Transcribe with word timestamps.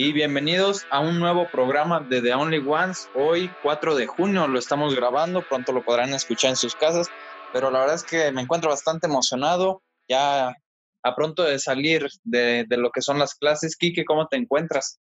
y 0.00 0.12
bienvenidos 0.12 0.86
a 0.90 1.00
un 1.00 1.18
nuevo 1.18 1.48
programa 1.50 2.06
de 2.08 2.22
The 2.22 2.32
Only 2.32 2.58
Ones. 2.64 3.08
Hoy, 3.14 3.50
4 3.62 3.96
de 3.96 4.06
junio, 4.06 4.46
lo 4.46 4.56
estamos 4.56 4.94
grabando, 4.94 5.42
pronto 5.42 5.72
lo 5.72 5.82
podrán 5.82 6.14
escuchar 6.14 6.50
en 6.50 6.56
sus 6.56 6.76
casas, 6.76 7.08
pero 7.52 7.72
la 7.72 7.80
verdad 7.80 7.96
es 7.96 8.04
que 8.04 8.30
me 8.30 8.42
encuentro 8.42 8.70
bastante 8.70 9.08
emocionado, 9.08 9.82
ya 10.08 10.54
a 11.02 11.14
pronto 11.16 11.42
de 11.42 11.58
salir 11.58 12.06
de, 12.22 12.64
de 12.68 12.76
lo 12.76 12.90
que 12.92 13.02
son 13.02 13.18
las 13.18 13.34
clases. 13.34 13.76
Kike, 13.76 14.04
¿cómo 14.04 14.28
te 14.28 14.36
encuentras? 14.36 15.00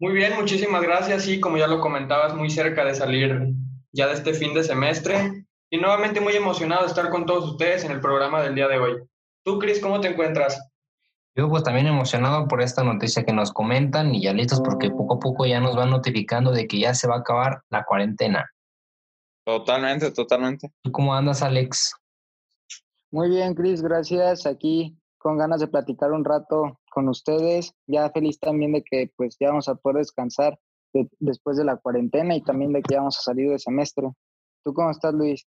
Muy 0.00 0.14
bien, 0.14 0.34
muchísimas 0.34 0.82
gracias. 0.82 1.22
Sí, 1.22 1.38
como 1.38 1.56
ya 1.56 1.68
lo 1.68 1.78
comentabas, 1.78 2.34
muy 2.34 2.50
cerca 2.50 2.84
de 2.84 2.96
salir 2.96 3.52
ya 3.92 4.08
de 4.08 4.14
este 4.14 4.34
fin 4.34 4.52
de 4.52 4.64
semestre 4.64 5.44
y 5.70 5.78
nuevamente 5.78 6.20
muy 6.20 6.34
emocionado 6.34 6.82
de 6.82 6.88
estar 6.88 7.08
con 7.10 7.24
todos 7.24 7.52
ustedes 7.52 7.84
en 7.84 7.92
el 7.92 8.00
programa 8.00 8.42
del 8.42 8.56
día 8.56 8.66
de 8.66 8.80
hoy. 8.80 8.96
Tú, 9.44 9.60
Cris, 9.60 9.78
¿cómo 9.78 10.00
te 10.00 10.08
encuentras? 10.08 10.58
Yo 11.36 11.48
pues 11.48 11.64
también 11.64 11.88
emocionado 11.88 12.46
por 12.46 12.62
esta 12.62 12.84
noticia 12.84 13.24
que 13.24 13.32
nos 13.32 13.52
comentan 13.52 14.14
y 14.14 14.22
ya 14.22 14.32
listos 14.32 14.60
porque 14.60 14.90
poco 14.90 15.14
a 15.14 15.18
poco 15.18 15.46
ya 15.46 15.60
nos 15.60 15.74
van 15.74 15.90
notificando 15.90 16.52
de 16.52 16.68
que 16.68 16.78
ya 16.78 16.94
se 16.94 17.08
va 17.08 17.16
a 17.16 17.18
acabar 17.18 17.62
la 17.70 17.84
cuarentena. 17.84 18.48
Totalmente, 19.44 20.12
totalmente. 20.12 20.70
¿Tú 20.82 20.92
cómo 20.92 21.12
andas, 21.12 21.42
Alex? 21.42 21.92
Muy 23.10 23.28
bien, 23.28 23.54
Cris, 23.54 23.82
gracias. 23.82 24.46
Aquí 24.46 24.96
con 25.18 25.36
ganas 25.36 25.60
de 25.60 25.68
platicar 25.68 26.12
un 26.12 26.24
rato 26.24 26.78
con 26.90 27.08
ustedes. 27.08 27.74
Ya 27.86 28.10
feliz 28.10 28.38
también 28.38 28.72
de 28.72 28.82
que 28.82 29.10
pues 29.16 29.36
ya 29.40 29.48
vamos 29.48 29.68
a 29.68 29.74
poder 29.74 29.98
descansar 29.98 30.58
después 31.18 31.56
de 31.56 31.64
la 31.64 31.76
cuarentena 31.76 32.36
y 32.36 32.42
también 32.42 32.72
de 32.72 32.80
que 32.80 32.94
ya 32.94 32.98
vamos 32.98 33.18
a 33.18 33.22
salir 33.22 33.50
de 33.50 33.58
semestre. 33.58 34.12
¿Tú 34.64 34.72
cómo 34.72 34.90
estás, 34.90 35.12
Luis? 35.12 35.46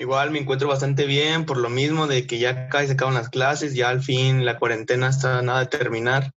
Igual 0.00 0.30
me 0.30 0.38
encuentro 0.38 0.68
bastante 0.68 1.06
bien 1.06 1.44
por 1.44 1.56
lo 1.56 1.68
mismo 1.68 2.06
de 2.06 2.24
que 2.24 2.38
ya 2.38 2.68
casi 2.68 2.86
se 2.86 2.92
acaban 2.92 3.14
las 3.14 3.30
clases, 3.30 3.74
ya 3.74 3.88
al 3.88 4.00
fin 4.00 4.44
la 4.44 4.56
cuarentena 4.56 5.08
está 5.08 5.42
nada 5.42 5.58
de 5.58 5.66
terminar 5.66 6.30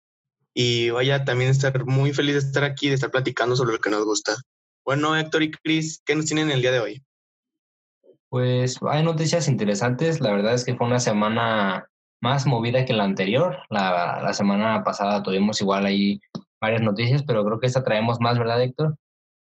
y 0.54 0.92
vaya 0.92 1.26
también 1.26 1.52
estar 1.52 1.86
muy 1.86 2.14
feliz 2.14 2.36
de 2.36 2.40
estar 2.40 2.64
aquí, 2.64 2.88
de 2.88 2.96
estar 2.96 3.12
platicando 3.12 3.58
sobre 3.58 3.74
lo 3.74 3.80
que 3.80 3.90
nos 3.90 4.06
gusta. 4.06 4.38
Bueno, 4.86 5.14
Héctor 5.18 5.44
y 5.44 5.52
Cris, 5.52 6.02
¿qué 6.06 6.16
nos 6.16 6.26
tienen 6.26 6.52
el 6.52 6.62
día 6.62 6.72
de 6.72 6.80
hoy? 6.80 7.04
Pues 8.30 8.78
hay 8.90 9.04
noticias 9.04 9.50
interesantes, 9.50 10.22
la 10.22 10.32
verdad 10.32 10.54
es 10.54 10.64
que 10.64 10.76
fue 10.76 10.88
una 10.88 11.02
semana 11.02 11.90
más 12.22 12.46
movida 12.46 12.86
que 12.86 12.94
la 12.94 13.04
anterior, 13.04 13.58
la, 13.70 14.22
la 14.24 14.34
semana 14.34 14.86
pasada 14.86 15.22
tuvimos 15.22 15.60
igual 15.60 15.86
ahí 15.86 16.22
varias 16.62 16.82
noticias, 16.82 17.24
pero 17.24 17.44
creo 17.44 17.60
que 17.60 17.68
esta 17.68 17.84
traemos 17.84 18.22
más, 18.22 18.40
¿verdad, 18.40 18.62
Héctor? 18.62 18.96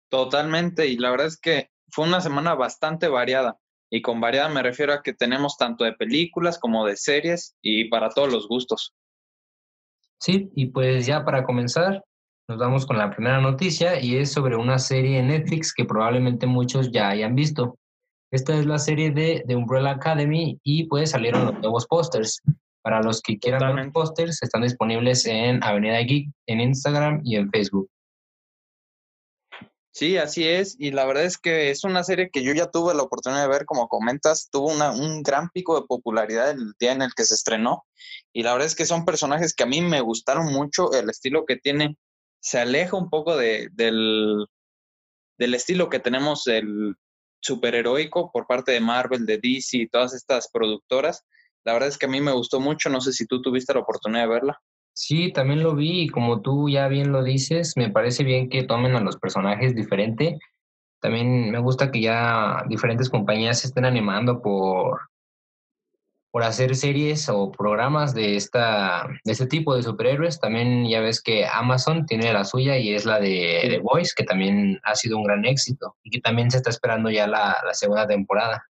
Totalmente, 0.08 0.86
y 0.86 0.98
la 0.98 1.10
verdad 1.10 1.26
es 1.26 1.36
que 1.36 1.70
fue 1.90 2.06
una 2.06 2.20
semana 2.20 2.54
bastante 2.54 3.08
variada. 3.08 3.58
Y 3.90 4.02
con 4.02 4.20
variada 4.20 4.48
me 4.48 4.62
refiero 4.62 4.92
a 4.92 5.02
que 5.02 5.12
tenemos 5.12 5.56
tanto 5.56 5.84
de 5.84 5.92
películas 5.92 6.58
como 6.58 6.86
de 6.86 6.96
series 6.96 7.54
y 7.62 7.88
para 7.88 8.08
todos 8.10 8.32
los 8.32 8.48
gustos. 8.48 8.92
Sí, 10.20 10.50
y 10.54 10.66
pues 10.66 11.06
ya 11.06 11.24
para 11.24 11.44
comenzar, 11.44 12.02
nos 12.48 12.58
vamos 12.58 12.86
con 12.86 12.98
la 12.98 13.10
primera 13.10 13.40
noticia 13.40 14.00
y 14.00 14.16
es 14.16 14.32
sobre 14.32 14.56
una 14.56 14.78
serie 14.78 15.18
en 15.18 15.28
Netflix 15.28 15.72
que 15.72 15.84
probablemente 15.84 16.46
muchos 16.46 16.90
ya 16.92 17.08
hayan 17.08 17.34
visto. 17.34 17.78
Esta 18.30 18.58
es 18.58 18.66
la 18.66 18.78
serie 18.78 19.10
de 19.10 19.44
The 19.46 19.54
Umbrella 19.54 19.92
Academy 19.92 20.58
y 20.62 20.84
pues 20.84 21.10
salieron 21.10 21.46
los 21.46 21.54
nuevos 21.60 21.86
pósters. 21.86 22.42
Para 22.82 23.00
los 23.00 23.22
que 23.22 23.38
quieran 23.38 23.76
ver 23.76 23.92
pósters, 23.92 24.42
están 24.42 24.62
disponibles 24.62 25.24
en 25.24 25.62
Avenida 25.64 26.00
Geek, 26.00 26.28
en 26.46 26.60
Instagram 26.60 27.22
y 27.24 27.36
en 27.36 27.48
Facebook. 27.50 27.88
Sí, 29.94 30.16
así 30.16 30.42
es. 30.48 30.74
Y 30.80 30.90
la 30.90 31.06
verdad 31.06 31.24
es 31.24 31.38
que 31.38 31.70
es 31.70 31.84
una 31.84 32.02
serie 32.02 32.28
que 32.28 32.42
yo 32.42 32.52
ya 32.52 32.68
tuve 32.68 32.94
la 32.94 33.04
oportunidad 33.04 33.42
de 33.42 33.48
ver, 33.48 33.64
como 33.64 33.86
comentas, 33.86 34.48
tuvo 34.50 34.72
una, 34.72 34.90
un 34.90 35.22
gran 35.22 35.50
pico 35.50 35.80
de 35.80 35.86
popularidad 35.86 36.50
el 36.50 36.72
día 36.80 36.90
en 36.90 37.02
el 37.02 37.14
que 37.14 37.24
se 37.24 37.34
estrenó. 37.34 37.84
Y 38.32 38.42
la 38.42 38.52
verdad 38.52 38.66
es 38.66 38.74
que 38.74 38.86
son 38.86 39.04
personajes 39.04 39.54
que 39.54 39.62
a 39.62 39.66
mí 39.66 39.82
me 39.82 40.00
gustaron 40.00 40.52
mucho. 40.52 40.92
El 40.92 41.10
estilo 41.10 41.44
que 41.46 41.58
tiene 41.58 41.96
se 42.40 42.58
aleja 42.58 42.96
un 42.96 43.08
poco 43.08 43.36
de, 43.36 43.68
del, 43.72 44.46
del 45.38 45.54
estilo 45.54 45.88
que 45.88 46.00
tenemos 46.00 46.48
el 46.48 46.96
superheroico 47.40 48.32
por 48.32 48.48
parte 48.48 48.72
de 48.72 48.80
Marvel, 48.80 49.26
de 49.26 49.38
DC 49.38 49.76
y 49.76 49.88
todas 49.88 50.12
estas 50.12 50.50
productoras. 50.50 51.24
La 51.64 51.72
verdad 51.72 51.88
es 51.88 51.98
que 51.98 52.06
a 52.06 52.10
mí 52.10 52.20
me 52.20 52.32
gustó 52.32 52.58
mucho. 52.58 52.90
No 52.90 53.00
sé 53.00 53.12
si 53.12 53.26
tú 53.26 53.40
tuviste 53.42 53.72
la 53.72 53.80
oportunidad 53.80 54.22
de 54.22 54.28
verla. 54.28 54.60
Sí, 54.94 55.32
también 55.32 55.62
lo 55.64 55.74
vi 55.74 56.02
y 56.02 56.08
como 56.08 56.40
tú 56.40 56.68
ya 56.68 56.86
bien 56.86 57.10
lo 57.10 57.24
dices, 57.24 57.76
me 57.76 57.90
parece 57.90 58.22
bien 58.22 58.48
que 58.48 58.62
tomen 58.62 58.94
a 58.94 59.00
los 59.00 59.16
personajes 59.16 59.74
diferente. 59.74 60.38
También 61.00 61.50
me 61.50 61.58
gusta 61.58 61.90
que 61.90 62.00
ya 62.00 62.64
diferentes 62.68 63.10
compañías 63.10 63.58
se 63.58 63.66
estén 63.66 63.84
animando 63.84 64.40
por, 64.40 65.00
por 66.30 66.44
hacer 66.44 66.76
series 66.76 67.28
o 67.28 67.50
programas 67.50 68.14
de, 68.14 68.36
esta, 68.36 69.08
de 69.24 69.32
este 69.32 69.46
tipo 69.46 69.74
de 69.74 69.82
superhéroes. 69.82 70.38
También 70.38 70.88
ya 70.88 71.00
ves 71.00 71.20
que 71.20 71.44
Amazon 71.44 72.06
tiene 72.06 72.32
la 72.32 72.44
suya 72.44 72.78
y 72.78 72.94
es 72.94 73.04
la 73.04 73.18
de 73.18 73.66
The 73.68 73.80
Voice, 73.80 74.12
que 74.16 74.22
también 74.22 74.80
ha 74.84 74.94
sido 74.94 75.18
un 75.18 75.24
gran 75.24 75.44
éxito 75.44 75.96
y 76.04 76.10
que 76.10 76.20
también 76.20 76.52
se 76.52 76.58
está 76.58 76.70
esperando 76.70 77.10
ya 77.10 77.26
la, 77.26 77.56
la 77.66 77.74
segunda 77.74 78.06
temporada. 78.06 78.64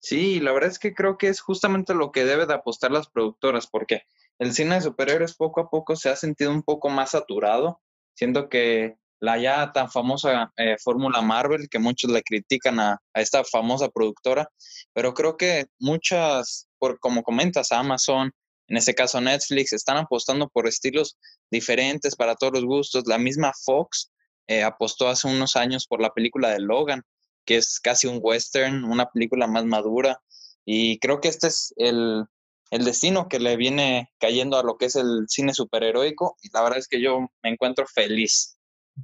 Sí, 0.00 0.40
la 0.40 0.52
verdad 0.52 0.70
es 0.70 0.78
que 0.78 0.94
creo 0.94 1.16
que 1.16 1.28
es 1.28 1.40
justamente 1.40 1.94
lo 1.94 2.12
que 2.12 2.26
debe 2.26 2.44
de 2.44 2.54
apostar 2.54 2.90
las 2.90 3.08
productoras, 3.08 3.66
porque 3.66 4.02
el 4.38 4.52
cine 4.52 4.76
de 4.76 4.82
superhéroes 4.82 5.34
poco 5.34 5.60
a 5.60 5.70
poco 5.70 5.96
se 5.96 6.08
ha 6.08 6.16
sentido 6.16 6.50
un 6.50 6.62
poco 6.62 6.88
más 6.88 7.10
saturado. 7.10 7.80
Siento 8.14 8.48
que 8.48 8.96
la 9.20 9.38
ya 9.38 9.72
tan 9.72 9.90
famosa 9.90 10.52
eh, 10.56 10.76
fórmula 10.82 11.20
Marvel, 11.20 11.68
que 11.68 11.78
muchos 11.78 12.10
le 12.10 12.22
critican 12.22 12.78
a, 12.78 12.98
esta 13.14 13.42
famosa 13.44 13.88
productora, 13.88 14.48
pero 14.92 15.12
creo 15.12 15.36
que 15.36 15.66
muchas, 15.80 16.68
por, 16.78 17.00
como 17.00 17.22
comentas, 17.22 17.72
Amazon, 17.72 18.30
en 18.68 18.76
este 18.76 18.94
caso 18.94 19.20
Netflix, 19.20 19.72
están 19.72 19.96
apostando 19.96 20.48
por 20.48 20.68
estilos 20.68 21.16
diferentes 21.50 22.14
para 22.14 22.36
todos 22.36 22.52
los 22.52 22.64
gustos. 22.64 23.04
La 23.06 23.18
misma 23.18 23.52
Fox 23.64 24.12
eh, 24.46 24.62
apostó 24.62 25.08
hace 25.08 25.26
unos 25.26 25.56
años 25.56 25.86
por 25.86 26.00
la 26.00 26.10
película 26.10 26.50
de 26.50 26.60
Logan, 26.60 27.02
que 27.44 27.56
es 27.56 27.80
casi 27.80 28.06
un 28.06 28.20
western, 28.22 28.84
una 28.84 29.06
película 29.06 29.46
más 29.46 29.64
madura. 29.64 30.20
Y 30.64 30.98
creo 30.98 31.20
que 31.20 31.28
este 31.28 31.48
es 31.48 31.72
el, 31.76 32.24
el 32.70 32.84
destino 32.84 33.28
que 33.28 33.38
le 33.38 33.56
viene 33.56 34.10
cayendo 34.18 34.58
a 34.58 34.62
lo 34.62 34.76
que 34.76 34.86
es 34.86 34.96
el 34.96 35.26
cine 35.28 35.54
superheroico 35.54 36.36
y 36.42 36.48
la 36.52 36.62
verdad 36.62 36.78
es 36.78 36.88
que 36.88 37.00
yo 37.00 37.28
me 37.42 37.50
encuentro 37.50 37.86
feliz. 37.86 38.58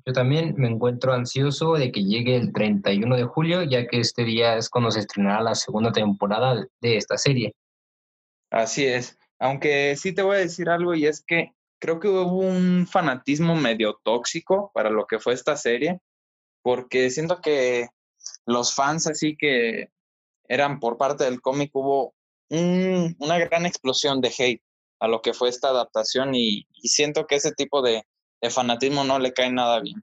Yo 0.05 0.13
también 0.13 0.55
me 0.57 0.69
encuentro 0.69 1.13
ansioso 1.13 1.75
de 1.75 1.93
que 1.93 2.05
llegue 2.05 2.37
el 2.37 2.53
31 2.53 3.17
de 3.17 3.25
julio, 3.25 3.63
ya 3.63 3.87
que 3.87 4.01
este 4.01 4.25
día 4.25 4.57
es 4.57 4.69
cuando 4.69 4.91
se 4.91 5.01
estrenará 5.01 5.41
la 5.41 5.55
segunda 5.55 5.93
temporada 5.93 6.67
de 6.81 6.97
esta 6.97 7.17
serie. 7.17 7.55
Así 8.51 8.85
es, 8.85 9.19
aunque 9.39 9.97
sí 9.97 10.13
te 10.13 10.23
voy 10.23 10.37
a 10.37 10.41
decir 10.41 10.69
algo 10.69 10.95
y 10.95 11.07
es 11.07 11.25
que 11.25 11.53
creo 11.81 12.01
que 12.01 12.09
hubo 12.09 12.39
un 12.39 12.87
fanatismo 12.91 13.55
medio 13.55 14.01
tóxico 14.03 14.71
para 14.75 14.91
lo 14.91 15.07
que 15.07 15.19
fue 15.19 15.35
esta 15.35 15.57
serie, 15.57 16.01
porque 16.63 17.11
siento 17.11 17.41
que 17.41 17.89
los 18.47 18.75
fans 18.75 19.07
así 19.07 19.37
que 19.37 19.91
eran 20.49 20.81
por 20.81 20.97
parte 20.97 21.25
del 21.25 21.41
cómic 21.41 21.71
hubo 21.75 22.14
una 22.51 23.39
gran 23.39 23.67
explosión 23.67 24.21
de 24.21 24.33
hate 24.37 24.63
a 25.01 25.09
lo 25.09 25.21
que 25.21 25.35
fue 25.35 25.49
esta 25.49 25.69
adaptación 25.69 26.35
y, 26.35 26.67
siento 26.83 27.27
que 27.27 27.37
ese 27.37 27.53
tipo 27.53 27.83
de, 27.83 28.05
fanatismo 28.51 29.05
no 29.05 29.19
le 29.19 29.33
cae 29.33 29.51
nada 29.51 29.81
bien. 29.81 30.03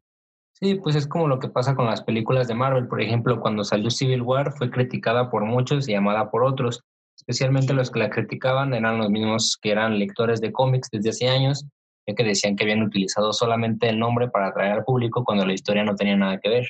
Sí, 0.54 0.76
pues 0.76 0.96
es 0.96 1.08
como 1.08 1.28
lo 1.28 1.38
que 1.38 1.48
pasa 1.48 1.76
con 1.76 1.86
las 1.86 2.02
películas 2.02 2.48
de 2.48 2.56
Marvel. 2.56 2.88
Por 2.88 3.00
ejemplo, 3.00 3.40
cuando 3.40 3.64
salió 3.64 3.92
Civil 3.92 4.24
War 4.24 4.52
fue 4.54 4.72
criticada 4.72 5.30
por 5.30 5.46
muchos 5.46 5.88
y 5.88 5.94
amada 5.94 6.32
por 6.32 6.44
otros. 6.44 6.82
Especialmente 7.16 7.74
los 7.74 7.92
que 7.92 8.00
la 8.00 8.10
criticaban 8.10 8.74
eran 8.74 8.98
los 8.98 9.12
mismos 9.12 9.58
que 9.62 9.72
eran 9.72 10.00
lectores 10.00 10.42
de 10.42 10.52
cómics 10.52 10.90
desde 10.92 11.12
hace 11.12 11.30
años, 11.30 11.66
ya 12.08 12.16
que 12.16 12.24
decían 12.24 12.56
que 12.56 12.64
habían 12.64 12.82
utilizado 12.82 13.32
solamente 13.32 13.90
el 13.90 14.00
nombre 14.00 14.28
para 14.28 14.48
atraer 14.48 14.74
al 14.74 14.84
público 14.84 15.24
cuando 15.24 15.46
la 15.46 15.54
historia 15.54 15.84
no 15.84 15.96
tenía 15.96 16.16
nada 16.16 16.40
que 16.40 16.50
ver. 16.50 16.68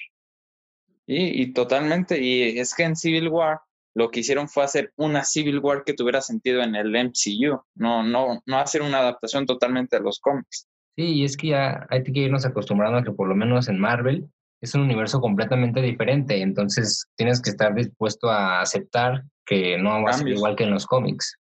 Y, 1.07 1.41
y 1.41 1.53
totalmente, 1.53 2.21
y 2.21 2.59
es 2.59 2.75
que 2.75 2.83
en 2.83 2.97
Civil 2.97 3.29
War 3.29 3.61
lo 3.93 4.09
que 4.09 4.21
hicieron 4.21 4.47
fue 4.47 4.63
hacer 4.63 4.93
una 4.95 5.23
Civil 5.23 5.59
War 5.59 5.83
que 5.83 5.93
tuviera 5.93 6.21
sentido 6.21 6.61
en 6.61 6.75
el 6.75 6.95
MCU, 6.95 7.61
no, 7.75 8.03
no, 8.03 8.41
no 8.45 8.57
hacer 8.57 8.81
una 8.81 8.99
adaptación 8.99 9.45
totalmente 9.45 9.97
de 9.97 10.03
los 10.03 10.19
cómics. 10.19 10.67
Sí, 10.95 11.03
y 11.03 11.25
es 11.25 11.37
que 11.37 11.47
ya 11.47 11.85
hay 11.89 12.03
que 12.03 12.19
irnos 12.19 12.45
acostumbrando 12.45 12.99
a 12.99 13.03
que 13.03 13.11
por 13.11 13.27
lo 13.27 13.35
menos 13.35 13.67
en 13.69 13.79
Marvel 13.79 14.29
es 14.61 14.75
un 14.75 14.81
universo 14.81 15.19
completamente 15.19 15.81
diferente, 15.81 16.41
entonces 16.41 17.05
tienes 17.15 17.41
que 17.41 17.49
estar 17.49 17.73
dispuesto 17.73 18.29
a 18.29 18.61
aceptar 18.61 19.23
que 19.45 19.77
no 19.77 20.03
va 20.03 20.11
a 20.11 20.13
ser 20.13 20.27
igual 20.27 20.55
que 20.55 20.63
en 20.63 20.71
los 20.71 20.85
cómics. 20.85 21.35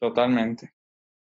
Totalmente. 0.00 0.72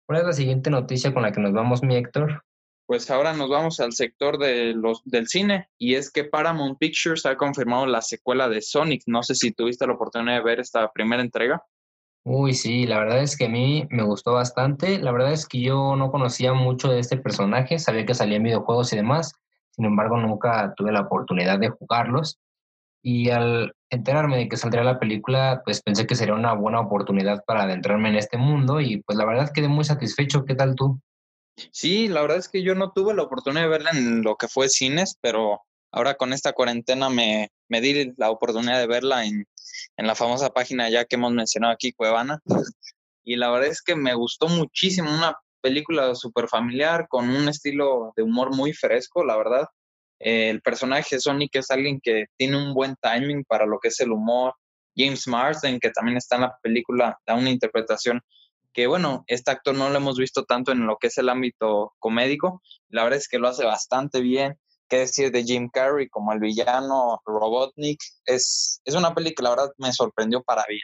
¿Cuál 0.08 0.22
es 0.22 0.26
la 0.26 0.34
siguiente 0.34 0.72
noticia 0.72 1.14
con 1.14 1.22
la 1.22 1.32
que 1.32 1.40
nos 1.40 1.54
vamos, 1.54 1.84
mi 1.84 1.96
Héctor? 1.96 2.44
Pues 2.90 3.12
ahora 3.12 3.34
nos 3.34 3.50
vamos 3.50 3.80
al 3.82 3.92
sector 3.92 4.40
de 4.40 4.74
los, 4.74 5.04
del 5.06 5.28
cine 5.28 5.70
y 5.78 5.94
es 5.94 6.12
que 6.12 6.24
Paramount 6.24 6.80
Pictures 6.80 7.24
ha 7.28 7.38
confirmado 7.38 7.86
la 7.86 8.02
secuela 8.02 8.50
de 8.50 8.64
Sonic. 8.64 9.04
No 9.06 9.22
sé 9.22 9.36
si 9.36 9.52
tuviste 9.52 9.86
la 9.86 9.94
oportunidad 9.94 10.38
de 10.38 10.44
ver 10.44 10.60
esta 10.60 10.92
primera 10.92 11.22
entrega. 11.22 11.62
Uy, 12.24 12.56
sí, 12.56 12.88
la 12.88 12.98
verdad 12.98 13.22
es 13.22 13.38
que 13.38 13.46
a 13.46 13.50
mí 13.50 13.88
me 13.92 14.02
gustó 14.02 14.34
bastante. 14.34 14.98
La 14.98 15.12
verdad 15.12 15.34
es 15.34 15.48
que 15.48 15.62
yo 15.62 15.96
no 15.96 16.10
conocía 16.10 16.54
mucho 16.54 16.90
de 16.90 16.98
este 16.98 17.18
personaje, 17.18 17.78
sabía 17.78 18.08
que 18.08 18.16
salía 18.16 18.38
en 18.38 18.44
videojuegos 18.44 18.92
y 18.92 18.96
demás, 18.96 19.36
sin 19.70 19.86
embargo 19.86 20.18
nunca 20.18 20.74
tuve 20.76 20.92
la 20.92 21.02
oportunidad 21.02 21.60
de 21.60 21.70
jugarlos. 21.70 22.40
Y 23.04 23.30
al 23.30 23.72
enterarme 23.92 24.38
de 24.38 24.50
que 24.50 24.58
saldría 24.58 24.84
la 24.84 24.98
película, 24.98 25.62
pues 25.64 25.84
pensé 25.84 26.08
que 26.08 26.16
sería 26.16 26.34
una 26.34 26.54
buena 26.54 26.80
oportunidad 26.80 27.44
para 27.46 27.66
adentrarme 27.66 28.10
en 28.10 28.16
este 28.16 28.40
mundo 28.40 28.82
y 28.82 29.04
pues 29.04 29.16
la 29.16 29.26
verdad 29.26 29.52
quedé 29.54 29.68
muy 29.68 29.84
satisfecho. 29.84 30.44
¿Qué 30.44 30.56
tal 30.56 30.74
tú? 30.74 31.00
Sí, 31.72 32.08
la 32.08 32.22
verdad 32.22 32.38
es 32.38 32.50
que 32.50 32.64
yo 32.64 32.76
no 32.76 32.92
tuve 32.92 33.14
la 33.14 33.24
oportunidad 33.24 33.64
de 33.64 33.70
verla 33.70 33.92
en 33.92 34.22
lo 34.22 34.36
que 34.36 34.48
fue 34.48 34.70
cines, 34.70 35.18
pero 35.22 35.62
ahora 35.92 36.16
con 36.16 36.34
esta 36.34 36.54
cuarentena 36.54 37.10
me, 37.10 37.50
me 37.68 37.82
di 37.82 38.14
la 38.18 38.32
oportunidad 38.32 38.80
de 38.80 38.88
verla 38.88 39.26
en, 39.26 39.46
en 39.98 40.08
la 40.08 40.16
famosa 40.16 40.50
página 40.50 40.90
ya 40.90 41.06
que 41.06 41.16
hemos 41.16 41.34
mencionado 41.34 41.74
aquí, 41.74 41.92
Cuevana. 41.94 42.40
Y 43.26 43.36
la 43.36 43.52
verdad 43.52 43.70
es 43.70 43.84
que 43.84 43.96
me 43.96 44.16
gustó 44.16 44.48
muchísimo, 44.48 45.14
una 45.14 45.36
película 45.62 46.16
súper 46.16 46.48
familiar, 46.48 47.08
con 47.08 47.30
un 47.30 47.48
estilo 47.48 48.12
de 48.16 48.24
humor 48.24 48.56
muy 48.56 48.74
fresco, 48.74 49.24
la 49.24 49.38
verdad. 49.38 49.68
Eh, 50.20 50.50
el 50.50 50.62
personaje 50.62 51.20
Sonic 51.20 51.56
es 51.56 51.70
alguien 51.70 52.00
que 52.02 52.26
tiene 52.38 52.58
un 52.58 52.74
buen 52.74 52.96
timing 53.02 53.44
para 53.46 53.68
lo 53.68 53.78
que 53.80 53.90
es 53.90 54.00
el 54.00 54.12
humor. 54.12 54.54
James 54.96 55.28
Marsden, 55.28 55.80
que 55.80 55.92
también 55.92 56.18
está 56.18 56.38
en 56.38 56.42
la 56.42 56.58
película, 56.64 57.18
da 57.28 57.36
una 57.36 57.52
interpretación 57.52 58.20
que, 58.74 58.88
bueno, 58.88 59.24
este 59.28 59.52
actor 59.52 59.76
no 59.76 59.90
lo 59.90 59.98
hemos 59.98 60.18
visto 60.18 60.46
tanto 60.46 60.72
en 60.72 60.86
lo 60.86 60.98
que 60.98 61.08
es 61.08 61.18
el 61.18 61.30
ámbito 61.30 61.94
comédico. 62.00 62.62
La 62.90 63.04
verdad 63.04 63.20
es 63.20 63.28
que 63.28 63.40
lo 63.40 63.48
hace 63.48 63.66
bastante 63.66 64.22
bien. 64.22 64.60
Qué 64.88 65.00
decir 65.00 65.32
de 65.32 65.44
Jim 65.44 65.70
Carrey 65.70 66.10
como 66.10 66.34
el 66.34 66.40
villano 66.40 67.22
Robotnik. 67.26 68.00
Es, 68.26 68.82
es 68.86 68.96
una 68.96 69.14
película 69.14 69.50
que 69.50 69.56
la 69.56 69.62
verdad 69.62 69.74
me 69.78 69.94
sorprendió 69.94 70.42
para 70.44 70.66
bien 70.68 70.82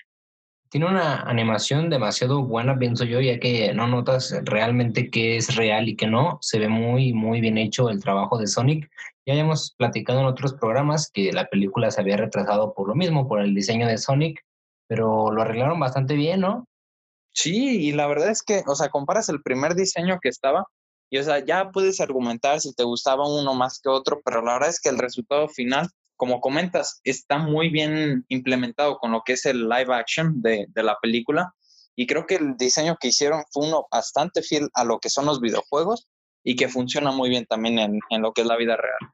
tiene 0.76 0.88
una 0.88 1.22
animación 1.22 1.90
demasiado 1.90 2.44
buena, 2.44 2.78
pienso 2.78 3.06
yo, 3.06 3.22
ya 3.22 3.40
que 3.40 3.74
no 3.74 3.88
notas 3.88 4.36
realmente 4.44 5.10
qué 5.10 5.38
es 5.38 5.56
real 5.56 5.88
y 5.88 5.96
qué 5.96 6.06
no. 6.06 6.38
Se 6.42 6.60
ve 6.60 6.68
muy, 6.68 7.14
muy 7.14 7.40
bien 7.40 7.58
hecho 7.58 7.90
el 7.90 8.02
trabajo 8.04 8.38
de 8.38 8.48
Sonic. 8.48 8.90
Ya 9.26 9.36
hemos 9.36 9.74
platicado 9.78 10.20
en 10.20 10.26
otros 10.26 10.54
programas 10.56 11.10
que 11.14 11.32
la 11.32 11.48
película 11.48 11.92
se 11.92 12.02
había 12.02 12.18
retrasado 12.18 12.74
por 12.74 12.90
lo 12.90 12.96
mismo, 12.96 13.26
por 13.26 13.40
el 13.40 13.56
diseño 13.56 13.88
de 13.88 13.98
Sonic, 13.98 14.44
pero 14.86 15.32
lo 15.32 15.44
arreglaron 15.44 15.80
bastante 15.80 16.16
bien, 16.16 16.42
¿no? 16.42 16.68
Sí, 17.36 17.88
y 17.88 17.92
la 17.92 18.08
verdad 18.08 18.30
es 18.30 18.42
que, 18.42 18.64
o 18.66 18.76
sea, 18.76 18.90
comparas 18.90 19.30
el 19.30 19.44
primer 19.44 19.76
diseño 19.76 20.20
que 20.22 20.30
estaba 20.30 20.66
y, 21.12 21.20
o 21.20 21.24
sea, 21.24 21.46
ya 21.46 21.70
puedes 21.72 22.02
argumentar 22.02 22.60
si 22.62 22.74
te 22.74 22.84
gustaba 22.84 23.30
uno 23.30 23.54
más 23.54 23.80
que 23.80 23.90
otro, 23.90 24.22
pero 24.26 24.42
la 24.42 24.54
verdad 24.54 24.70
es 24.70 24.80
que 24.80 24.90
el 24.90 24.98
resultado 24.98 25.48
final 25.50 25.90
como 26.16 26.40
comentas, 26.40 27.02
está 27.04 27.38
muy 27.38 27.70
bien 27.70 28.26
implementado 28.30 28.98
con 28.98 29.12
lo 29.12 29.22
que 29.26 29.34
es 29.34 29.46
el 29.46 29.68
live 29.68 29.94
action 29.94 30.42
de, 30.42 30.68
la 30.76 30.98
película. 31.02 31.54
Y 31.96 32.08
creo 32.08 32.26
que 32.26 32.36
el 32.36 32.58
diseño 32.58 32.98
que 33.00 33.10
hicieron 33.10 33.44
fue 33.52 33.68
uno 33.68 33.86
bastante 33.92 34.42
fiel 34.42 34.70
a 34.74 34.84
lo 34.84 35.00
que 35.00 35.10
son 35.10 35.26
los 35.26 35.40
videojuegos 35.40 36.08
y 36.44 36.56
que 36.56 36.68
funciona 36.68 37.12
muy 37.12 37.30
bien 37.30 37.46
también 37.46 37.80
en, 37.80 38.00
en 38.10 38.22
lo 38.22 38.34
que 38.34 38.42
es 38.42 38.48
la 38.48 38.58
vida 38.58 38.78
real. 38.78 39.12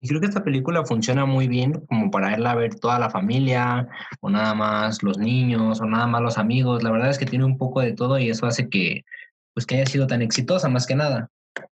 Y 0.00 0.08
creo 0.08 0.20
que 0.20 0.26
esta 0.26 0.42
película 0.42 0.84
funciona 0.84 1.26
muy 1.26 1.46
bien 1.46 1.84
como 1.86 2.10
para 2.10 2.32
irla 2.32 2.52
a 2.52 2.56
ver 2.56 2.74
toda 2.74 2.98
la 2.98 3.10
familia, 3.10 3.86
o 4.20 4.30
nada 4.30 4.54
más 4.54 5.02
los 5.02 5.18
niños, 5.18 5.80
o 5.80 5.84
nada 5.84 6.06
más 6.06 6.22
los 6.22 6.38
amigos. 6.38 6.82
La 6.82 6.90
verdad 6.90 7.10
es 7.10 7.18
que 7.18 7.26
tiene 7.26 7.44
un 7.44 7.58
poco 7.58 7.80
de 7.80 7.92
todo 7.92 8.18
y 8.18 8.30
eso 8.30 8.46
hace 8.46 8.70
que, 8.70 9.04
pues, 9.52 9.66
que 9.66 9.76
haya 9.76 9.86
sido 9.86 10.06
tan 10.06 10.22
exitosa 10.22 10.68
más 10.68 10.86
que 10.86 10.94
nada. 10.94 11.30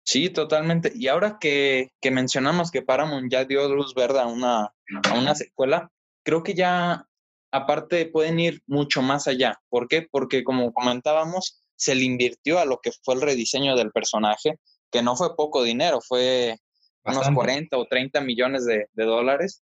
Sí, 0.05 0.28
totalmente. 0.28 0.93
Y 0.94 1.08
ahora 1.08 1.38
que, 1.40 1.93
que, 2.00 2.11
mencionamos 2.11 2.70
que 2.70 2.82
Paramount 2.82 3.32
ya 3.32 3.44
dio 3.44 3.72
luz 3.75 3.94
verde 3.94 4.20
a 4.20 4.26
una, 4.26 4.64
a 4.64 5.14
una 5.19 5.34
secuela, 5.34 5.90
creo 6.23 6.43
que 6.43 6.55
ya 6.55 7.06
aparte 7.52 8.06
pueden 8.06 8.38
ir 8.38 8.62
mucho 8.66 9.00
más 9.02 9.28
allá. 9.28 9.61
¿Por 9.69 9.88
qué? 9.88 10.06
Porque 10.11 10.44
como 10.44 10.73
comentábamos, 10.73 11.62
se 11.76 11.94
le 11.94 12.05
invirtió 12.05 12.58
a 12.58 12.66
lo 12.66 12.81
que 12.82 12.93
fue 13.02 13.14
el 13.14 13.23
rediseño 13.23 13.76
del 13.76 13.93
personaje, 13.93 14.58
que 14.90 15.02
no 15.02 15.16
fue 15.16 15.37
poco 15.37 15.62
dinero, 15.62 16.00
fue 16.06 16.58
unos 17.05 17.31
40 17.31 17.76
o 17.76 17.87
30 17.87 18.20
millones 18.20 18.64
de, 18.64 18.87
de 18.93 19.05
dólares, 19.05 19.62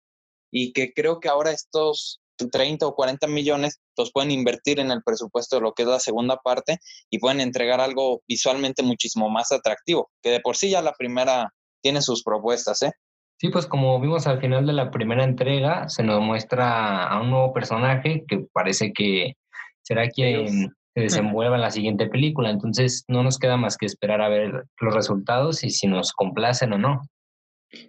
y 0.50 0.72
que 0.72 0.92
creo 0.92 1.20
que 1.20 1.28
ahora 1.28 1.50
estos 1.50 2.20
30 2.46 2.86
o 2.86 2.94
40 2.94 3.26
millones, 3.26 3.80
los 3.96 4.12
pueden 4.12 4.30
invertir 4.30 4.78
en 4.78 4.90
el 4.90 5.02
presupuesto 5.02 5.56
de 5.56 5.62
lo 5.62 5.72
que 5.72 5.82
es 5.82 5.88
la 5.88 5.98
segunda 5.98 6.36
parte 6.36 6.78
y 7.10 7.18
pueden 7.18 7.40
entregar 7.40 7.80
algo 7.80 8.22
visualmente 8.28 8.82
muchísimo 8.82 9.28
más 9.28 9.50
atractivo, 9.50 10.10
que 10.22 10.30
de 10.30 10.40
por 10.40 10.56
sí 10.56 10.70
ya 10.70 10.82
la 10.82 10.92
primera 10.92 11.52
tiene 11.82 12.00
sus 12.00 12.22
propuestas, 12.22 12.82
¿eh? 12.82 12.92
Sí, 13.40 13.50
pues 13.50 13.66
como 13.66 14.00
vimos 14.00 14.26
al 14.26 14.40
final 14.40 14.66
de 14.66 14.72
la 14.72 14.90
primera 14.90 15.22
entrega, 15.22 15.88
se 15.88 16.02
nos 16.02 16.20
muestra 16.20 17.06
a 17.06 17.20
un 17.20 17.30
nuevo 17.30 17.52
personaje 17.52 18.24
que 18.26 18.46
parece 18.52 18.92
que 18.92 19.34
será 19.82 20.08
quien 20.08 20.74
se 20.94 21.00
desenvuelva 21.00 21.54
en 21.54 21.62
la 21.62 21.70
siguiente 21.70 22.08
película. 22.08 22.50
Entonces 22.50 23.04
no 23.06 23.22
nos 23.22 23.38
queda 23.38 23.56
más 23.56 23.76
que 23.76 23.86
esperar 23.86 24.22
a 24.22 24.28
ver 24.28 24.64
los 24.80 24.92
resultados 24.94 25.62
y 25.62 25.70
si 25.70 25.86
nos 25.86 26.12
complacen 26.12 26.72
o 26.72 26.78
no. 26.78 27.02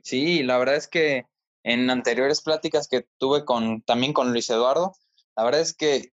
Sí, 0.03 0.43
la 0.43 0.57
verdad 0.57 0.75
es 0.75 0.87
que 0.87 1.25
en 1.63 1.89
anteriores 1.89 2.41
pláticas 2.41 2.87
que 2.87 3.05
tuve 3.17 3.45
con, 3.45 3.81
también 3.81 4.13
con 4.13 4.31
Luis 4.31 4.49
Eduardo, 4.49 4.93
la 5.35 5.43
verdad 5.43 5.61
es 5.61 5.73
que 5.73 6.11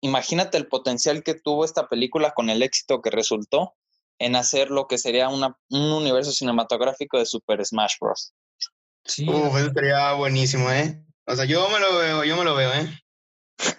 imagínate 0.00 0.56
el 0.56 0.66
potencial 0.66 1.22
que 1.22 1.34
tuvo 1.34 1.64
esta 1.64 1.88
película 1.88 2.32
con 2.32 2.50
el 2.50 2.62
éxito 2.62 3.02
que 3.02 3.10
resultó 3.10 3.74
en 4.18 4.36
hacer 4.36 4.70
lo 4.70 4.86
que 4.86 4.98
sería 4.98 5.28
una, 5.28 5.56
un 5.70 5.92
universo 5.92 6.32
cinematográfico 6.32 7.18
de 7.18 7.26
Super 7.26 7.64
Smash 7.64 7.94
Bros. 8.00 8.34
Sí. 9.04 9.28
Uf, 9.28 9.56
eso 9.56 9.72
sería 9.72 10.12
buenísimo, 10.12 10.70
¿eh? 10.70 11.02
O 11.26 11.34
sea, 11.34 11.46
yo 11.46 11.68
me 11.70 11.80
lo 11.80 11.98
veo, 11.98 12.24
yo 12.24 12.36
me 12.36 12.44
lo 12.44 12.54
veo, 12.54 12.70
¿eh? 12.72 12.88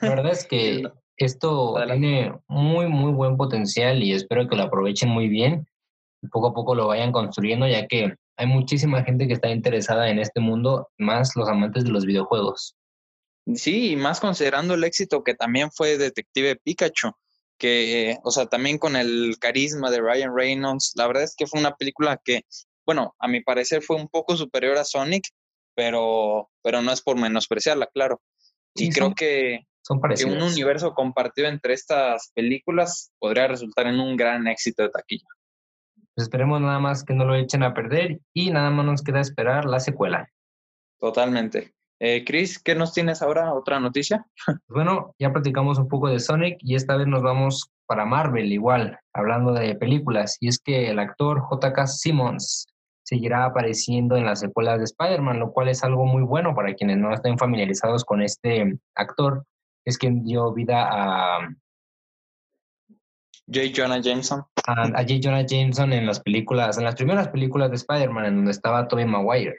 La 0.02 0.10
verdad 0.10 0.32
es 0.32 0.46
que 0.46 0.84
esto 1.18 1.76
tiene 1.86 2.34
muy, 2.48 2.88
muy 2.88 3.12
buen 3.12 3.38
potencial 3.38 4.02
y 4.02 4.14
espero 4.14 4.48
que 4.48 4.56
lo 4.56 4.64
aprovechen 4.64 5.10
muy 5.10 5.28
bien 5.28 5.68
y 6.22 6.28
poco 6.28 6.48
a 6.48 6.54
poco 6.54 6.76
lo 6.76 6.88
vayan 6.88 7.12
construyendo, 7.12 7.68
ya 7.68 7.88
que 7.88 8.16
hay 8.38 8.48
muchísima 8.48 9.04
gente 9.04 9.28
que 9.28 9.34
está 9.34 9.50
interesada 9.50 10.10
en 10.10 10.20
este 10.20 10.40
mundo, 10.40 10.90
más 10.98 11.36
los 11.36 11.48
amantes 11.48 11.84
de 11.84 11.92
los 11.92 12.06
videojuegos. 12.06 12.76
Sí, 13.56 13.92
y 13.92 13.96
más 13.96 14.20
considerando 14.20 14.76
el 14.76 14.84
éxito 14.84 15.24
que 15.24 15.34
también 15.34 15.72
fue 15.72 15.98
Detective 15.98 16.58
Pikachu, 16.64 17.12
que, 17.58 18.18
o 18.24 18.32
sea, 18.32 18.46
también 18.48 18.78
con 18.78 18.96
el 18.96 19.36
carisma 19.40 19.92
de 19.92 20.02
Ryan 20.02 20.36
Reynolds, 20.36 20.94
la 20.96 21.08
verdad 21.08 21.24
es 21.24 21.36
que 21.36 21.48
fue 21.48 21.60
una 21.60 21.76
película 21.76 22.20
que, 22.24 22.42
bueno, 22.86 23.16
a 23.20 23.28
mi 23.28 23.42
parecer 23.42 23.82
fue 23.82 23.96
un 23.96 24.08
poco 24.08 24.36
superior 24.38 24.78
a 24.78 24.84
Sonic, 24.84 25.26
pero, 25.76 26.50
pero 26.64 26.82
no 26.82 26.92
es 26.92 27.02
por 27.02 27.18
menospreciarla, 27.18 27.88
claro. 27.88 28.22
y 28.76 28.90
creo 28.90 29.14
que, 29.14 29.68
son 29.84 30.00
que 30.16 30.26
un 30.26 30.42
universo 30.42 30.94
compartido 30.94 31.48
entre 31.48 31.74
estas 31.74 32.32
películas 32.34 33.12
podría 33.20 33.48
resultar 33.48 33.88
en 33.88 34.00
un 34.00 34.16
gran 34.16 34.48
éxito 34.48 34.84
de 34.84 34.90
taquilla. 34.90 35.28
Pues 36.16 36.26
esperemos 36.26 36.62
nada 36.62 36.80
más 36.80 37.04
que 37.04 37.14
no 37.14 37.26
lo 37.26 37.36
echen 37.36 37.64
a 37.64 37.74
perder 37.74 38.20
y 38.34 38.52
nada 38.52 38.70
más 38.70 38.86
nos 38.86 39.02
queda 39.02 39.22
esperar 39.22 39.66
la 39.66 39.80
secuela. 39.80 40.30
Totalmente. 41.00 41.74
Eh, 42.00 42.24
Chris, 42.26 42.58
¿qué 42.58 42.74
nos 42.74 42.94
tienes 42.94 43.22
ahora? 43.22 43.54
¿Otra 43.54 43.80
noticia? 43.80 44.26
Pues 44.46 44.58
bueno, 44.70 45.14
ya 45.20 45.32
platicamos 45.32 45.78
un 45.78 45.88
poco 45.88 46.10
de 46.10 46.20
Sonic 46.20 46.58
y 46.62 46.76
esta 46.76 46.98
vez 46.98 47.06
nos 47.06 47.22
vamos 47.22 47.70
para 47.86 48.06
Marvel 48.06 48.52
igual, 48.52 48.98
hablando 49.14 49.54
de 49.54 49.76
películas. 49.76 50.38
Y 50.40 50.48
es 50.48 50.60
que 50.60 50.90
el 50.90 50.98
actor 50.98 51.42
J.K. 51.42 51.88
Simmons 51.88 52.66
seguirá 53.04 53.46
apareciendo 53.46 54.16
en 54.16 54.26
las 54.26 54.40
secuelas 54.40 54.80
de 54.80 54.86
Spider-Man, 54.86 55.40
lo 55.40 55.52
cual 55.52 55.68
es 55.68 55.84
algo 55.84 56.06
muy 56.06 56.24
bueno 56.24 56.56
para 56.56 56.74
quienes 56.74 56.98
no 56.98 57.14
estén 57.14 57.38
familiarizados 57.38 58.04
con 58.04 58.22
este 58.22 58.80
actor. 58.96 59.46
Es 59.86 59.98
quien 59.98 60.24
dio 60.24 60.54
vida 60.54 60.88
a 60.90 61.50
J. 63.48 63.74
Jonah 63.76 64.00
Jameson. 64.00 64.44
A, 64.68 65.04
J. 65.04 65.20
Jonah 65.22 65.46
Jameson 65.46 65.94
en 65.94 66.06
las 66.06 66.20
películas, 66.20 66.78
en 66.78 66.84
las 66.84 66.96
primeras 66.96 67.30
películas 67.30 67.70
de 67.70 67.78
Spider-Man, 67.78 68.26
en 68.26 68.36
donde 68.38 68.52
estaba 68.52 68.88
Tobey 68.88 69.06
Maguire. 69.06 69.58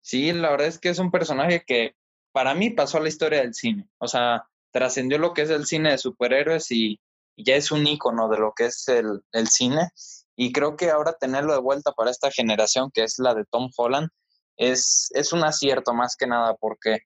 Sí, 0.00 0.32
la 0.32 0.50
verdad 0.50 0.66
es 0.66 0.78
que 0.78 0.88
es 0.88 0.98
un 0.98 1.10
personaje 1.10 1.62
que 1.66 1.94
para 2.32 2.54
mí 2.54 2.70
pasó 2.70 2.98
a 2.98 3.00
la 3.00 3.08
historia 3.08 3.40
del 3.40 3.54
cine. 3.54 3.88
O 3.98 4.08
sea, 4.08 4.44
trascendió 4.72 5.18
lo 5.18 5.32
que 5.32 5.42
es 5.42 5.50
el 5.50 5.66
cine 5.66 5.90
de 5.92 5.98
superhéroes 5.98 6.70
y, 6.70 7.00
ya 7.36 7.56
es 7.56 7.72
un 7.72 7.86
icono 7.86 8.28
de 8.28 8.38
lo 8.38 8.52
que 8.54 8.66
es 8.66 8.86
el, 8.88 9.22
el, 9.32 9.48
cine. 9.48 9.88
Y 10.36 10.52
creo 10.52 10.76
que 10.76 10.90
ahora 10.90 11.14
tenerlo 11.14 11.54
de 11.54 11.60
vuelta 11.60 11.92
para 11.92 12.10
esta 12.10 12.30
generación, 12.30 12.90
que 12.92 13.04
es 13.04 13.18
la 13.18 13.34
de 13.34 13.44
Tom 13.50 13.70
Holland, 13.74 14.10
es, 14.56 15.08
es 15.14 15.32
un 15.32 15.42
acierto 15.42 15.94
más 15.94 16.14
que 16.14 16.26
nada, 16.26 16.54
porque 16.54 17.00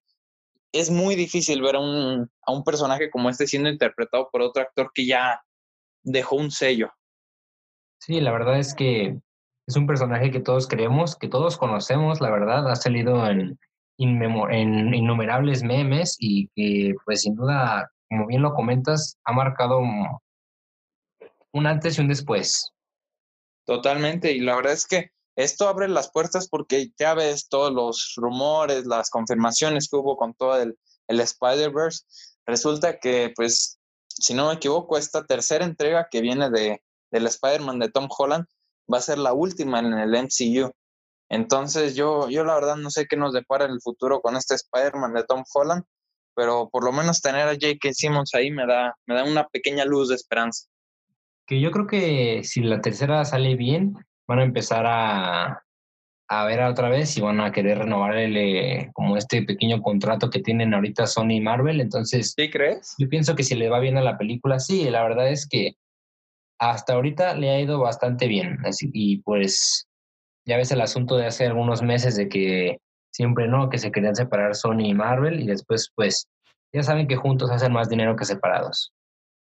es 0.72 0.90
muy 0.90 1.14
difícil 1.14 1.62
ver 1.62 1.76
a 1.76 1.80
un, 1.80 2.30
a 2.42 2.52
un 2.52 2.64
personaje 2.64 3.08
como 3.10 3.30
este 3.30 3.46
siendo 3.46 3.68
interpretado 3.70 4.28
por 4.30 4.42
otro 4.42 4.62
actor 4.62 4.90
que 4.92 5.06
ya 5.06 5.40
dejó 6.02 6.36
un 6.36 6.50
sello. 6.50 6.90
Sí, 7.98 8.20
la 8.20 8.30
verdad 8.32 8.58
es 8.58 8.74
que 8.74 9.18
es 9.66 9.76
un 9.76 9.86
personaje 9.86 10.30
que 10.30 10.40
todos 10.40 10.68
creemos, 10.68 11.16
que 11.16 11.28
todos 11.28 11.56
conocemos, 11.56 12.20
la 12.20 12.30
verdad, 12.30 12.70
ha 12.70 12.76
salido 12.76 13.26
en, 13.26 13.58
en 13.98 14.94
innumerables 14.94 15.62
memes 15.62 16.16
y 16.18 16.48
que 16.54 16.94
pues 17.04 17.22
sin 17.22 17.34
duda, 17.34 17.90
como 18.08 18.26
bien 18.26 18.42
lo 18.42 18.54
comentas, 18.54 19.18
ha 19.24 19.32
marcado 19.32 19.80
un 21.52 21.66
antes 21.66 21.98
y 21.98 22.00
un 22.00 22.08
después. 22.08 22.72
Totalmente, 23.64 24.32
y 24.32 24.40
la 24.40 24.54
verdad 24.54 24.74
es 24.74 24.86
que 24.86 25.10
esto 25.34 25.68
abre 25.68 25.88
las 25.88 26.10
puertas 26.12 26.48
porque 26.48 26.92
ya 26.98 27.14
ves 27.14 27.48
todos 27.48 27.72
los 27.72 28.14
rumores, 28.16 28.86
las 28.86 29.10
confirmaciones 29.10 29.88
que 29.88 29.96
hubo 29.96 30.16
con 30.16 30.34
todo 30.34 30.62
el, 30.62 30.78
el 31.08 31.20
Spider-Verse. 31.20 32.04
Resulta 32.46 32.98
que 32.98 33.32
pues 33.34 33.80
si 34.08 34.34
no 34.34 34.48
me 34.48 34.54
equivoco, 34.54 34.96
esta 34.96 35.26
tercera 35.26 35.64
entrega 35.64 36.08
que 36.10 36.20
viene 36.20 36.48
de, 36.50 36.82
del 37.10 37.26
Spider-Man 37.26 37.78
de 37.78 37.90
Tom 37.90 38.08
Holland 38.16 38.46
va 38.92 38.98
a 38.98 39.02
ser 39.02 39.18
la 39.18 39.32
última 39.32 39.80
en 39.80 39.92
el 39.92 40.10
MCU. 40.10 40.70
Entonces 41.28 41.96
yo, 41.96 42.28
yo 42.28 42.44
la 42.44 42.54
verdad 42.54 42.76
no 42.76 42.90
sé 42.90 43.06
qué 43.06 43.16
nos 43.16 43.32
depara 43.32 43.64
en 43.64 43.72
el 43.72 43.80
futuro 43.80 44.20
con 44.20 44.36
este 44.36 44.54
Spider-Man 44.54 45.14
de 45.14 45.24
Tom 45.24 45.42
Holland, 45.52 45.82
pero 46.34 46.68
por 46.70 46.84
lo 46.84 46.92
menos 46.92 47.20
tener 47.20 47.48
a 47.48 47.54
J.K. 47.54 47.92
Simmons 47.92 48.34
ahí 48.34 48.50
me 48.50 48.66
da, 48.66 48.94
me 49.06 49.14
da 49.14 49.24
una 49.24 49.46
pequeña 49.48 49.84
luz 49.84 50.08
de 50.08 50.14
esperanza. 50.14 50.68
Que 51.46 51.60
yo 51.60 51.70
creo 51.70 51.86
que 51.86 52.42
si 52.44 52.60
la 52.60 52.80
tercera 52.80 53.24
sale 53.24 53.56
bien, 53.56 53.94
van 54.26 54.40
a 54.40 54.44
empezar 54.44 54.84
a, 54.86 55.62
a 56.28 56.44
ver 56.44 56.62
otra 56.62 56.88
vez 56.88 57.16
y 57.16 57.20
van 57.20 57.40
a 57.40 57.52
querer 57.52 57.78
renovarle 57.78 58.90
como 58.94 59.16
este 59.16 59.42
pequeño 59.42 59.80
contrato 59.80 60.28
que 60.28 60.40
tienen 60.40 60.74
ahorita 60.74 61.06
Sony 61.06 61.32
y 61.32 61.40
Marvel. 61.40 61.80
Entonces, 61.80 62.34
¿sí 62.36 62.50
crees? 62.50 62.94
Yo 62.98 63.08
pienso 63.08 63.34
que 63.34 63.44
si 63.44 63.54
le 63.54 63.68
va 63.68 63.78
bien 63.78 63.96
a 63.96 64.02
la 64.02 64.18
película, 64.18 64.58
sí, 64.58 64.88
la 64.90 65.02
verdad 65.02 65.30
es 65.30 65.48
que 65.48 65.76
hasta 66.58 66.94
ahorita 66.94 67.34
le 67.34 67.50
ha 67.50 67.60
ido 67.60 67.80
bastante 67.80 68.26
bien. 68.26 68.58
Así, 68.64 68.90
y 68.92 69.18
pues 69.22 69.86
ya 70.44 70.56
ves 70.56 70.70
el 70.70 70.80
asunto 70.80 71.16
de 71.16 71.26
hace 71.26 71.46
algunos 71.46 71.82
meses 71.82 72.16
de 72.16 72.28
que 72.28 72.78
siempre 73.10 73.48
no, 73.48 73.68
que 73.70 73.78
se 73.78 73.90
querían 73.90 74.16
separar 74.16 74.54
Sony 74.54 74.86
y 74.86 74.94
Marvel 74.94 75.40
y 75.40 75.46
después 75.46 75.90
pues 75.94 76.28
ya 76.72 76.82
saben 76.82 77.08
que 77.08 77.16
juntos 77.16 77.50
hacen 77.50 77.72
más 77.72 77.88
dinero 77.88 78.16
que 78.16 78.24
separados. 78.24 78.92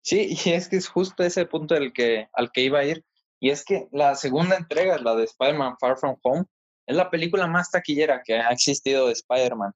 Sí, 0.03 0.37
y 0.45 0.51
es 0.51 0.69
que 0.69 0.77
es 0.77 0.89
justo 0.89 1.23
ese 1.23 1.47
punto 1.47 1.75
del 1.75 1.93
que, 1.93 2.29
al 2.35 2.53
que 2.53 2.61
iba 2.61 2.81
a 2.81 2.85
ir. 2.85 3.03
Y 3.41 3.51
es 3.51 3.65
que 3.65 3.89
la 3.91 4.15
segunda 4.15 4.57
entrega, 4.57 4.99
la 4.99 5.15
de 5.15 5.25
Spider-Man 5.25 5.77
Far 5.81 5.97
From 5.97 6.17
Home, 6.23 6.45
es 6.87 6.97
la 6.97 7.11
película 7.11 7.47
más 7.47 7.71
taquillera 7.71 8.23
que 8.25 8.35
ha 8.35 8.51
existido 8.51 9.07
de 9.07 9.13
Spider-Man. 9.13 9.73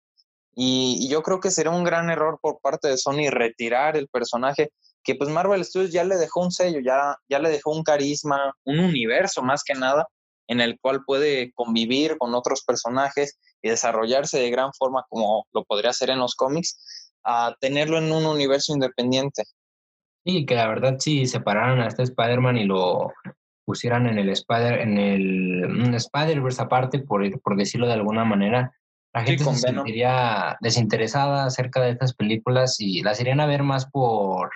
Y, 0.55 1.09
yo 1.09 1.23
creo 1.23 1.41
que 1.41 1.51
sería 1.51 1.71
un 1.71 1.85
gran 1.85 2.11
error 2.11 2.39
por 2.43 2.61
parte 2.61 2.89
de 2.89 2.99
Sony 2.99 3.31
retirar 3.31 3.97
el 3.97 4.09
personaje, 4.09 4.71
que 5.03 5.15
pues 5.15 5.31
Marvel 5.31 5.65
Studios 5.65 5.93
ya 5.93 6.05
le 6.05 6.17
dejó 6.17 6.41
un 6.41 6.51
sello, 6.51 6.81
ya, 6.81 7.17
ya 7.29 7.39
le 7.39 7.51
dejó 7.51 7.73
un 7.73 7.83
carisma, 7.83 8.55
un 8.65 8.81
universo 8.81 9.43
más 9.43 9.63
que 9.65 9.75
nada, 9.75 10.07
en 10.49 10.61
el 10.61 10.79
cual 10.81 11.03
puede 11.05 11.53
convivir 11.53 12.17
con 12.19 12.35
otros 12.35 12.63
personajes 12.65 13.39
y 13.63 13.69
desarrollarse 13.69 14.39
de 14.39 14.51
gran 14.51 14.73
forma 14.73 15.05
como 15.09 15.47
lo 15.53 15.65
podría 15.65 15.91
hacer 15.91 16.11
en 16.11 16.19
los 16.19 16.35
cómics, 16.35 17.13
a 17.25 17.55
tenerlo 17.61 17.99
en 17.99 18.11
un 18.13 18.27
universo 18.27 18.73
independiente. 18.73 19.45
Y 20.25 20.47
que 20.47 20.55
la 20.55 20.69
verdad 20.69 20.97
si 20.99 21.27
separaran 21.27 21.81
a 21.81 21.89
este 21.89 22.03
Spider-Man 22.03 22.57
y 22.59 22.65
lo 22.65 23.13
pusieran 23.65 24.07
en 24.07 24.19
el 24.19 24.31
Spider, 24.31 24.81
en 24.81 24.99
el 24.99 25.95
Spider-Verse 25.95 26.63
aparte, 26.63 26.99
por, 27.01 27.41
por 27.41 27.57
decirlo 27.57 27.87
de 27.87 27.93
alguna 27.93 28.25
manera, 28.25 28.73
la 29.13 29.25
gente 29.25 29.45
se 29.45 29.55
sentiría 29.55 30.57
desinteresada 30.61 31.47
acerca 31.47 31.81
de 31.81 31.91
estas 31.91 32.15
películas 32.15 32.77
y 32.79 33.03
las 33.03 33.21
irían 33.21 33.41
a 33.41 33.47
ver 33.47 33.63
más 33.63 33.87
por 33.87 34.51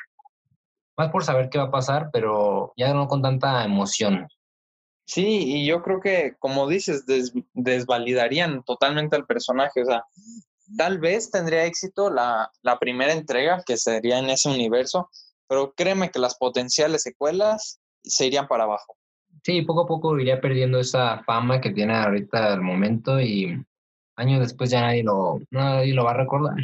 más 0.96 1.10
por 1.10 1.24
saber 1.24 1.48
qué 1.48 1.58
va 1.58 1.64
a 1.64 1.70
pasar, 1.70 2.10
pero 2.12 2.72
ya 2.76 2.92
no 2.92 3.08
con 3.08 3.22
tanta 3.22 3.64
emoción. 3.64 4.28
Sí, 5.04 5.42
y 5.44 5.66
yo 5.66 5.82
creo 5.82 6.00
que, 6.00 6.36
como 6.38 6.68
dices, 6.68 7.04
desvalidarían 7.52 8.62
totalmente 8.62 9.16
al 9.16 9.26
personaje. 9.26 9.82
O 9.82 9.84
sea, 9.84 10.04
tal 10.76 10.98
vez 10.98 11.30
tendría 11.30 11.64
éxito 11.64 12.10
la, 12.10 12.50
la 12.62 12.78
primera 12.78 13.12
entrega, 13.12 13.62
que 13.66 13.76
sería 13.76 14.18
en 14.18 14.30
ese 14.30 14.48
universo, 14.48 15.10
pero 15.48 15.74
créeme 15.74 16.10
que 16.10 16.18
las 16.18 16.36
potenciales 16.36 17.02
secuelas 17.02 17.80
se 18.02 18.26
irían 18.26 18.48
para 18.48 18.64
abajo. 18.64 18.96
Sí, 19.44 19.62
poco 19.62 19.82
a 19.82 19.86
poco 19.86 20.18
iría 20.18 20.40
perdiendo 20.40 20.78
esa 20.78 21.22
fama 21.24 21.60
que 21.60 21.70
tiene 21.70 21.94
ahorita 21.94 22.52
al 22.52 22.60
momento 22.60 23.20
y 23.20 23.62
años 24.16 24.40
después 24.40 24.70
ya 24.70 24.82
nadie 24.82 25.02
lo, 25.02 25.40
nadie 25.50 25.94
lo 25.94 26.04
va 26.04 26.12
a 26.12 26.18
recordar. 26.18 26.56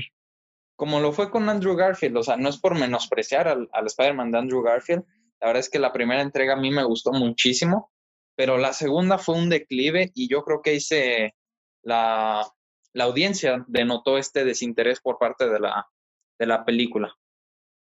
Como 0.78 1.00
lo 1.00 1.12
fue 1.12 1.28
con 1.28 1.48
Andrew 1.48 1.74
Garfield, 1.74 2.18
o 2.18 2.22
sea, 2.22 2.36
no 2.36 2.48
es 2.48 2.56
por 2.56 2.78
menospreciar 2.78 3.48
al, 3.48 3.68
al 3.72 3.86
Spider-Man 3.86 4.30
de 4.30 4.38
Andrew 4.38 4.62
Garfield, 4.62 5.04
la 5.40 5.48
verdad 5.48 5.58
es 5.58 5.68
que 5.68 5.80
la 5.80 5.92
primera 5.92 6.22
entrega 6.22 6.52
a 6.52 6.60
mí 6.60 6.70
me 6.70 6.84
gustó 6.84 7.10
muchísimo, 7.10 7.90
pero 8.36 8.58
la 8.58 8.72
segunda 8.72 9.18
fue 9.18 9.34
un 9.34 9.48
declive 9.48 10.12
y 10.14 10.28
yo 10.28 10.44
creo 10.44 10.62
que 10.62 10.74
hice 10.74 11.34
la, 11.82 12.46
la 12.92 13.04
audiencia 13.04 13.64
denotó 13.66 14.18
este 14.18 14.44
desinterés 14.44 15.00
por 15.00 15.18
parte 15.18 15.48
de 15.48 15.58
la, 15.58 15.84
de 16.38 16.46
la 16.46 16.64
película. 16.64 17.12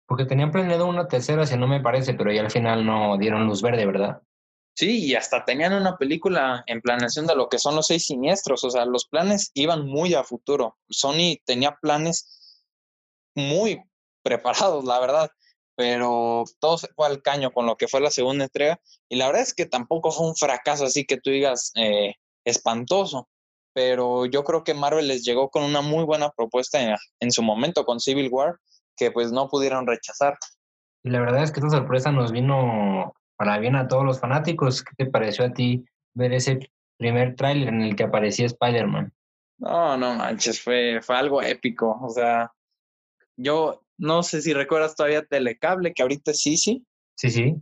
Porque 0.05 0.23
tenían 0.23 0.53
planeado 0.53 0.85
una 0.85 1.09
tercera, 1.09 1.45
si 1.45 1.57
no 1.57 1.67
me 1.67 1.81
parece, 1.81 2.13
pero 2.13 2.31
ya 2.31 2.39
al 2.39 2.51
final 2.51 2.85
no 2.85 3.17
dieron 3.17 3.47
luz 3.47 3.61
verde, 3.61 3.85
¿verdad? 3.85 4.21
Sí, 4.73 5.07
y 5.07 5.15
hasta 5.15 5.43
tenían 5.43 5.73
una 5.73 5.97
película 5.97 6.63
en 6.67 6.79
planeación 6.79 7.27
de 7.27 7.35
lo 7.35 7.49
que 7.49 7.59
son 7.59 7.75
los 7.75 7.87
seis 7.87 8.05
siniestros, 8.05 8.63
o 8.63 8.69
sea, 8.69 8.85
los 8.85 9.07
planes 9.07 9.51
iban 9.55 9.85
muy 9.85 10.13
a 10.13 10.23
futuro. 10.23 10.77
Sony 10.87 11.41
tenía 11.45 11.77
planes 11.81 12.36
muy 13.37 13.81
preparados, 14.23 14.83
la 14.83 14.99
verdad, 14.99 15.29
pero 15.75 16.43
todo 16.59 16.77
se 16.77 16.87
fue 16.95 17.07
al 17.07 17.21
caño 17.21 17.51
con 17.51 17.65
lo 17.65 17.77
que 17.77 17.87
fue 17.87 18.01
la 18.01 18.11
segunda 18.11 18.45
entrega, 18.45 18.79
y 19.09 19.15
la 19.15 19.27
verdad 19.27 19.43
es 19.43 19.53
que 19.53 19.65
tampoco 19.65 20.11
fue 20.11 20.27
un 20.27 20.35
fracaso 20.35 20.85
así 20.85 21.05
que 21.05 21.17
tú 21.17 21.29
digas 21.29 21.71
eh, 21.75 22.15
espantoso, 22.45 23.29
pero 23.73 24.25
yo 24.25 24.43
creo 24.43 24.63
que 24.63 24.73
Marvel 24.73 25.07
les 25.07 25.23
llegó 25.23 25.49
con 25.49 25.63
una 25.63 25.81
muy 25.81 26.03
buena 26.03 26.31
propuesta 26.31 26.81
en, 26.81 26.95
en 27.19 27.31
su 27.31 27.43
momento 27.43 27.85
con 27.85 27.99
Civil 27.99 28.29
War, 28.31 28.57
que 28.97 29.11
pues 29.11 29.31
no 29.31 29.49
pudieron 29.49 29.85
rechazar. 29.85 30.37
Y 31.03 31.11
la 31.11 31.19
verdad 31.19 31.43
es 31.43 31.51
que 31.51 31.59
esta 31.59 31.69
sorpresa 31.69 32.11
nos 32.11 32.31
vino 32.31 33.13
para 33.37 33.59
bien 33.59 33.75
a 33.75 33.87
todos 33.87 34.03
los 34.03 34.19
fanáticos. 34.19 34.83
¿Qué 34.83 35.05
te 35.05 35.11
pareció 35.11 35.45
a 35.45 35.53
ti 35.53 35.85
ver 36.15 36.33
ese 36.33 36.71
primer 36.97 37.35
tráiler 37.35 37.69
en 37.69 37.81
el 37.83 37.95
que 37.95 38.03
aparecía 38.03 38.47
Spider-Man? 38.47 39.13
No, 39.59 39.95
no 39.95 40.15
manches, 40.15 40.61
fue, 40.61 40.99
fue 41.01 41.15
algo 41.15 41.41
épico. 41.41 41.99
O 42.01 42.09
sea, 42.09 42.51
yo 43.37 43.83
no 43.97 44.23
sé 44.23 44.41
si 44.41 44.53
recuerdas 44.53 44.95
todavía 44.95 45.25
Telecable, 45.25 45.93
que 45.93 46.01
ahorita 46.01 46.33
sí, 46.33 46.57
sí. 46.57 46.85
Sí, 47.15 47.29
sí. 47.29 47.55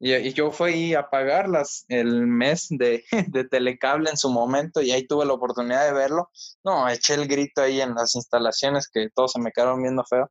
Y, 0.00 0.32
yo 0.32 0.52
fui 0.52 0.94
a 0.94 1.10
pagarlas 1.10 1.84
el 1.88 2.26
mes 2.26 2.68
de, 2.70 3.04
de, 3.32 3.44
Telecable 3.44 4.10
en 4.10 4.16
su 4.16 4.30
momento 4.30 4.80
y 4.80 4.92
ahí 4.92 5.06
tuve 5.06 5.26
la 5.26 5.32
oportunidad 5.32 5.84
de 5.86 5.92
verlo. 5.92 6.30
No, 6.62 6.88
eché 6.88 7.14
el 7.14 7.26
grito 7.26 7.62
ahí 7.62 7.80
en 7.80 7.94
las 7.94 8.14
instalaciones 8.14 8.88
que 8.88 9.08
todos 9.14 9.32
se 9.32 9.40
me 9.40 9.50
quedaron 9.50 9.82
viendo 9.82 10.04
feo 10.04 10.30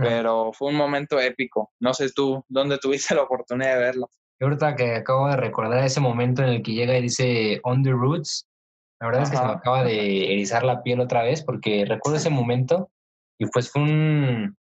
pero 0.00 0.52
fue 0.52 0.68
un 0.68 0.76
momento 0.76 1.20
épico. 1.20 1.72
No 1.80 1.94
sé 1.94 2.10
tú, 2.12 2.44
¿dónde 2.48 2.78
tuviste 2.78 3.14
la 3.14 3.22
oportunidad 3.22 3.74
de 3.74 3.80
verlo? 3.80 4.10
Yo 4.40 4.46
ahorita 4.46 4.74
que 4.74 4.94
acabo 4.94 5.28
de 5.28 5.36
recordar 5.36 5.84
ese 5.84 6.00
momento 6.00 6.42
en 6.42 6.48
el 6.48 6.62
que 6.62 6.72
llega 6.72 6.96
y 6.96 7.02
dice 7.02 7.60
On 7.62 7.82
the 7.82 7.90
Roots, 7.90 8.46
la 8.98 9.08
verdad 9.08 9.22
es 9.24 9.30
que 9.30 9.36
se 9.36 9.44
me 9.44 9.52
acaba 9.52 9.84
de 9.84 10.32
erizar 10.32 10.62
la 10.62 10.82
piel 10.82 11.00
otra 11.00 11.22
vez 11.22 11.42
porque 11.42 11.84
recuerdo 11.86 12.18
ese 12.18 12.30
momento 12.30 12.90
y 13.40 13.46
pues 13.46 13.70
fue 13.72 13.82
un, 13.82 14.56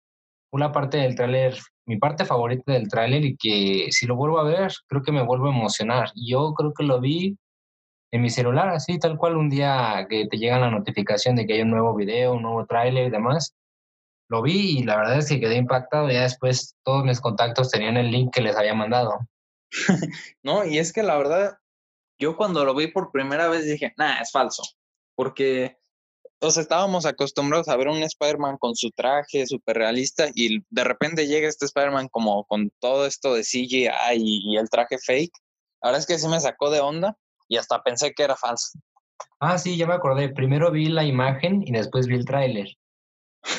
una 0.54 0.72
parte 0.72 0.98
del 0.98 1.16
tráiler, 1.16 1.58
mi 1.86 1.98
parte 1.98 2.24
favorita 2.24 2.72
del 2.72 2.88
tráiler 2.88 3.26
y 3.26 3.36
que 3.36 3.88
si 3.92 4.06
lo 4.06 4.16
vuelvo 4.16 4.40
a 4.40 4.44
ver 4.44 4.72
creo 4.88 5.02
que 5.04 5.12
me 5.12 5.24
vuelvo 5.24 5.48
a 5.48 5.56
emocionar. 5.56 6.12
Yo 6.16 6.54
creo 6.54 6.74
que 6.74 6.84
lo 6.84 7.02
vi 7.02 7.38
en 8.12 8.22
mi 8.22 8.30
celular, 8.30 8.70
así 8.70 9.00
tal 9.00 9.18
cual 9.18 9.36
un 9.36 9.50
día 9.50 10.08
que 10.10 10.28
te 10.28 10.38
llega 10.38 10.60
la 10.60 10.72
notificación 10.72 11.36
de 11.36 11.46
que 11.46 11.56
hay 11.56 11.62
un 11.62 11.72
nuevo 11.72 11.94
video, 11.94 12.34
un 12.34 12.44
nuevo 12.44 12.66
tráiler 12.66 13.08
y 13.08 13.10
demás 13.10 13.54
lo 14.30 14.42
vi 14.42 14.80
y 14.80 14.84
la 14.84 14.98
verdad 14.98 15.20
es 15.20 15.30
que 15.30 15.40
quedé 15.40 15.56
impactado. 15.56 16.10
Ya 16.10 16.24
después 16.24 16.76
todos 16.84 17.04
mis 17.04 17.22
contactos 17.22 17.72
tenían 17.72 17.98
el 17.98 18.12
link 18.12 18.34
que 18.34 18.42
les 18.42 18.56
había 18.56 18.74
mandado. 18.74 19.20
no, 20.44 20.66
y 20.66 20.78
es 20.78 20.94
que 20.94 21.04
la 21.04 21.18
verdad, 21.18 21.58
yo 22.20 22.36
cuando 22.36 22.66
lo 22.66 22.76
vi 22.76 22.88
por 22.88 23.12
primera 23.12 23.48
vez 23.48 23.66
dije, 23.66 23.94
nah, 23.98 24.22
es 24.22 24.32
falso. 24.32 24.64
Porque, 25.16 25.78
o 26.40 26.48
estábamos 26.48 27.06
acostumbrados 27.06 27.68
a 27.68 27.76
ver 27.76 27.88
un 27.88 28.04
Spider-Man 28.04 28.58
con 28.58 28.76
su 28.76 28.92
traje 28.92 29.46
súper 29.48 29.78
realista 29.78 30.28
y 30.34 30.60
de 30.70 30.84
repente 30.84 31.28
llega 31.28 31.48
este 31.48 31.66
Spider-Man 31.66 32.10
como 32.10 32.44
con 32.46 32.72
todo 32.80 33.06
esto 33.06 33.34
de 33.34 33.42
CGI 33.42 33.90
y, 34.16 34.54
y 34.54 34.58
el 34.58 34.70
traje 34.70 34.98
fake. 35.00 35.34
Verdad 35.84 36.00
es 36.00 36.06
que 36.08 36.18
sí 36.18 36.28
me 36.28 36.40
sacó 36.40 36.70
de 36.70 36.80
onda 36.80 37.16
y 37.48 37.58
hasta 37.58 37.82
pensé 37.82 38.14
que 38.14 38.24
era 38.24 38.36
falso. 38.36 38.80
Ah, 39.40 39.58
sí, 39.58 39.78
ya 39.78 39.88
me 39.88 39.94
acordé. 39.94 40.30
Primero 40.30 40.72
vi 40.72 40.90
la 40.90 41.04
imagen 41.04 41.64
y 41.66 41.72
después 41.72 42.08
vi 42.08 42.16
el 42.16 42.26
tráiler 42.26 42.68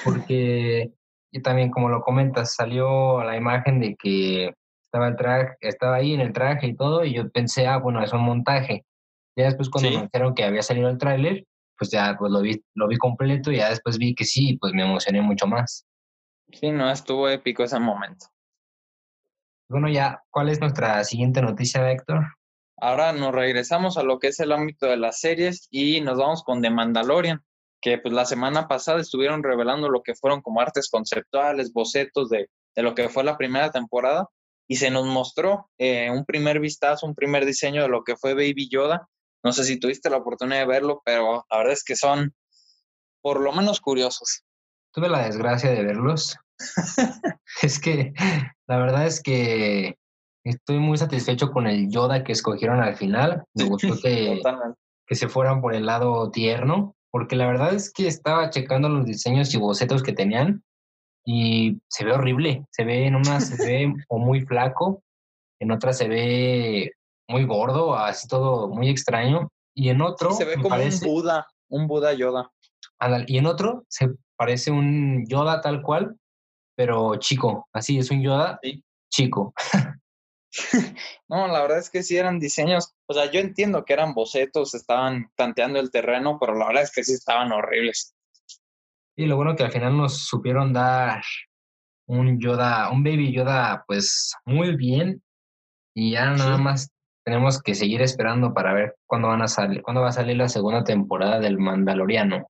porque 0.04 0.92
y 1.32 1.42
también 1.42 1.70
como 1.70 1.88
lo 1.88 2.02
comentas, 2.02 2.54
salió 2.54 3.22
la 3.22 3.36
imagen 3.36 3.80
de 3.80 3.96
que 3.96 4.54
estaba 4.82 5.08
el 5.08 5.16
traje, 5.16 5.56
estaba 5.60 5.96
ahí 5.96 6.14
en 6.14 6.20
el 6.20 6.32
traje 6.32 6.68
y 6.68 6.74
todo, 6.74 7.04
y 7.04 7.14
yo 7.14 7.28
pensé, 7.30 7.66
ah, 7.66 7.76
bueno, 7.76 8.02
es 8.02 8.12
un 8.12 8.22
montaje. 8.22 8.84
Ya 9.36 9.44
después 9.44 9.68
cuando 9.68 9.90
me 9.90 10.02
dijeron 10.04 10.34
que 10.34 10.44
había 10.44 10.62
salido 10.62 10.88
el 10.88 10.98
tráiler, 10.98 11.44
pues 11.78 11.90
ya 11.90 12.16
pues 12.18 12.32
lo 12.32 12.40
vi, 12.40 12.62
lo 12.74 12.88
vi 12.88 12.96
completo 12.96 13.52
y 13.52 13.56
ya 13.56 13.70
después 13.70 13.98
vi 13.98 14.14
que 14.14 14.24
sí, 14.24 14.56
pues 14.60 14.72
me 14.72 14.82
emocioné 14.82 15.20
mucho 15.22 15.46
más. 15.46 15.86
Sí, 16.52 16.70
no, 16.70 16.90
estuvo 16.90 17.28
épico 17.28 17.62
ese 17.62 17.78
momento. 17.78 18.26
Bueno, 19.68 19.88
ya, 19.88 20.22
¿cuál 20.30 20.48
es 20.48 20.60
nuestra 20.60 21.04
siguiente 21.04 21.42
noticia, 21.42 21.90
Héctor? 21.90 22.24
Ahora 22.80 23.12
nos 23.12 23.34
regresamos 23.34 23.98
a 23.98 24.02
lo 24.02 24.18
que 24.18 24.28
es 24.28 24.40
el 24.40 24.52
ámbito 24.52 24.86
de 24.86 24.96
las 24.96 25.20
series 25.20 25.68
y 25.70 26.00
nos 26.00 26.18
vamos 26.18 26.42
con 26.42 26.62
The 26.62 26.70
Mandalorian 26.70 27.42
que 27.80 27.98
pues 27.98 28.12
la 28.12 28.24
semana 28.24 28.66
pasada 28.68 29.00
estuvieron 29.00 29.42
revelando 29.42 29.88
lo 29.88 30.02
que 30.02 30.14
fueron 30.14 30.42
como 30.42 30.60
artes 30.60 30.88
conceptuales, 30.90 31.72
bocetos 31.72 32.28
de, 32.28 32.48
de 32.74 32.82
lo 32.82 32.94
que 32.94 33.08
fue 33.08 33.24
la 33.24 33.36
primera 33.36 33.70
temporada 33.70 34.28
y 34.66 34.76
se 34.76 34.90
nos 34.90 35.06
mostró 35.06 35.70
eh, 35.78 36.10
un 36.10 36.24
primer 36.24 36.60
vistazo, 36.60 37.06
un 37.06 37.14
primer 37.14 37.46
diseño 37.46 37.82
de 37.82 37.88
lo 37.88 38.04
que 38.04 38.16
fue 38.16 38.34
Baby 38.34 38.68
Yoda. 38.68 39.08
No 39.44 39.52
sé 39.52 39.64
si 39.64 39.78
tuviste 39.78 40.10
la 40.10 40.18
oportunidad 40.18 40.60
de 40.60 40.66
verlo, 40.66 41.02
pero 41.04 41.44
la 41.50 41.58
verdad 41.58 41.72
es 41.72 41.84
que 41.84 41.96
son 41.96 42.34
por 43.22 43.40
lo 43.40 43.52
menos 43.52 43.80
curiosos. 43.80 44.42
Tuve 44.92 45.08
la 45.08 45.24
desgracia 45.24 45.70
de 45.70 45.84
verlos. 45.84 46.36
es 47.62 47.78
que 47.78 48.12
la 48.66 48.78
verdad 48.78 49.06
es 49.06 49.22
que 49.22 49.96
estoy 50.44 50.78
muy 50.78 50.98
satisfecho 50.98 51.50
con 51.50 51.66
el 51.66 51.90
Yoda 51.90 52.24
que 52.24 52.32
escogieron 52.32 52.80
al 52.80 52.96
final. 52.96 53.44
Me 53.54 53.64
gustó 53.64 53.94
que, 54.02 54.40
que 55.06 55.14
se 55.14 55.28
fueran 55.28 55.60
por 55.60 55.74
el 55.74 55.86
lado 55.86 56.30
tierno 56.30 56.94
porque 57.10 57.36
la 57.36 57.46
verdad 57.46 57.74
es 57.74 57.92
que 57.92 58.06
estaba 58.06 58.50
checando 58.50 58.88
los 58.88 59.06
diseños 59.06 59.54
y 59.54 59.58
bocetos 59.58 60.02
que 60.02 60.12
tenían 60.12 60.62
y 61.24 61.80
se 61.88 62.04
ve 62.04 62.12
horrible, 62.12 62.66
se 62.70 62.84
ve 62.84 63.06
en 63.06 63.16
una, 63.16 63.40
se 63.40 63.56
ve 63.56 63.94
o 64.08 64.18
muy 64.18 64.42
flaco 64.42 65.02
en 65.60 65.72
otra 65.72 65.92
se 65.92 66.08
ve 66.08 66.92
muy 67.28 67.44
gordo, 67.44 67.94
así 67.94 68.26
todo 68.26 68.68
muy 68.68 68.88
extraño, 68.88 69.50
y 69.74 69.90
en 69.90 70.00
otro 70.00 70.32
se 70.32 70.44
ve 70.44 70.56
como 70.56 70.74
un 70.74 71.00
Buda, 71.00 71.46
un 71.68 71.86
Buda 71.86 72.12
Yoda. 72.12 72.50
Y 73.26 73.38
en 73.38 73.46
otro 73.46 73.84
se 73.88 74.08
parece 74.36 74.70
un 74.70 75.24
Yoda 75.28 75.60
tal 75.60 75.82
cual, 75.82 76.16
pero 76.76 77.16
chico, 77.16 77.68
así 77.72 77.98
es 77.98 78.10
un 78.10 78.22
Yoda 78.22 78.58
chico. 79.12 79.52
no, 81.28 81.46
la 81.46 81.60
verdad 81.60 81.78
es 81.78 81.90
que 81.90 82.02
sí 82.02 82.16
eran 82.16 82.40
diseños, 82.40 82.94
o 83.06 83.14
sea, 83.14 83.30
yo 83.30 83.40
entiendo 83.40 83.84
que 83.84 83.92
eran 83.92 84.14
bocetos, 84.14 84.74
estaban 84.74 85.30
tanteando 85.36 85.78
el 85.78 85.90
terreno, 85.90 86.38
pero 86.40 86.54
la 86.54 86.66
verdad 86.66 86.82
es 86.82 86.92
que 86.92 87.04
sí 87.04 87.12
estaban 87.12 87.52
horribles. 87.52 88.14
Y 89.16 89.26
lo 89.26 89.36
bueno 89.36 89.56
que 89.56 89.64
al 89.64 89.72
final 89.72 89.96
nos 89.96 90.26
supieron 90.26 90.72
dar 90.72 91.22
un 92.08 92.40
Yoda, 92.40 92.90
un 92.90 93.02
Baby 93.02 93.32
Yoda, 93.32 93.84
pues 93.86 94.32
muy 94.44 94.76
bien. 94.76 95.22
Y 95.94 96.12
ya 96.12 96.30
nada 96.30 96.56
más 96.56 96.90
tenemos 97.28 97.60
que 97.62 97.74
seguir 97.74 98.00
esperando 98.00 98.54
para 98.54 98.72
ver 98.72 98.96
cuándo 99.06 99.28
van 99.28 99.42
a 99.42 99.48
salir, 99.48 99.82
cuándo 99.82 100.00
va 100.00 100.08
a 100.08 100.12
salir 100.12 100.34
la 100.34 100.48
segunda 100.48 100.82
temporada 100.82 101.38
del 101.40 101.58
Mandaloriano. 101.58 102.46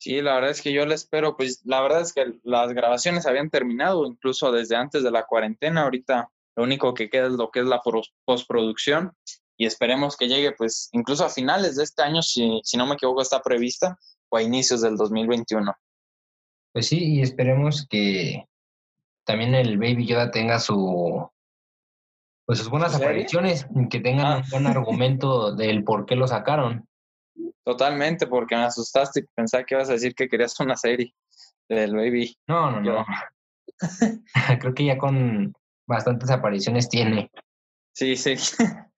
Sí, 0.00 0.20
la 0.20 0.34
verdad 0.34 0.50
es 0.50 0.60
que 0.60 0.72
yo 0.72 0.84
le 0.86 0.96
espero, 0.96 1.36
pues 1.36 1.62
la 1.64 1.80
verdad 1.80 2.00
es 2.00 2.12
que 2.12 2.34
las 2.42 2.72
grabaciones 2.72 3.26
habían 3.26 3.48
terminado 3.48 4.04
incluso 4.04 4.50
desde 4.50 4.74
antes 4.74 5.04
de 5.04 5.12
la 5.12 5.24
cuarentena, 5.24 5.82
ahorita 5.82 6.28
lo 6.56 6.64
único 6.64 6.94
que 6.94 7.08
queda 7.08 7.28
es 7.28 7.34
lo 7.34 7.52
que 7.52 7.60
es 7.60 7.66
la 7.66 7.80
postproducción 8.24 9.12
y 9.56 9.66
esperemos 9.66 10.16
que 10.16 10.26
llegue 10.26 10.50
pues 10.50 10.88
incluso 10.90 11.24
a 11.24 11.30
finales 11.30 11.76
de 11.76 11.84
este 11.84 12.02
año, 12.02 12.22
si, 12.22 12.60
si 12.64 12.76
no 12.76 12.88
me 12.88 12.94
equivoco 12.94 13.22
está 13.22 13.40
prevista, 13.40 13.96
o 14.30 14.36
a 14.36 14.42
inicios 14.42 14.80
del 14.80 14.96
2021. 14.96 15.72
Pues 16.72 16.88
sí, 16.88 17.18
y 17.18 17.22
esperemos 17.22 17.86
que 17.88 18.46
también 19.24 19.54
el 19.54 19.78
Baby 19.78 20.06
Yoda 20.06 20.32
tenga 20.32 20.58
su 20.58 21.30
pues 22.46 22.58
sus 22.58 22.68
buenas 22.68 22.94
apariciones, 22.94 23.66
que 23.90 24.00
tengan 24.00 24.26
ah. 24.26 24.36
un 24.38 24.50
buen 24.50 24.66
argumento 24.66 25.54
del 25.54 25.84
por 25.84 26.06
qué 26.06 26.16
lo 26.16 26.26
sacaron. 26.26 26.86
Totalmente, 27.64 28.26
porque 28.26 28.56
me 28.56 28.62
asustaste 28.62 29.20
y 29.20 29.24
pensaba 29.34 29.64
que 29.64 29.74
ibas 29.74 29.88
a 29.88 29.94
decir 29.94 30.14
que 30.14 30.28
querías 30.28 30.58
una 30.60 30.76
serie 30.76 31.14
del 31.68 31.94
Baby. 31.94 32.36
No, 32.48 32.70
no, 32.70 32.80
no. 32.80 33.06
Creo 34.60 34.74
que 34.74 34.84
ya 34.84 34.98
con 34.98 35.54
bastantes 35.86 36.30
apariciones 36.30 36.88
tiene. 36.88 37.30
Sí, 37.94 38.16
sí. 38.16 38.34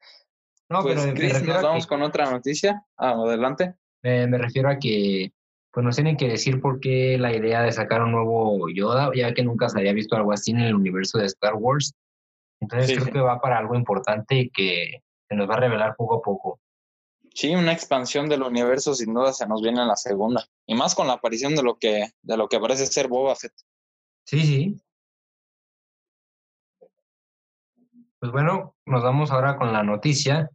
No, 0.71 0.83
pero 0.83 1.03
pues, 1.15 1.43
nos 1.43 1.63
vamos 1.63 1.87
con 1.87 2.01
otra 2.01 2.31
noticia. 2.31 2.83
Ah, 2.97 3.11
adelante. 3.11 3.75
me 4.03 4.39
refiero 4.39 4.71
a 4.71 4.79
que 4.79 5.31
pues 5.71 5.85
nos 5.85 5.95
tienen 5.95 6.17
que 6.17 6.27
decir 6.27 6.61
por 6.61 6.81
qué 6.81 7.19
la 7.19 7.35
idea 7.35 7.63
de 7.63 7.71
sacar 7.71 8.03
un 8.03 8.13
nuevo 8.13 8.69
Yoda, 8.71 9.11
ya 9.15 9.35
que 9.35 9.45
nunca 9.45 9.69
se 9.69 9.79
había 9.79 9.93
visto 9.93 10.17
algo 10.17 10.33
así 10.33 10.53
en 10.53 10.61
el 10.61 10.75
universo 10.75 11.19
de 11.19 11.27
Star 11.27 11.55
Wars. 11.55 11.93
Entonces 12.61 12.99
creo 12.99 13.13
que 13.13 13.21
va 13.21 13.41
para 13.41 13.59
algo 13.59 13.75
importante 13.75 14.37
y 14.37 14.51
que 14.51 15.03
se 15.29 15.35
nos 15.35 15.49
va 15.49 15.55
a 15.55 15.61
revelar 15.61 15.97
poco 15.97 16.17
a 16.17 16.23
poco. 16.23 16.61
Sí, 17.35 17.55
una 17.55 17.73
expansión 17.73 18.29
del 18.29 18.43
universo 18.43 18.95
sin 18.95 19.13
duda 19.13 19.33
se 19.33 19.47
nos 19.47 19.61
viene 19.61 19.83
en 19.83 19.89
la 19.89 19.97
segunda. 19.97 20.47
Y 20.67 20.75
más 20.75 20.95
con 20.95 21.09
la 21.09 21.15
aparición 21.15 21.57
de 21.57 21.65
lo 21.65 21.77
que, 21.79 22.11
de 22.23 22.37
lo 22.37 22.49
que 22.49 22.61
parece 22.61 22.87
ser 22.87 23.09
Boba 23.09 23.35
Fett. 23.35 23.53
Sí, 24.25 24.41
sí. 24.43 24.81
Pues 28.21 28.33
bueno, 28.33 28.77
nos 28.87 29.03
vamos 29.03 29.31
ahora 29.33 29.57
con 29.57 29.73
la 29.73 29.83
noticia 29.83 30.49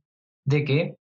de 0.46 0.64
que 0.64 0.96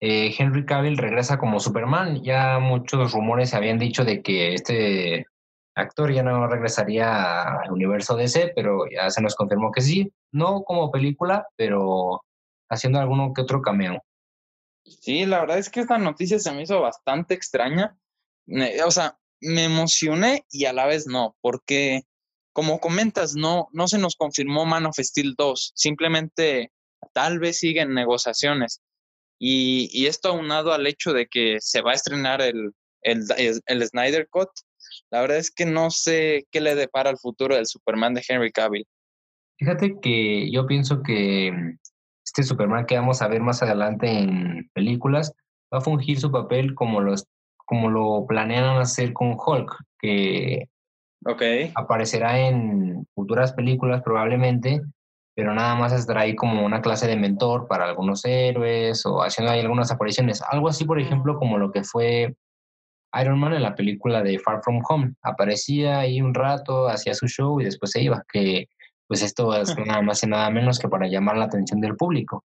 eh, 0.00 0.34
Henry 0.38 0.66
Cavill 0.66 0.98
regresa 0.98 1.38
como 1.38 1.58
Superman. 1.58 2.22
Ya 2.22 2.58
muchos 2.58 3.12
rumores 3.12 3.50
se 3.50 3.56
habían 3.56 3.78
dicho 3.78 4.04
de 4.04 4.22
que 4.22 4.54
este 4.54 5.26
actor 5.74 6.12
ya 6.12 6.22
no 6.22 6.46
regresaría 6.46 7.42
al 7.42 7.72
universo 7.72 8.16
DC, 8.16 8.52
pero 8.54 8.84
ya 8.90 9.10
se 9.10 9.22
nos 9.22 9.34
confirmó 9.34 9.70
que 9.72 9.80
sí. 9.80 10.12
No 10.32 10.62
como 10.62 10.90
película, 10.90 11.46
pero 11.56 12.22
haciendo 12.68 12.98
alguno 12.98 13.32
que 13.34 13.42
otro 13.42 13.62
cameo. 13.62 14.02
Sí, 14.84 15.26
la 15.26 15.40
verdad 15.40 15.58
es 15.58 15.70
que 15.70 15.80
esta 15.80 15.98
noticia 15.98 16.38
se 16.38 16.52
me 16.52 16.62
hizo 16.62 16.80
bastante 16.80 17.34
extraña. 17.34 17.96
O 18.86 18.90
sea, 18.90 19.18
me 19.40 19.64
emocioné 19.64 20.44
y 20.50 20.64
a 20.64 20.72
la 20.72 20.86
vez 20.86 21.06
no, 21.06 21.36
porque 21.40 22.02
como 22.52 22.80
comentas, 22.80 23.34
no, 23.34 23.68
no 23.72 23.88
se 23.88 23.98
nos 23.98 24.16
confirmó 24.16 24.66
Man 24.66 24.86
of 24.86 24.96
Steel 24.98 25.34
2, 25.36 25.72
simplemente 25.74 26.70
tal 27.12 27.38
vez 27.38 27.58
siguen 27.58 27.94
negociaciones. 27.94 28.80
Y, 29.38 29.88
y 29.92 30.06
esto 30.06 30.28
aunado 30.28 30.72
al 30.72 30.86
hecho 30.86 31.12
de 31.12 31.26
que 31.26 31.56
se 31.60 31.80
va 31.80 31.92
a 31.92 31.94
estrenar 31.94 32.40
el, 32.42 32.72
el, 33.02 33.24
el, 33.66 33.86
Snyder 33.88 34.28
Cut, 34.28 34.50
la 35.10 35.20
verdad 35.20 35.38
es 35.38 35.50
que 35.50 35.66
no 35.66 35.90
sé 35.90 36.46
qué 36.50 36.60
le 36.60 36.74
depara 36.74 37.10
el 37.10 37.18
futuro 37.18 37.54
del 37.54 37.66
Superman 37.66 38.14
de 38.14 38.22
Henry 38.26 38.50
Cavill. 38.50 38.86
Fíjate 39.58 39.96
que 40.00 40.50
yo 40.50 40.66
pienso 40.66 41.02
que 41.02 41.52
este 42.24 42.42
Superman 42.42 42.86
que 42.86 42.96
vamos 42.96 43.20
a 43.22 43.28
ver 43.28 43.40
más 43.40 43.62
adelante 43.62 44.08
en 44.08 44.70
películas 44.72 45.34
va 45.72 45.78
a 45.78 45.82
fungir 45.82 46.18
su 46.18 46.30
papel 46.30 46.74
como, 46.74 47.00
los, 47.00 47.26
como 47.66 47.90
lo 47.90 48.26
planean 48.26 48.78
hacer 48.78 49.12
con 49.12 49.36
Hulk, 49.38 49.76
que 49.98 50.68
okay. 51.24 51.72
aparecerá 51.74 52.38
en 52.40 53.06
futuras 53.14 53.52
películas 53.52 54.02
probablemente, 54.02 54.80
pero 55.34 55.54
nada 55.54 55.74
más 55.74 55.92
estará 55.92 56.22
ahí 56.22 56.34
como 56.34 56.64
una 56.64 56.82
clase 56.82 57.06
de 57.06 57.16
mentor 57.16 57.66
para 57.68 57.84
algunos 57.84 58.24
héroes 58.24 59.04
o 59.06 59.22
haciendo 59.22 59.52
ahí 59.52 59.60
algunas 59.60 59.90
apariciones. 59.90 60.42
Algo 60.42 60.68
así, 60.68 60.84
por 60.84 61.00
ejemplo, 61.00 61.36
como 61.36 61.58
lo 61.58 61.70
que 61.70 61.84
fue 61.84 62.34
Iron 63.20 63.38
Man 63.38 63.54
en 63.54 63.62
la 63.62 63.74
película 63.74 64.22
de 64.22 64.38
Far 64.38 64.62
From 64.62 64.80
Home. 64.88 65.14
Aparecía 65.22 66.00
ahí 66.00 66.20
un 66.20 66.34
rato, 66.34 66.88
hacía 66.88 67.14
su 67.14 67.26
show 67.26 67.60
y 67.60 67.64
después 67.64 67.92
se 67.92 68.02
iba, 68.02 68.24
que 68.32 68.68
pues 69.06 69.22
esto 69.22 69.54
es 69.54 69.76
nada 69.76 70.00
más 70.00 70.22
y 70.22 70.26
nada 70.26 70.48
menos 70.50 70.78
que 70.78 70.88
para 70.88 71.06
llamar 71.06 71.36
la 71.36 71.44
atención 71.44 71.80
del 71.80 71.96
público. 71.96 72.44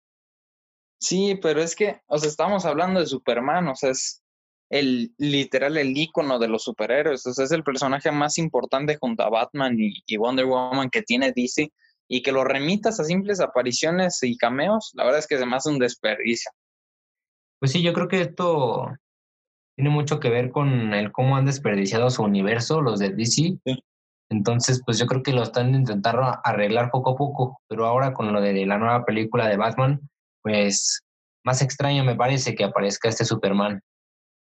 Sí, 0.98 1.38
pero 1.40 1.62
es 1.62 1.76
que, 1.76 2.00
o 2.06 2.18
sea, 2.18 2.28
estamos 2.28 2.64
hablando 2.64 3.00
de 3.00 3.06
Superman, 3.06 3.68
o 3.68 3.76
sea, 3.76 3.90
es 3.90 4.22
el 4.70 5.14
literal 5.18 5.76
el 5.76 5.96
icono 5.96 6.38
de 6.38 6.48
los 6.48 6.64
superhéroes, 6.64 7.24
o 7.26 7.32
sea, 7.32 7.44
es 7.44 7.52
el 7.52 7.62
personaje 7.62 8.10
más 8.10 8.38
importante 8.38 8.96
junto 8.96 9.22
a 9.22 9.30
Batman 9.30 9.76
y, 9.78 10.16
Wonder 10.16 10.46
Woman 10.46 10.90
que 10.90 11.02
tiene 11.02 11.32
DC 11.32 11.70
y 12.08 12.22
que 12.22 12.32
lo 12.32 12.42
remitas 12.44 12.98
a 12.98 13.04
simples 13.04 13.40
apariciones 13.40 14.20
y 14.22 14.36
cameos, 14.36 14.90
la 14.94 15.04
verdad 15.04 15.20
es 15.20 15.26
que 15.26 15.38
se 15.38 15.46
me 15.46 15.56
hace 15.56 15.68
un 15.68 15.78
desperdicio. 15.78 16.50
Pues 17.60 17.72
sí, 17.72 17.82
yo 17.82 17.92
creo 17.92 18.08
que 18.08 18.22
esto 18.22 18.90
tiene 19.76 19.90
mucho 19.90 20.18
que 20.18 20.30
ver 20.30 20.50
con 20.50 20.94
el 20.94 21.12
cómo 21.12 21.36
han 21.36 21.44
desperdiciado 21.44 22.10
su 22.10 22.22
universo 22.22 22.80
los 22.80 22.98
de 22.98 23.10
DC. 23.10 23.58
Sí. 23.64 23.84
Entonces, 24.28 24.82
pues 24.84 24.98
yo 24.98 25.06
creo 25.06 25.22
que 25.22 25.32
lo 25.32 25.42
están 25.42 25.74
intentando 25.74 26.22
arreglar 26.42 26.90
poco 26.90 27.10
a 27.10 27.16
poco, 27.16 27.60
pero 27.68 27.86
ahora 27.86 28.12
con 28.12 28.32
lo 28.32 28.40
de 28.40 28.66
la 28.66 28.78
nueva 28.78 29.04
película 29.04 29.46
de 29.46 29.56
Batman, 29.56 30.00
pues 30.42 31.04
más 31.44 31.62
extraño 31.62 32.02
me 32.02 32.16
parece 32.16 32.54
que 32.54 32.64
aparezca 32.64 33.08
este 33.08 33.24
Superman. 33.24 33.80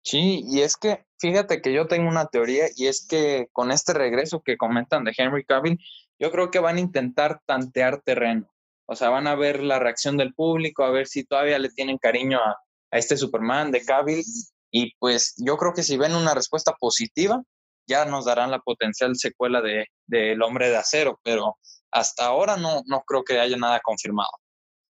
Sí, 0.03 0.43
y 0.47 0.61
es 0.61 0.75
que 0.75 1.03
fíjate 1.19 1.61
que 1.61 1.73
yo 1.73 1.87
tengo 1.87 2.09
una 2.09 2.25
teoría 2.27 2.65
y 2.75 2.87
es 2.87 3.05
que 3.05 3.47
con 3.51 3.71
este 3.71 3.93
regreso 3.93 4.41
que 4.41 4.57
comentan 4.57 5.03
de 5.03 5.13
Henry 5.15 5.43
Cavill, 5.43 5.77
yo 6.17 6.31
creo 6.31 6.49
que 6.49 6.59
van 6.59 6.77
a 6.77 6.81
intentar 6.81 7.41
tantear 7.45 8.01
terreno. 8.01 8.49
O 8.87 8.95
sea, 8.95 9.09
van 9.09 9.27
a 9.27 9.35
ver 9.35 9.61
la 9.61 9.77
reacción 9.77 10.17
del 10.17 10.33
público, 10.33 10.83
a 10.83 10.89
ver 10.89 11.05
si 11.05 11.25
todavía 11.25 11.59
le 11.59 11.69
tienen 11.69 11.99
cariño 11.99 12.39
a, 12.39 12.57
a 12.91 12.97
este 12.97 13.17
Superman 13.17 13.71
de 13.71 13.83
Cavill. 13.83 14.23
Y 14.71 14.93
pues 14.99 15.35
yo 15.37 15.57
creo 15.57 15.73
que 15.73 15.83
si 15.83 15.97
ven 15.97 16.15
una 16.15 16.33
respuesta 16.33 16.73
positiva, 16.79 17.41
ya 17.87 18.05
nos 18.05 18.25
darán 18.25 18.51
la 18.51 18.59
potencial 18.59 19.15
secuela 19.15 19.61
de, 19.61 19.87
El 20.09 20.41
Hombre 20.43 20.69
de 20.69 20.77
Acero, 20.77 21.19
pero 21.23 21.57
hasta 21.91 22.25
ahora 22.25 22.55
no, 22.55 22.83
no 22.85 23.01
creo 23.01 23.23
que 23.23 23.39
haya 23.39 23.57
nada 23.57 23.79
confirmado. 23.83 24.29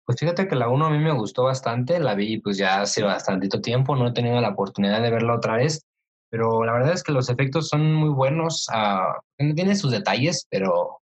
Pues 0.05 0.19
fíjate 0.19 0.47
que 0.47 0.55
la 0.55 0.67
1 0.67 0.85
a 0.85 0.89
mí 0.89 0.99
me 0.99 1.13
gustó 1.13 1.43
bastante, 1.43 1.99
la 1.99 2.15
vi 2.15 2.39
pues 2.39 2.57
ya 2.57 2.81
hace 2.81 3.01
bastantito 3.01 3.61
tiempo, 3.61 3.95
no 3.95 4.07
he 4.07 4.13
tenido 4.13 4.41
la 4.41 4.49
oportunidad 4.49 5.01
de 5.01 5.09
verla 5.09 5.35
otra 5.35 5.55
vez, 5.55 5.85
pero 6.29 6.65
la 6.65 6.73
verdad 6.73 6.93
es 6.93 7.03
que 7.03 7.13
los 7.13 7.29
efectos 7.29 7.69
son 7.69 7.93
muy 7.93 8.09
buenos, 8.09 8.67
uh, 8.73 9.53
tiene 9.55 9.75
sus 9.75 9.91
detalles, 9.91 10.47
pero 10.49 10.99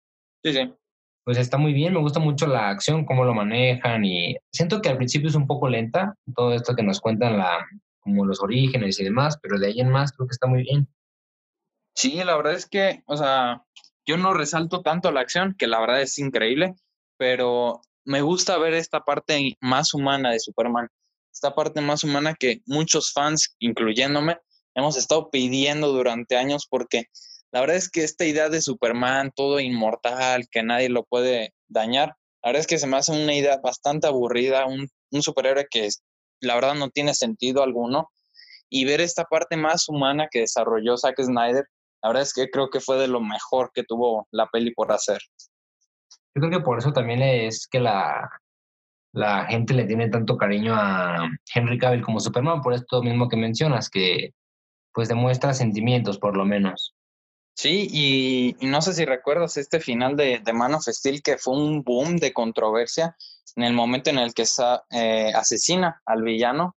sí, 0.44 0.54
sí. 0.54 0.74
pues 1.26 1.38
está 1.38 1.58
muy 1.58 1.74
bien, 1.74 1.94
me 1.94 2.00
gusta 2.00 2.20
mucho 2.20 2.48
la 2.48 2.70
acción, 2.70 3.06
cómo 3.06 3.26
lo 3.26 3.34
manejan 3.34 4.06
y 4.06 4.38
siento 4.54 4.82
que 4.82 4.90
al 4.90 4.98
principio 4.98 5.28
es 5.28 5.36
un 5.36 5.48
poco 5.48 5.68
lenta, 5.68 6.16
todo 6.34 6.54
esto 6.54 6.76
que 6.76 6.84
nos 6.84 7.02
cuentan 7.02 7.38
la, 7.38 7.66
como 8.04 8.26
los 8.26 8.42
orígenes 8.42 9.00
y 9.00 9.04
demás, 9.04 9.38
pero 9.42 9.60
de 9.60 9.68
ahí 9.68 9.80
en 9.80 9.90
más 9.90 10.12
creo 10.12 10.28
que 10.28 10.34
está 10.34 10.48
muy 10.48 10.64
bien. 10.64 10.88
Sí, 11.96 12.24
la 12.24 12.36
verdad 12.36 12.54
es 12.54 12.66
que, 12.66 13.04
o 13.06 13.16
sea, 13.16 13.64
yo 14.06 14.18
no 14.18 14.34
resalto 14.34 14.82
tanto 14.82 15.12
la 15.12 15.22
acción, 15.22 15.56
que 15.58 15.68
la 15.68 15.80
verdad 15.80 16.02
es 16.02 16.18
increíble, 16.20 16.76
pero 17.18 17.82
me 18.06 18.22
gusta 18.22 18.58
ver 18.58 18.74
esta 18.74 19.02
parte 19.02 19.58
más 19.62 19.94
humana 19.94 20.32
de 20.32 20.40
Superman, 20.40 20.90
esta 21.32 21.56
parte 21.56 21.82
más 21.82 22.04
humana 22.04 22.36
que 22.36 22.62
muchos 22.66 23.12
fans, 23.14 23.56
incluyéndome, 23.60 24.38
hemos 24.76 24.98
estado 24.98 25.30
pidiendo 25.30 25.92
durante 25.92 26.36
años 26.36 26.68
porque 26.70 27.06
la 27.52 27.62
verdad 27.62 27.76
es 27.76 27.90
que 27.90 28.04
esta 28.04 28.26
idea 28.26 28.50
de 28.50 28.62
Superman, 28.62 29.32
todo 29.36 29.60
inmortal, 29.60 30.48
que 30.50 30.64
nadie 30.64 30.90
lo 30.90 31.04
puede 31.04 31.54
dañar, 31.68 32.16
la 32.44 32.50
verdad 32.50 32.62
es 32.62 32.68
que 32.68 32.78
se 32.78 32.88
me 32.88 32.98
hace 32.98 33.12
una 33.12 33.34
idea 33.34 33.58
bastante 33.64 34.08
aburrida, 34.08 34.66
un, 34.66 34.90
superhéroe 35.22 35.68
que 35.70 35.88
la 36.44 36.56
verdad 36.56 36.76
no 36.76 36.90
tiene 36.90 37.14
sentido 37.14 37.64
alguno. 37.64 38.10
Y 38.70 38.86
ver 38.86 39.02
esta 39.02 39.26
parte 39.26 39.56
más 39.56 39.88
humana 39.88 40.28
que 40.32 40.40
desarrolló 40.40 40.98
Zack 40.98 41.22
Snyder, 41.22 41.66
la 42.02 42.10
verdad 42.10 42.24
es 42.24 42.34
que 42.34 42.50
creo 42.50 42.70
que 42.70 42.80
fue 42.80 42.98
de 42.98 43.08
lo 43.08 43.22
mejor 43.22 43.72
que 43.74 43.84
tuvo 43.84 44.28
la 44.32 44.48
peli 44.48 44.74
por 44.74 44.92
hacer. 44.92 45.22
Yo 46.36 46.42
creo 46.42 46.50
que 46.50 46.60
por 46.60 46.80
eso 46.80 46.92
también 46.92 47.22
es 47.22 47.68
que 47.68 47.80
la, 47.80 48.30
la 49.14 49.46
gente 49.46 49.74
le 49.76 49.86
tiene 49.86 50.10
tanto 50.10 50.36
cariño 50.36 50.74
a 50.76 51.30
Henry 51.54 51.78
Cavill 51.78 52.02
como 52.02 52.20
Superman, 52.20 52.62
por 52.62 52.74
esto 52.74 53.04
mismo 53.04 53.30
que 53.30 53.38
mencionas, 53.38 53.90
que 53.90 54.32
pues 54.94 55.08
demuestra 55.08 55.54
sentimientos 55.54 56.18
por 56.18 56.36
lo 56.36 56.46
menos. 56.46 56.96
Sí, 57.56 57.88
y, 57.92 58.66
no 58.66 58.82
sé 58.82 58.94
si 58.94 59.06
recuerdas 59.06 59.58
este 59.58 59.80
final 59.80 60.16
de, 60.18 60.40
de, 60.44 60.54
Man 60.54 60.74
of 60.74 60.86
que 61.24 61.38
fue 61.38 61.56
un 61.56 61.84
boom 61.84 62.18
de 62.18 62.34
controversia 62.34 63.16
en 63.56 63.64
el 63.64 63.74
momento 63.74 64.10
en 64.10 64.18
el 64.18 64.34
que 64.34 64.46
eh, 64.92 65.32
asesina 65.36 66.02
al 66.06 66.24
villano. 66.24 66.76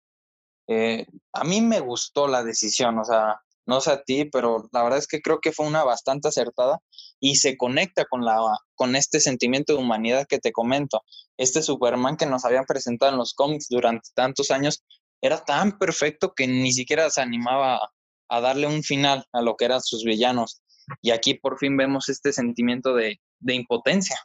Eh, 0.67 1.07
a 1.33 1.43
mí 1.43 1.61
me 1.61 1.79
gustó 1.79 2.27
la 2.27 2.43
decisión, 2.43 2.99
o 2.99 3.05
sea, 3.05 3.41
no 3.65 3.81
sé 3.81 3.91
a 3.91 4.03
ti, 4.03 4.25
pero 4.25 4.69
la 4.71 4.83
verdad 4.83 4.99
es 4.99 5.07
que 5.07 5.21
creo 5.21 5.39
que 5.39 5.51
fue 5.51 5.65
una 5.65 5.83
bastante 5.83 6.27
acertada 6.27 6.79
y 7.19 7.35
se 7.35 7.57
conecta 7.57 8.05
con, 8.05 8.23
la, 8.23 8.39
con 8.75 8.95
este 8.95 9.19
sentimiento 9.19 9.73
de 9.73 9.79
humanidad 9.79 10.27
que 10.27 10.39
te 10.39 10.51
comento. 10.51 11.03
Este 11.37 11.61
Superman 11.61 12.17
que 12.17 12.25
nos 12.25 12.45
habían 12.45 12.65
presentado 12.65 13.11
en 13.11 13.17
los 13.17 13.33
cómics 13.33 13.67
durante 13.69 14.09
tantos 14.13 14.51
años 14.51 14.83
era 15.21 15.43
tan 15.43 15.77
perfecto 15.77 16.33
que 16.35 16.47
ni 16.47 16.71
siquiera 16.71 17.09
se 17.09 17.21
animaba 17.21 17.91
a 18.29 18.41
darle 18.41 18.67
un 18.67 18.83
final 18.83 19.25
a 19.33 19.41
lo 19.41 19.55
que 19.55 19.65
eran 19.65 19.81
sus 19.81 20.03
villanos. 20.03 20.61
Y 21.01 21.11
aquí 21.11 21.33
por 21.33 21.57
fin 21.57 21.77
vemos 21.77 22.09
este 22.09 22.31
sentimiento 22.33 22.93
de, 22.93 23.19
de 23.39 23.53
impotencia. 23.55 24.17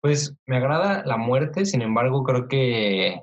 Pues 0.00 0.34
me 0.46 0.56
agrada 0.56 1.02
la 1.04 1.16
muerte, 1.16 1.64
sin 1.64 1.82
embargo 1.82 2.24
creo 2.24 2.48
que 2.48 3.22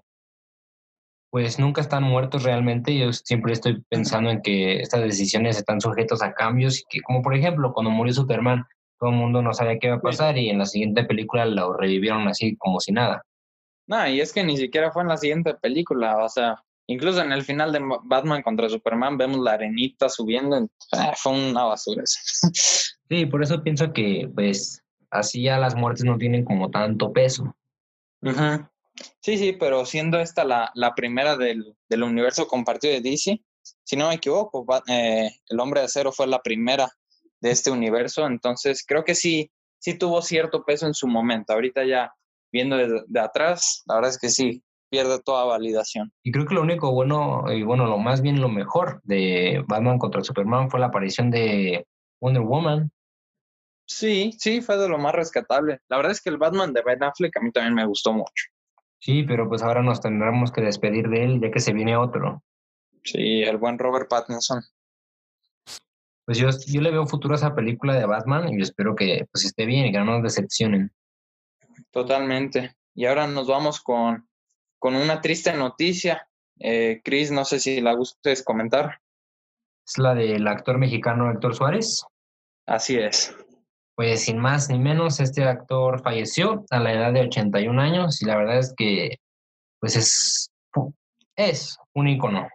pues 1.32 1.60
nunca 1.60 1.82
están 1.82 2.04
muertos 2.04 2.44
realmente. 2.44 2.98
Yo 2.98 3.12
siempre 3.14 3.54
estoy 3.54 3.82
pensando 3.90 4.30
en 4.30 4.42
que 4.42 4.82
estas 4.82 5.02
decisiones 5.02 5.58
están 5.58 5.80
sujetas 5.80 6.22
a 6.22 6.34
cambios 6.34 6.80
y 6.80 6.84
que, 6.90 7.02
como 7.02 7.22
por 7.22 7.34
ejemplo, 7.34 7.72
cuando 7.74 7.90
murió 7.90 8.14
Superman, 8.14 8.66
todo 9.00 9.10
el 9.10 9.16
mundo 9.16 9.42
no 9.42 9.54
sabía 9.54 9.80
qué 9.80 9.88
iba 9.88 9.96
a 9.96 10.02
pasar 10.02 10.38
y 10.38 10.50
en 10.50 10.60
la 10.60 10.66
siguiente 10.66 11.06
película 11.06 11.46
lo 11.46 11.74
revivieron 11.74 12.28
así 12.28 12.56
como 12.58 12.80
si 12.80 12.92
nada. 12.92 13.24
No, 13.88 14.08
y 14.08 14.22
es 14.22 14.34
que 14.34 14.44
ni 14.44 14.58
siquiera 14.58 14.92
fue 14.92 15.04
en 15.04 15.08
la 15.08 15.18
siguiente 15.18 15.56
película, 15.56 16.24
o 16.24 16.30
sea, 16.30 16.62
incluso 16.92 17.22
en 17.22 17.32
el 17.32 17.44
final 17.44 17.72
de 17.72 17.82
Batman 18.04 18.42
contra 18.42 18.70
Superman 18.70 19.18
vemos 19.18 19.40
la 19.40 19.54
arenita 19.54 20.10
subiendo, 20.10 20.58
eh, 20.58 20.68
fue 21.16 21.34
una 21.34 21.64
basura 21.64 22.04
Sí, 23.10 23.26
por 23.26 23.44
eso 23.44 23.62
pienso 23.62 23.92
que 23.92 24.30
pues 24.34 24.82
así 25.10 25.44
ya 25.44 25.60
las 25.60 25.76
muertes 25.76 26.06
no 26.06 26.18
tienen 26.18 26.46
como 26.46 26.70
tanto 26.70 27.12
peso. 27.12 27.56
Ajá. 28.24 28.72
Sí, 29.20 29.38
sí, 29.38 29.54
pero 29.54 29.86
siendo 29.86 30.20
esta 30.20 30.44
la, 30.44 30.72
la 30.76 30.96
primera 30.96 31.36
del, 31.36 31.76
del, 31.90 32.04
universo 32.04 32.48
compartido 32.48 32.94
de 32.94 33.02
DC, 33.02 33.42
si 33.84 33.96
no 33.96 34.10
me 34.10 34.16
equivoco, 34.16 34.66
eh, 34.88 35.30
el 35.50 35.60
hombre 35.60 35.82
de 35.82 35.86
acero 35.88 36.12
fue 36.12 36.28
la 36.28 36.42
primera 36.42 36.90
de 37.40 37.52
este 37.52 37.72
universo, 37.72 38.26
entonces 38.26 38.84
creo 38.86 39.04
que 39.04 39.16
sí, 39.16 39.52
sí 39.80 39.98
tuvo 39.98 40.22
cierto 40.22 40.64
peso 40.64 40.86
en 40.86 40.94
su 40.94 41.08
momento. 41.08 41.54
Ahorita 41.54 41.84
ya 41.86 42.14
viendo 42.52 42.78
de, 42.78 43.04
de 43.08 43.20
atrás, 43.20 43.84
la 43.88 43.96
verdad 43.96 44.12
es 44.12 44.20
que 44.20 44.30
sí, 44.30 44.64
pierde 44.92 45.20
toda 45.22 45.46
validación. 45.46 46.12
Y 46.22 46.32
creo 46.32 46.46
que 46.46 46.54
lo 46.54 46.62
único 46.62 46.92
bueno, 46.92 47.46
y 47.50 47.64
bueno, 47.64 47.86
lo 47.86 47.98
más 47.98 48.22
bien 48.22 48.42
lo 48.42 48.50
mejor 48.50 49.02
de 49.04 49.64
Batman 49.68 49.98
contra 49.98 50.22
Superman 50.22 50.70
fue 50.70 50.82
la 50.82 50.88
aparición 50.88 51.32
de 51.32 51.88
Wonder 52.20 52.44
Woman. 52.44 52.92
Sí, 53.86 54.34
sí, 54.38 54.62
fue 54.62 54.78
de 54.78 54.90
lo 54.90 54.98
más 54.98 55.16
rescatable. 55.16 55.80
La 55.88 55.96
verdad 55.96 56.12
es 56.12 56.22
que 56.22 56.30
el 56.30 56.38
Batman 56.38 56.74
de 56.74 56.82
Ben 56.82 57.02
Affleck 57.04 57.36
a 57.38 57.40
mí 57.40 57.52
también 57.52 57.74
me 57.74 57.86
gustó 57.86 58.12
mucho. 58.12 58.46
Sí, 59.00 59.24
pero 59.24 59.48
pues 59.48 59.64
ahora 59.64 59.82
nos 59.82 60.02
tendremos 60.02 60.52
que 60.52 60.62
despedir 60.62 61.08
de 61.08 61.24
él 61.24 61.42
ya 61.42 61.50
que 61.50 61.60
se 61.62 61.74
viene 61.74 61.96
otro. 61.96 62.44
Sí, 63.04 63.42
el 63.44 63.58
buen 63.58 63.80
Robert 63.80 64.10
Pattinson. 64.10 64.62
Pues 66.26 66.38
yo, 66.38 66.50
yo 66.68 66.82
le 66.82 66.92
veo 66.92 67.08
futuro 67.08 67.34
a 67.34 67.38
esa 67.38 67.56
película 67.56 67.96
de 67.96 68.06
Batman 68.06 68.50
y 68.50 68.62
espero 68.62 68.94
que 68.94 69.26
pues 69.32 69.46
esté 69.46 69.66
bien 69.66 69.86
y 69.86 69.92
que 69.92 70.00
no 70.00 70.06
nos 70.06 70.24
decepcionen. 70.24 70.92
Totalmente. 71.92 72.76
Y 72.94 73.06
ahora 73.06 73.26
nos 73.26 73.48
vamos 73.48 73.82
con, 73.82 74.28
con 74.82 74.96
una 74.96 75.22
triste 75.22 75.54
noticia. 75.54 76.28
Eh, 76.60 77.02
Chris, 77.04 77.32
no 77.32 77.46
sé 77.46 77.60
si 77.60 77.82
la 77.82 77.94
gustes 77.94 78.44
comentar. 78.44 79.00
Es 79.88 80.00
la 80.00 80.16
del 80.16 80.48
actor 80.48 80.80
mexicano 80.80 81.32
Héctor 81.32 81.56
Suárez. 81.56 82.04
Así 82.66 82.98
es. 82.98 83.36
Pues 83.96 84.24
sin 84.24 84.40
más 84.40 84.70
ni 84.70 84.80
menos, 84.80 85.20
este 85.20 85.44
actor 85.44 86.02
falleció 86.02 86.66
a 86.72 86.80
la 86.80 86.94
edad 86.94 87.14
de 87.14 87.22
81 87.22 87.80
años 87.80 88.24
y 88.24 88.26
la 88.26 88.38
verdad 88.38 88.58
es 88.58 88.74
que 88.76 89.20
pues 89.80 89.96
es, 89.96 90.50
es 91.36 91.78
un 91.94 92.08
icono. 92.08 92.48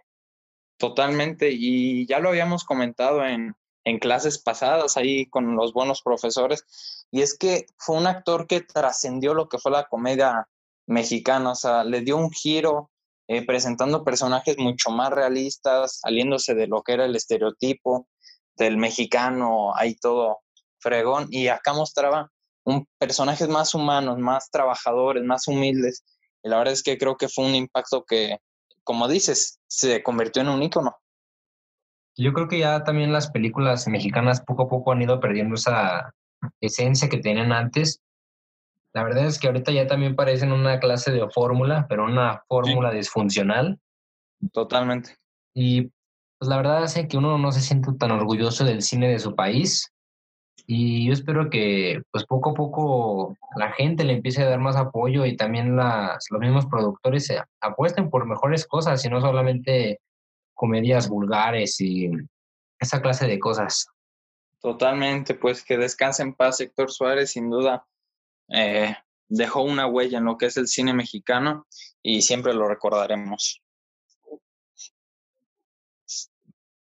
Totalmente, 0.77 1.49
y 1.51 2.05
ya 2.07 2.19
lo 2.19 2.29
habíamos 2.29 2.65
comentado 2.65 3.25
en, 3.25 3.55
en 3.85 3.99
clases 3.99 4.37
pasadas 4.37 4.97
ahí 4.97 5.27
con 5.27 5.55
los 5.55 5.71
buenos 5.73 6.01
profesores, 6.01 6.65
y 7.09 7.21
es 7.21 7.37
que 7.37 7.65
fue 7.77 7.97
un 7.97 8.05
actor 8.05 8.47
que 8.47 8.61
trascendió 8.61 9.33
lo 9.33 9.47
que 9.47 9.57
fue 9.57 9.71
la 9.71 9.85
comedia 9.85 10.47
mexicana, 10.87 11.51
o 11.51 11.55
sea, 11.55 11.83
le 11.83 12.01
dio 12.01 12.17
un 12.17 12.31
giro 12.31 12.89
eh, 13.27 13.45
presentando 13.45 14.03
personajes 14.03 14.57
mucho 14.57 14.89
más 14.89 15.11
realistas, 15.11 15.99
saliéndose 15.99 16.55
de 16.55 16.67
lo 16.67 16.81
que 16.81 16.93
era 16.93 17.05
el 17.05 17.15
estereotipo 17.15 18.07
del 18.55 18.77
mexicano, 18.77 19.75
ahí 19.75 19.95
todo 19.95 20.39
fregón, 20.79 21.27
y 21.29 21.47
acá 21.47 21.73
mostraba 21.73 22.31
un 22.63 22.87
personajes 22.97 23.47
más 23.47 23.75
humanos, 23.75 24.17
más 24.17 24.49
trabajadores, 24.49 25.23
más 25.23 25.47
humildes. 25.47 26.03
Y 26.43 26.49
la 26.49 26.57
verdad 26.57 26.73
es 26.73 26.83
que 26.83 26.97
creo 26.97 27.17
que 27.17 27.29
fue 27.29 27.45
un 27.45 27.55
impacto 27.55 28.03
que, 28.05 28.37
como 28.83 29.07
dices, 29.07 29.59
se 29.67 30.03
convirtió 30.03 30.41
en 30.41 30.49
un 30.49 30.63
ícono. 30.63 30.97
Yo 32.15 32.33
creo 32.33 32.47
que 32.47 32.59
ya 32.59 32.83
también 32.83 33.13
las 33.13 33.29
películas 33.29 33.87
mexicanas 33.87 34.41
poco 34.41 34.63
a 34.63 34.69
poco 34.69 34.91
han 34.91 35.01
ido 35.01 35.19
perdiendo 35.19 35.55
esa 35.55 36.13
esencia 36.61 37.09
que 37.09 37.19
tenían 37.19 37.51
antes. 37.51 38.01
La 38.93 39.03
verdad 39.03 39.25
es 39.25 39.39
que 39.39 39.47
ahorita 39.47 39.71
ya 39.71 39.87
también 39.87 40.15
parecen 40.15 40.51
una 40.51 40.79
clase 40.79 41.11
de 41.11 41.29
fórmula, 41.29 41.85
pero 41.87 42.05
una 42.05 42.43
fórmula 42.47 42.91
disfuncional. 42.91 43.79
Totalmente. 44.51 45.15
Y 45.53 45.91
pues 46.39 46.49
la 46.49 46.57
verdad 46.57 46.83
es 46.83 47.07
que 47.07 47.17
uno 47.17 47.37
no 47.37 47.51
se 47.51 47.61
siente 47.61 47.91
tan 47.99 48.11
orgulloso 48.11 48.63
del 48.63 48.81
cine 48.81 49.09
de 49.09 49.19
su 49.19 49.35
país 49.35 49.91
y 50.69 51.07
yo 51.07 51.13
espero 51.13 51.49
que 51.49 52.01
pues 52.11 52.25
poco 52.25 52.51
a 52.51 52.53
poco 52.53 53.37
la 53.55 53.71
gente 53.71 54.03
le 54.03 54.13
empiece 54.13 54.43
a 54.43 54.49
dar 54.49 54.59
más 54.59 54.75
apoyo 54.75 55.25
y 55.25 55.37
también 55.37 55.75
las, 55.75 56.25
los 56.29 56.41
mismos 56.41 56.65
productores 56.65 57.25
se 57.25 57.41
apuesten 57.61 58.09
por 58.09 58.25
mejores 58.25 58.67
cosas 58.67 59.03
y 59.05 59.09
no 59.09 59.21
solamente 59.21 59.99
comedias 60.53 61.07
vulgares 61.07 61.79
y 61.79 62.11
esa 62.79 63.01
clase 63.01 63.27
de 63.27 63.39
cosas. 63.39 63.87
Totalmente, 64.59 65.35
pues 65.35 65.63
que 65.63 65.77
descanse 65.77 66.23
en 66.23 66.33
paz 66.33 66.59
Héctor 66.59 66.91
Suárez, 66.91 67.31
sin 67.31 67.49
duda 67.49 67.85
eh, 68.49 68.95
dejó 69.29 69.61
una 69.61 69.87
huella 69.87 70.17
en 70.17 70.25
lo 70.25 70.37
que 70.37 70.47
es 70.47 70.57
el 70.57 70.67
cine 70.67 70.93
mexicano 70.93 71.67
y 72.01 72.21
siempre 72.21 72.53
lo 72.53 72.67
recordaremos. 72.67 73.61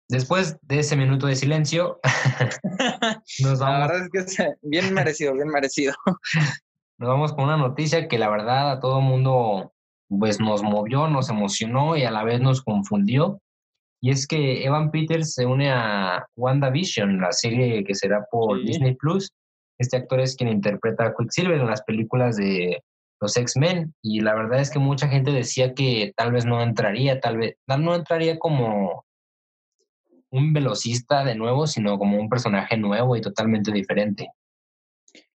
Después 0.08 0.58
de 0.64 0.80
ese 0.80 0.96
minuto 0.96 1.28
de 1.28 1.36
silencio, 1.36 2.00
nos 3.44 3.60
vamos. 3.60 3.80
La 3.80 3.88
verdad 3.88 4.10
es 4.12 4.36
que 4.36 4.54
bien 4.64 4.92
merecido, 4.94 5.34
bien 5.34 5.50
merecido. 5.50 5.94
Nos 6.98 7.08
vamos 7.08 7.32
con 7.32 7.46
una 7.46 7.56
noticia 7.56 8.10
que 8.10 8.18
la 8.18 8.30
verdad 8.30 8.72
a 8.72 8.80
todo 8.82 9.00
mundo 9.00 9.72
pues 10.10 10.42
nos 10.42 10.64
movió, 10.64 11.08
nos 11.08 11.30
emocionó 11.30 11.96
y 11.96 12.04
a 12.04 12.12
la 12.12 12.26
vez 12.26 12.42
nos 12.42 12.62
confundió. 12.62 13.42
Y 14.02 14.12
es 14.12 14.28
que 14.28 14.66
Evan 14.66 14.92
Peters 14.92 15.34
se 15.34 15.46
une 15.46 15.72
a 15.72 16.26
WandaVision, 16.36 17.22
la 17.22 17.32
serie 17.32 17.86
que 17.86 17.96
será 17.96 18.26
por 18.30 18.62
Disney 18.66 18.96
Plus. 18.96 19.32
Este 19.80 19.98
actor 19.98 20.20
es 20.20 20.36
quien 20.36 20.50
interpreta 20.50 21.06
a 21.06 21.16
Quicksilver 21.16 21.60
en 21.60 21.68
las 21.68 21.82
películas 21.84 22.36
de 22.36 22.84
los 23.22 23.36
X-Men. 23.36 23.96
Y 24.02 24.20
la 24.22 24.36
verdad 24.36 24.60
es 24.60 24.70
que 24.70 24.80
mucha 24.80 25.08
gente 25.08 25.32
decía 25.32 25.74
que 25.74 26.14
tal 26.16 26.32
vez 26.32 26.46
no 26.46 26.62
entraría, 26.62 27.20
tal 27.20 27.38
vez 27.38 27.56
no 27.66 27.96
entraría 27.96 28.38
como 28.38 29.06
un 30.32 30.54
velocista 30.54 31.24
de 31.24 31.36
nuevo, 31.36 31.66
sino 31.66 31.98
como 31.98 32.20
un 32.20 32.30
personaje 32.30 32.78
nuevo 32.78 33.16
y 33.16 33.22
totalmente 33.22 33.72
diferente. 33.72 34.32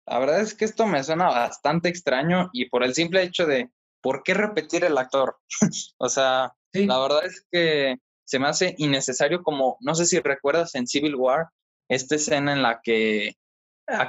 La 0.06 0.18
verdad 0.18 0.40
es 0.40 0.54
que 0.54 0.66
esto 0.66 0.86
me 0.86 1.02
suena 1.02 1.26
bastante 1.26 1.88
extraño 1.88 2.50
y 2.52 2.68
por 2.68 2.84
el 2.84 2.94
simple 2.94 3.22
hecho 3.22 3.46
de, 3.46 3.70
¿por 4.02 4.22
qué 4.22 4.34
repetir 4.34 4.84
el 4.84 4.98
actor? 4.98 5.38
o 5.98 6.08
sea, 6.08 6.54
la 6.72 6.98
verdad 6.98 7.24
es 7.24 7.46
que 7.50 7.96
se 8.24 8.38
me 8.38 8.48
hace 8.48 8.74
innecesario 8.78 9.42
como, 9.42 9.76
no 9.80 9.94
sé 9.94 10.06
si 10.06 10.20
recuerdas 10.20 10.74
en 10.74 10.86
Civil 10.86 11.14
War, 11.16 11.48
esta 11.88 12.16
escena 12.16 12.52
en 12.52 12.62
la 12.62 12.80
que, 12.82 13.34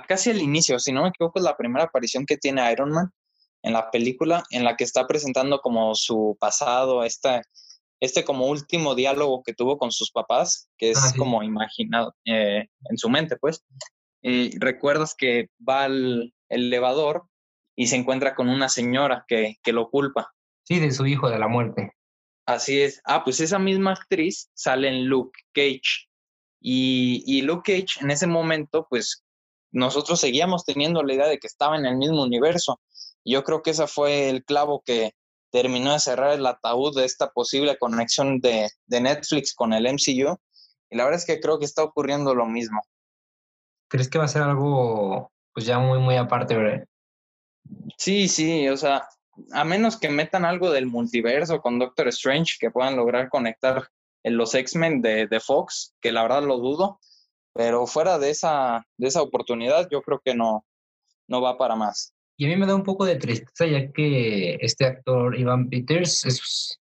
casi 0.08 0.30
al 0.32 0.42
inicio, 0.42 0.80
si 0.80 0.92
no 0.92 1.04
me 1.04 1.10
equivoco, 1.10 1.40
es 1.40 1.46
la 1.46 1.58
primera 1.58 1.86
aparición 1.86 2.26
que 2.26 2.38
tiene 2.38 2.72
Iron 2.72 2.92
Man 2.92 3.12
en 3.64 3.74
la 3.74 3.90
película, 3.90 4.44
en 4.52 4.64
la 4.64 4.76
que 4.78 4.84
está 4.84 5.08
presentando 5.08 5.60
como 5.60 5.96
su 5.96 6.38
pasado, 6.40 7.04
esta, 7.04 7.42
este 8.00 8.24
como 8.24 8.48
último 8.48 8.94
diálogo 8.94 9.42
que 9.44 9.54
tuvo 9.54 9.78
con 9.78 9.92
sus 9.92 10.12
papás, 10.12 10.70
que 10.78 10.92
es 10.92 11.00
ah, 11.04 11.14
como 11.18 11.42
imaginado 11.42 12.14
eh, 12.26 12.68
en 12.90 12.98
su 12.98 13.10
mente, 13.10 13.38
pues. 13.38 13.66
Y 14.22 14.58
recuerdas 14.60 15.16
que 15.18 15.50
va 15.68 15.86
al 15.86 16.34
elevador 16.50 17.28
y 17.76 17.88
se 17.88 17.96
encuentra 17.96 18.36
con 18.36 18.50
una 18.50 18.70
señora 18.70 19.26
que, 19.28 19.56
que 19.64 19.74
lo 19.74 19.90
culpa. 19.90 20.32
Sí, 20.64 20.80
de 20.80 20.92
su 20.92 21.06
hijo 21.06 21.30
de 21.30 21.40
la 21.40 21.48
muerte. 21.48 21.92
Así 22.48 22.82
es. 22.82 23.02
Ah, 23.06 23.24
pues 23.24 23.40
esa 23.40 23.58
misma 23.58 23.94
actriz 23.94 24.50
sale 24.54 24.90
en 24.90 25.06
Luke 25.06 25.40
Cage. 25.54 26.08
Y, 26.62 27.24
y 27.26 27.42
Luke 27.42 27.74
Cage 27.74 28.04
en 28.04 28.12
ese 28.12 28.28
momento, 28.28 28.86
pues 28.90 29.25
nosotros 29.76 30.22
seguíamos 30.22 30.64
teniendo 30.64 31.04
la 31.04 31.14
idea 31.14 31.28
de 31.28 31.38
que 31.38 31.48
estaba 31.48 31.76
en 31.78 31.86
el 31.86 31.98
mismo 31.98 32.24
universo. 32.24 32.80
Yo 33.26 33.44
creo 33.44 33.62
que 33.62 33.72
ese 33.72 33.88
fue 33.88 34.30
el 34.30 34.46
clavo 34.46 34.82
que 34.86 35.12
terminó 35.52 35.92
de 35.92 36.00
cerrar 36.00 36.32
el 36.34 36.46
ataúd 36.46 36.96
de 36.96 37.04
esta 37.04 37.30
posible 37.32 37.78
conexión 37.78 38.40
de, 38.40 38.70
de 38.86 39.02
Netflix 39.02 39.54
con 39.54 39.74
el 39.74 39.86
MCU. 39.86 40.38
Y 40.90 40.96
la 40.96 41.04
verdad 41.04 41.20
es 41.20 41.26
que 41.26 41.42
creo 41.42 41.60
que 41.60 41.66
está 41.66 41.84
ocurriendo 41.84 42.34
lo 42.34 42.46
mismo. 42.46 42.82
¿Crees 43.90 44.10
que 44.10 44.18
va 44.18 44.24
a 44.24 44.30
ser 44.30 44.44
algo 44.44 45.32
pues 45.54 45.66
ya 45.66 45.78
muy, 45.78 46.00
muy 46.00 46.16
aparte, 46.16 46.56
¿verdad? 46.56 46.86
Sí, 47.98 48.30
sí, 48.30 48.70
o 48.70 48.78
sea, 48.78 49.06
a 49.52 49.66
menos 49.66 49.98
que 49.98 50.08
metan 50.08 50.46
algo 50.46 50.72
del 50.72 50.86
multiverso 50.86 51.60
con 51.60 51.80
Doctor 51.80 52.08
Strange, 52.10 52.56
que 52.60 52.72
puedan 52.72 52.96
lograr 52.96 53.28
conectar 53.28 53.90
en 54.24 54.38
los 54.38 54.56
X-Men 54.56 55.02
de, 55.02 55.28
de, 55.28 55.40
Fox, 55.42 55.96
que 56.02 56.14
la 56.14 56.24
verdad 56.24 56.44
lo 56.44 56.60
dudo, 56.60 57.00
pero 57.56 57.88
fuera 57.88 58.20
de 58.20 58.32
esa, 58.32 58.86
de 58.98 59.08
esa 59.08 59.22
oportunidad, 59.22 59.88
yo 59.90 60.02
creo 60.02 60.22
que 60.24 60.36
no, 60.36 60.66
no 61.28 61.42
va 61.42 61.58
para 61.58 61.76
más. 61.76 62.14
Y 62.38 62.46
a 62.46 62.50
mí 62.50 62.58
me 62.58 62.66
da 62.66 62.76
un 62.76 62.84
poco 62.84 63.06
de 63.06 63.16
tristeza, 63.16 63.66
ya 63.66 63.92
que 63.94 64.58
este 64.60 64.86
actor, 64.86 65.40
Ivan 65.40 65.70
Peters, 65.70 66.26
es, 66.26 66.82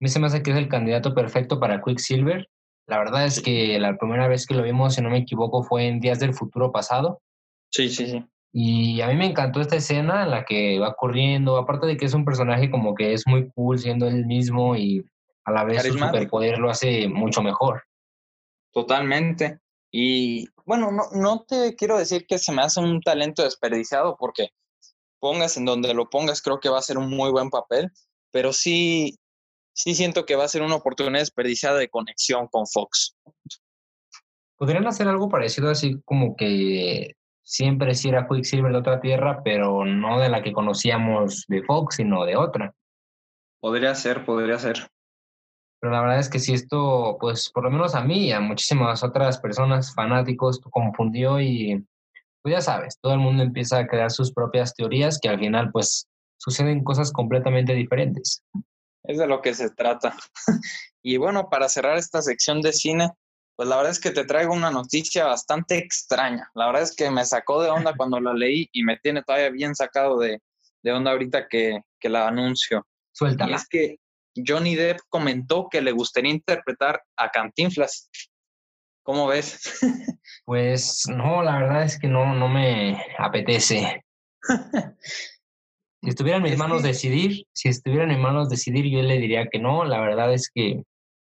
mí 0.00 0.08
se 0.08 0.20
me 0.20 0.26
hace 0.26 0.42
que 0.42 0.50
es 0.50 0.58
el 0.58 0.68
candidato 0.68 1.14
perfecto 1.14 1.58
para 1.58 1.82
Quicksilver. 1.82 2.46
La 2.86 2.98
verdad 2.98 3.24
es 3.24 3.40
que 3.40 3.78
la 3.78 3.96
primera 3.96 4.28
vez 4.28 4.46
que 4.46 4.54
lo 4.54 4.62
vimos, 4.62 4.94
si 4.94 5.00
no 5.00 5.08
me 5.08 5.18
equivoco, 5.18 5.62
fue 5.62 5.86
en 5.86 6.00
Días 6.00 6.20
del 6.20 6.34
Futuro 6.34 6.72
Pasado. 6.72 7.22
Sí, 7.70 7.88
sí, 7.88 8.06
sí. 8.06 8.22
Y 8.52 9.00
a 9.00 9.06
mí 9.06 9.14
me 9.14 9.24
encantó 9.24 9.62
esta 9.62 9.76
escena 9.76 10.24
en 10.24 10.30
la 10.30 10.44
que 10.44 10.78
va 10.78 10.94
corriendo, 10.94 11.56
aparte 11.56 11.86
de 11.86 11.96
que 11.96 12.04
es 12.04 12.12
un 12.12 12.26
personaje 12.26 12.70
como 12.70 12.94
que 12.94 13.14
es 13.14 13.26
muy 13.26 13.48
cool 13.54 13.78
siendo 13.78 14.06
él 14.06 14.26
mismo 14.26 14.76
y 14.76 15.02
a 15.44 15.52
la 15.52 15.64
vez 15.64 15.82
su 15.84 15.94
superpoder 15.94 16.58
lo 16.58 16.68
hace 16.68 17.08
mucho 17.08 17.42
mejor. 17.42 17.84
Totalmente. 18.72 19.61
Y 19.94 20.48
bueno, 20.64 20.90
no, 20.90 21.02
no 21.12 21.44
te 21.46 21.76
quiero 21.76 21.98
decir 21.98 22.26
que 22.26 22.38
se 22.38 22.50
me 22.50 22.62
hace 22.62 22.80
un 22.80 23.02
talento 23.02 23.42
desperdiciado 23.42 24.16
porque 24.18 24.48
pongas 25.20 25.56
en 25.56 25.66
donde 25.66 25.92
lo 25.92 26.08
pongas, 26.08 26.40
creo 26.42 26.58
que 26.58 26.70
va 26.70 26.78
a 26.78 26.82
ser 26.82 26.98
un 26.98 27.10
muy 27.10 27.30
buen 27.30 27.50
papel, 27.50 27.92
pero 28.32 28.52
sí, 28.52 29.18
sí 29.74 29.94
siento 29.94 30.24
que 30.24 30.34
va 30.34 30.44
a 30.44 30.48
ser 30.48 30.62
una 30.62 30.76
oportunidad 30.76 31.20
desperdiciada 31.20 31.78
de 31.78 31.90
conexión 31.90 32.48
con 32.48 32.66
Fox. 32.66 33.16
Podrían 34.56 34.86
hacer 34.86 35.06
algo 35.08 35.28
parecido 35.28 35.70
así 35.70 36.00
como 36.04 36.36
que 36.36 37.12
siempre 37.42 37.94
si 37.94 38.08
era 38.08 38.26
Quicksilver 38.26 38.72
de 38.72 38.78
otra 38.78 39.00
tierra, 39.00 39.42
pero 39.44 39.84
no 39.84 40.18
de 40.18 40.30
la 40.30 40.42
que 40.42 40.52
conocíamos 40.52 41.44
de 41.48 41.62
Fox, 41.62 41.96
sino 41.96 42.24
de 42.24 42.36
otra. 42.36 42.74
Podría 43.60 43.94
ser, 43.94 44.24
podría 44.24 44.58
ser. 44.58 44.88
Pero 45.82 45.94
la 45.94 46.00
verdad 46.00 46.20
es 46.20 46.28
que 46.28 46.38
si 46.38 46.54
esto, 46.54 47.16
pues 47.20 47.50
por 47.50 47.64
lo 47.64 47.70
menos 47.70 47.96
a 47.96 48.02
mí 48.02 48.28
y 48.28 48.32
a 48.32 48.38
muchísimas 48.38 49.02
otras 49.02 49.38
personas 49.38 49.92
fanáticos 49.92 50.60
confundió 50.70 51.40
y 51.40 51.84
pues 52.40 52.54
ya 52.54 52.60
sabes, 52.60 53.00
todo 53.00 53.14
el 53.14 53.18
mundo 53.18 53.42
empieza 53.42 53.78
a 53.78 53.86
crear 53.88 54.12
sus 54.12 54.32
propias 54.32 54.74
teorías 54.74 55.18
que 55.20 55.28
al 55.28 55.40
final 55.40 55.72
pues 55.72 56.06
suceden 56.36 56.84
cosas 56.84 57.10
completamente 57.10 57.74
diferentes. 57.74 58.44
Es 59.02 59.18
de 59.18 59.26
lo 59.26 59.42
que 59.42 59.54
se 59.54 59.70
trata. 59.70 60.14
y 61.02 61.16
bueno, 61.16 61.48
para 61.50 61.68
cerrar 61.68 61.98
esta 61.98 62.22
sección 62.22 62.60
de 62.60 62.72
cine, 62.72 63.10
pues 63.56 63.68
la 63.68 63.74
verdad 63.74 63.90
es 63.90 63.98
que 63.98 64.12
te 64.12 64.24
traigo 64.24 64.54
una 64.54 64.70
noticia 64.70 65.24
bastante 65.24 65.78
extraña. 65.78 66.48
La 66.54 66.66
verdad 66.66 66.82
es 66.82 66.94
que 66.94 67.10
me 67.10 67.24
sacó 67.24 67.60
de 67.60 67.70
onda 67.70 67.92
cuando 67.96 68.20
la 68.20 68.34
leí 68.34 68.68
y 68.70 68.84
me 68.84 68.98
tiene 68.98 69.24
todavía 69.24 69.50
bien 69.50 69.74
sacado 69.74 70.16
de, 70.20 70.40
de 70.84 70.92
onda 70.92 71.10
ahorita 71.10 71.48
que, 71.48 71.80
que 71.98 72.08
la 72.08 72.28
anuncio. 72.28 72.86
Suéltala. 73.10 73.50
Y 73.50 73.54
es 73.56 73.68
que 73.68 73.96
Johnny 74.34 74.74
Depp 74.74 75.00
comentó 75.08 75.68
que 75.70 75.82
le 75.82 75.92
gustaría 75.92 76.30
interpretar 76.30 77.02
a 77.16 77.30
Cantinflas. 77.30 78.10
¿Cómo 79.02 79.26
ves? 79.26 79.60
Pues 80.44 81.04
no, 81.08 81.40
la 81.42 81.56
verdad 81.56 81.84
es 81.84 81.98
que 81.98 82.08
no, 82.08 82.34
no 82.34 82.48
me 82.48 83.00
apetece. 83.16 84.04
si 86.02 86.08
estuviera 86.08 86.38
en 86.38 86.42
mis 86.42 86.58
manos 86.58 86.82
decidir, 86.82 87.46
si 87.52 87.68
estuviera 87.68 88.04
en 88.04 88.10
mis 88.10 88.18
manos 88.18 88.48
decidir, 88.48 88.86
yo 88.86 89.02
le 89.02 89.18
diría 89.18 89.46
que 89.46 89.60
no. 89.60 89.84
La 89.84 90.00
verdad 90.00 90.32
es 90.32 90.50
que, 90.52 90.82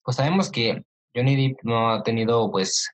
pues 0.04 0.16
sabemos 0.16 0.50
que 0.50 0.84
Johnny 1.14 1.36
Depp 1.36 1.64
no 1.64 1.92
ha 1.92 2.04
tenido, 2.04 2.50
pues, 2.50 2.90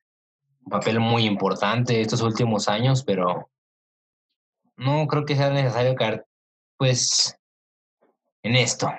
un 0.65 0.71
papel 0.71 0.99
muy 0.99 1.25
importante 1.25 2.01
estos 2.01 2.23
últimos 2.23 2.67
años, 2.67 3.03
pero 3.03 3.51
no 4.77 5.05
creo 5.07 5.25
que 5.25 5.35
sea 5.35 5.51
necesario 5.51 5.93
caer, 5.93 6.25
pues, 6.77 7.35
en 8.41 8.55
esto. 8.55 8.91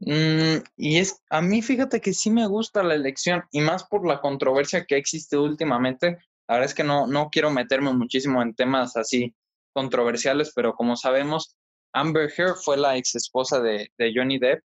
Mm, 0.00 0.62
y 0.76 0.98
es, 0.98 1.22
a 1.30 1.40
mí 1.40 1.62
fíjate 1.62 2.00
que 2.00 2.12
sí 2.12 2.30
me 2.30 2.46
gusta 2.46 2.82
la 2.82 2.94
elección 2.94 3.44
y 3.50 3.60
más 3.60 3.84
por 3.84 4.06
la 4.06 4.20
controversia 4.20 4.84
que 4.84 4.96
existe 4.96 5.36
últimamente. 5.36 6.18
La 6.48 6.56
verdad 6.56 6.66
es 6.66 6.74
que 6.74 6.84
no, 6.84 7.06
no 7.06 7.30
quiero 7.30 7.50
meterme 7.50 7.92
muchísimo 7.92 8.42
en 8.42 8.54
temas 8.54 8.96
así 8.96 9.34
controversiales, 9.72 10.52
pero 10.54 10.74
como 10.74 10.96
sabemos, 10.96 11.56
Amber 11.92 12.30
Heard 12.36 12.56
fue 12.56 12.76
la 12.76 12.96
ex 12.96 13.14
esposa 13.14 13.60
de, 13.60 13.88
de 13.98 14.12
Johnny 14.14 14.38
Depp 14.38 14.62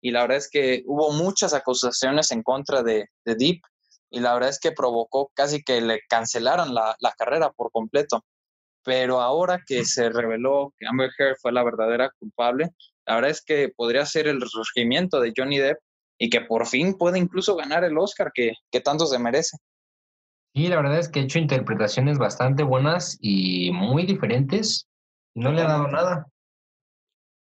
y 0.00 0.10
la 0.10 0.22
verdad 0.22 0.38
es 0.38 0.50
que 0.50 0.82
hubo 0.86 1.10
muchas 1.12 1.54
acusaciones 1.54 2.30
en 2.30 2.42
contra 2.42 2.82
de, 2.82 3.08
de 3.24 3.34
Depp 3.34 3.64
y 4.10 4.20
la 4.20 4.34
verdad 4.34 4.50
es 4.50 4.60
que 4.60 4.72
provocó 4.72 5.30
casi 5.34 5.62
que 5.62 5.80
le 5.80 6.00
cancelaran 6.08 6.74
la, 6.74 6.96
la 7.00 7.12
carrera 7.12 7.50
por 7.50 7.72
completo. 7.72 8.24
Pero 8.86 9.20
ahora 9.20 9.62
que 9.66 9.84
se 9.84 10.08
reveló 10.10 10.72
que 10.78 10.86
Amber 10.86 11.10
Heard 11.18 11.36
fue 11.42 11.50
la 11.50 11.64
verdadera 11.64 12.12
culpable, 12.20 12.70
la 13.04 13.16
verdad 13.16 13.32
es 13.32 13.42
que 13.42 13.68
podría 13.68 14.06
ser 14.06 14.28
el 14.28 14.40
resurgimiento 14.40 15.20
de 15.20 15.32
Johnny 15.36 15.58
Depp 15.58 15.78
y 16.18 16.30
que 16.30 16.40
por 16.40 16.66
fin 16.66 16.96
puede 16.96 17.18
incluso 17.18 17.56
ganar 17.56 17.82
el 17.82 17.98
Oscar 17.98 18.30
que, 18.32 18.52
que 18.70 18.80
tanto 18.80 19.06
se 19.06 19.18
merece. 19.18 19.58
Sí, 20.54 20.68
la 20.68 20.76
verdad 20.76 20.98
es 20.98 21.08
que 21.08 21.18
ha 21.18 21.22
hecho 21.24 21.40
interpretaciones 21.40 22.16
bastante 22.16 22.62
buenas 22.62 23.18
y 23.20 23.72
muy 23.72 24.06
diferentes 24.06 24.88
no 25.34 25.52
le 25.52 25.62
ha 25.62 25.66
dado 25.68 25.88
nada. 25.88 26.26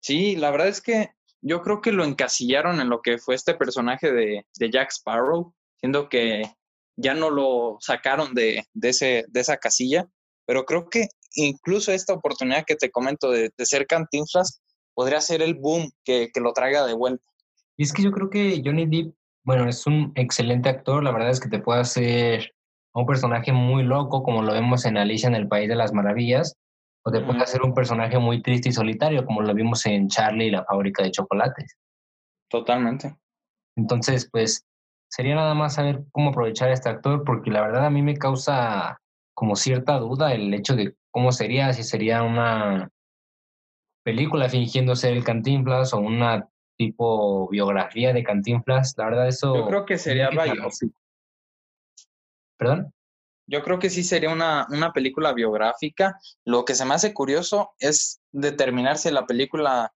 Sí, 0.03 0.37
la 0.37 0.51
verdad 0.51 0.69
es 0.69 0.81
que 0.81 1.11
yo 1.41 1.63
creo 1.63 1.81
que 1.81 1.91
lo 1.91 2.05
encasillaron 2.05 2.81
en 2.81 2.91
lo 2.91 3.01
que 3.01 3.17
fue 3.17 3.35
este 3.35 3.55
personaje 3.55 4.13
de, 4.13 4.47
de 4.59 4.71
Jack 4.71 4.91
Sparrow, 4.93 5.55
siendo 5.79 6.11
que 6.11 6.43
ya 6.97 7.15
no 7.15 7.31
lo 7.31 7.79
sacaron 7.81 8.35
de, 8.35 8.65
de, 8.75 8.89
ese, 8.91 9.25
de 9.29 9.41
esa 9.41 9.57
casilla, 9.57 10.07
pero 10.47 10.65
creo 10.67 10.89
que 10.89 11.09
incluso 11.35 11.93
esta 11.93 12.13
oportunidad 12.13 12.65
que 12.67 12.77
te 12.77 12.91
comento 12.91 13.31
de, 13.31 13.51
de 13.57 13.67
ser 13.67 13.87
cantinflas 13.87 14.61
podría 14.95 15.21
ser 15.21 15.43
el 15.43 15.55
boom 15.55 15.91
que, 16.05 16.31
que, 16.33 16.41
lo 16.41 16.53
traiga 16.53 16.87
de 16.87 16.95
vuelta. 16.95 17.25
Y 17.77 17.85
es 17.85 17.93
que 17.93 18.03
yo 18.03 18.11
creo 18.13 18.29
que 18.29 18.61
Johnny 18.65 18.87
Depp, 18.87 19.15
bueno, 19.45 19.69
es 19.69 19.87
un 19.87 20.13
excelente 20.15 20.69
actor, 20.69 21.03
la 21.03 21.13
verdad 21.13 21.31
es 21.31 21.41
que 21.41 21.49
te 21.49 21.61
puede 21.61 21.81
hacer 21.81 22.53
un 22.93 23.07
personaje 23.07 23.53
muy 23.53 23.83
loco, 23.83 24.23
como 24.23 24.43
lo 24.43 24.53
vemos 24.53 24.85
en 24.85 24.97
Alicia 24.97 25.29
en 25.29 25.35
el 25.35 25.49
País 25.49 25.69
de 25.69 25.77
las 25.77 25.93
Maravillas, 25.93 26.57
o 27.05 27.11
te 27.11 27.21
puede 27.21 27.41
hacer 27.41 27.63
un 27.63 27.73
personaje 27.73 28.19
muy 28.19 28.43
triste 28.43 28.69
y 28.69 28.73
solitario, 28.73 29.25
como 29.25 29.41
lo 29.43 29.55
vimos 29.55 29.87
en 29.87 30.09
Charlie 30.09 30.47
y 30.47 30.51
la 30.51 30.65
fábrica 30.65 31.03
de 31.03 31.11
chocolates. 31.11 31.77
Totalmente. 32.51 33.17
Entonces, 33.77 34.29
pues, 34.31 34.67
sería 35.09 35.35
nada 35.35 35.55
más 35.55 35.75
saber 35.75 36.05
cómo 36.13 36.31
aprovechar 36.31 36.69
a 36.69 36.75
este 36.75 36.89
actor, 36.89 37.25
porque 37.25 37.51
la 37.51 37.63
verdad 37.63 37.87
a 37.87 37.91
mí 37.91 38.03
me 38.03 38.17
causa 38.17 39.01
como 39.35 39.57
cierta 39.57 39.99
duda 39.99 40.35
el 40.35 40.53
hecho 40.53 40.77
de 40.77 40.95
cómo 41.11 41.33
sería, 41.33 41.73
si 41.73 41.83
sería 41.83 42.23
una 42.23 42.91
película 44.03 44.49
fingiendo 44.49 44.97
ser 44.97 45.15
el 45.15 45.25
Cantinflas 45.25 45.93
o 45.93 45.99
una 45.99 46.49
tipo 46.77 47.49
biografía 47.51 48.13
de 48.13 48.25
Cantinflas. 48.25 48.95
La 48.97 49.05
verdad, 49.05 49.29
eso. 49.29 49.55
Yo 49.55 49.67
creo 49.67 49.85
que 49.85 49.99
sería 49.99 50.31
biográfico. 50.31 50.95
¿Perdón? 52.57 52.95
Yo 53.47 53.63
creo 53.63 53.79
que 53.79 53.91
sí 53.91 54.03
sería 54.03 54.31
una, 54.31 54.67
una 54.71 54.93
película 54.93 55.33
biográfica. 55.33 56.19
Lo 56.45 56.65
que 56.65 56.75
se 56.75 56.85
me 56.85 56.95
hace 56.95 57.13
curioso 57.13 57.73
es 57.79 58.21
determinar 58.33 58.97
si 58.97 59.11
la 59.11 59.27
película 59.27 59.93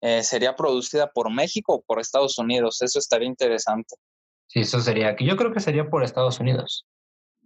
eh, 0.00 0.22
sería 0.22 0.54
producida 0.54 1.10
por 1.10 1.32
México 1.32 1.74
o 1.74 1.82
por 1.82 2.00
Estados 2.00 2.38
Unidos. 2.38 2.82
Eso 2.82 2.98
estaría 2.98 3.26
interesante. 3.26 3.96
Sí, 4.46 4.60
eso 4.60 4.80
sería. 4.80 5.16
Yo 5.18 5.36
creo 5.36 5.52
que 5.52 5.60
sería 5.60 5.88
por 5.88 6.04
Estados 6.04 6.38
Unidos. 6.38 6.86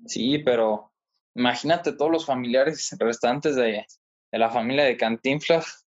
Sí, 0.07 0.39
pero 0.39 0.92
imagínate 1.35 1.93
todos 1.93 2.11
los 2.11 2.27
familiares 2.27 2.95
restantes 2.99 3.57
de, 3.57 3.87
de 4.31 4.39
la 4.39 4.51
familia 4.51 4.85
de 4.85 4.97
Cantinflas 4.97 5.83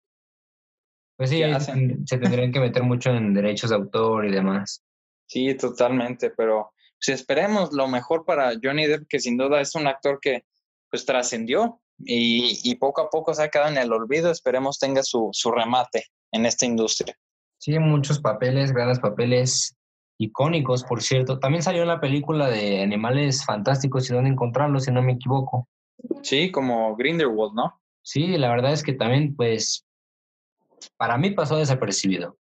pues 1.22 1.30
sí, 1.30 1.44
se 2.06 2.18
tendrían 2.18 2.52
que 2.52 2.60
meter 2.60 2.82
mucho 2.82 3.12
en 3.12 3.32
derechos 3.32 3.70
de 3.70 3.76
autor 3.76 4.26
y 4.26 4.32
demás. 4.32 4.84
Sí, 5.28 5.54
totalmente, 5.54 6.32
pero 6.32 6.72
si 6.98 7.12
pues, 7.12 7.20
esperemos 7.20 7.74
lo 7.74 7.88
mejor 7.88 8.26
para 8.26 8.54
Johnny 8.60 8.88
Depp, 8.88 9.08
que 9.08 9.20
sin 9.20 9.38
duda 9.38 9.62
es 9.62 9.76
un 9.76 9.86
actor 9.86 10.18
que 10.20 10.46
pues 10.90 11.06
trascendió 11.06 11.80
y, 12.00 12.60
y, 12.64 12.74
poco 12.78 13.02
a 13.02 13.10
poco 13.12 13.36
se 13.36 13.44
ha 13.44 13.50
quedado 13.50 13.70
en 13.70 13.78
el 13.78 13.94
olvido, 13.94 14.32
esperemos 14.32 14.80
tenga 14.80 15.04
su, 15.04 15.30
su 15.32 15.52
remate 15.52 16.06
en 16.32 16.48
esta 16.48 16.66
industria. 16.66 17.16
Sí, 17.60 17.78
muchos 17.78 18.20
papeles, 18.20 18.72
grandes 18.72 19.00
papeles 19.00 19.78
icónicos, 20.24 20.84
por 20.84 21.02
cierto. 21.02 21.40
También 21.40 21.64
salió 21.64 21.84
la 21.86 22.00
película 22.00 22.50
de 22.50 22.82
Animales 22.82 23.44
Fantásticos 23.44 24.10
y 24.10 24.14
dónde 24.14 24.30
encontrarlos, 24.30 24.86
si 24.86 24.92
no 24.92 25.02
me 25.02 25.14
equivoco. 25.14 25.68
Sí, 26.22 26.52
como 26.52 26.96
Grindelwald, 26.96 27.54
¿no? 27.54 27.82
Sí, 28.04 28.38
la 28.38 28.50
verdad 28.50 28.74
es 28.74 28.84
que 28.84 28.94
también, 28.94 29.36
pues, 29.36 29.86
para 30.98 31.18
mí 31.18 31.32
pasó 31.32 31.58
desapercibido. 31.58 32.38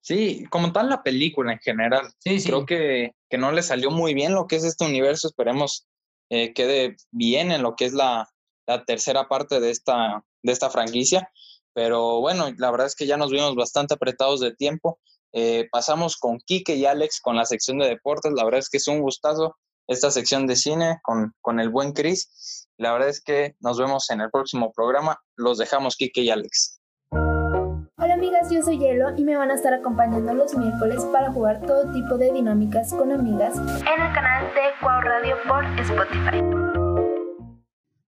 Sí, 0.00 0.44
como 0.50 0.72
tal 0.72 0.88
la 0.88 1.02
película 1.02 1.52
en 1.52 1.58
general. 1.58 2.12
Sí, 2.18 2.38
sí. 2.38 2.48
Creo 2.48 2.64
que, 2.64 3.12
que 3.28 3.38
no 3.38 3.50
le 3.52 3.62
salió 3.62 3.90
muy 3.90 4.14
bien 4.14 4.34
lo 4.34 4.46
que 4.46 4.56
es 4.56 4.64
este 4.64 4.84
universo. 4.84 5.26
Esperemos 5.26 5.86
eh, 6.30 6.52
quede 6.52 6.96
bien 7.10 7.50
en 7.50 7.62
lo 7.62 7.74
que 7.74 7.86
es 7.86 7.92
la, 7.92 8.28
la 8.66 8.84
tercera 8.84 9.28
parte 9.28 9.60
de 9.60 9.70
esta, 9.70 10.24
de 10.42 10.52
esta 10.52 10.70
franquicia. 10.70 11.30
Pero 11.72 12.20
bueno, 12.20 12.46
la 12.56 12.70
verdad 12.70 12.86
es 12.86 12.94
que 12.94 13.06
ya 13.06 13.16
nos 13.16 13.30
vimos 13.30 13.54
bastante 13.56 13.94
apretados 13.94 14.40
de 14.40 14.54
tiempo. 14.54 15.00
Eh, 15.38 15.68
pasamos 15.70 16.16
con 16.16 16.38
Quique 16.38 16.76
y 16.76 16.86
Alex 16.86 17.20
con 17.20 17.36
la 17.36 17.44
sección 17.44 17.76
de 17.76 17.86
deportes. 17.86 18.32
La 18.32 18.42
verdad 18.42 18.60
es 18.60 18.70
que 18.70 18.78
es 18.78 18.88
un 18.88 19.02
gustazo 19.02 19.54
esta 19.86 20.10
sección 20.10 20.46
de 20.46 20.56
cine 20.56 20.98
con, 21.02 21.34
con 21.42 21.60
el 21.60 21.68
buen 21.68 21.92
Chris. 21.92 22.66
La 22.78 22.94
verdad 22.94 23.10
es 23.10 23.20
que 23.20 23.54
nos 23.60 23.78
vemos 23.78 24.08
en 24.08 24.22
el 24.22 24.30
próximo 24.30 24.72
programa. 24.72 25.20
Los 25.36 25.58
dejamos 25.58 25.96
Quique 25.96 26.22
y 26.22 26.30
Alex. 26.30 26.80
Hola 27.10 28.14
amigas, 28.14 28.50
yo 28.50 28.62
soy 28.62 28.78
Hielo 28.78 29.10
y 29.14 29.24
me 29.24 29.36
van 29.36 29.50
a 29.50 29.56
estar 29.56 29.74
acompañando 29.74 30.32
los 30.32 30.56
miércoles 30.56 31.04
para 31.12 31.30
jugar 31.30 31.60
todo 31.66 31.92
tipo 31.92 32.16
de 32.16 32.32
dinámicas 32.32 32.94
con 32.94 33.12
amigas 33.12 33.58
en 33.58 34.02
el 34.02 34.14
canal 34.14 34.46
de 34.54 34.62
Cuau 34.80 35.02
Radio 35.02 35.36
por 35.46 35.66
Spotify. 35.80 36.40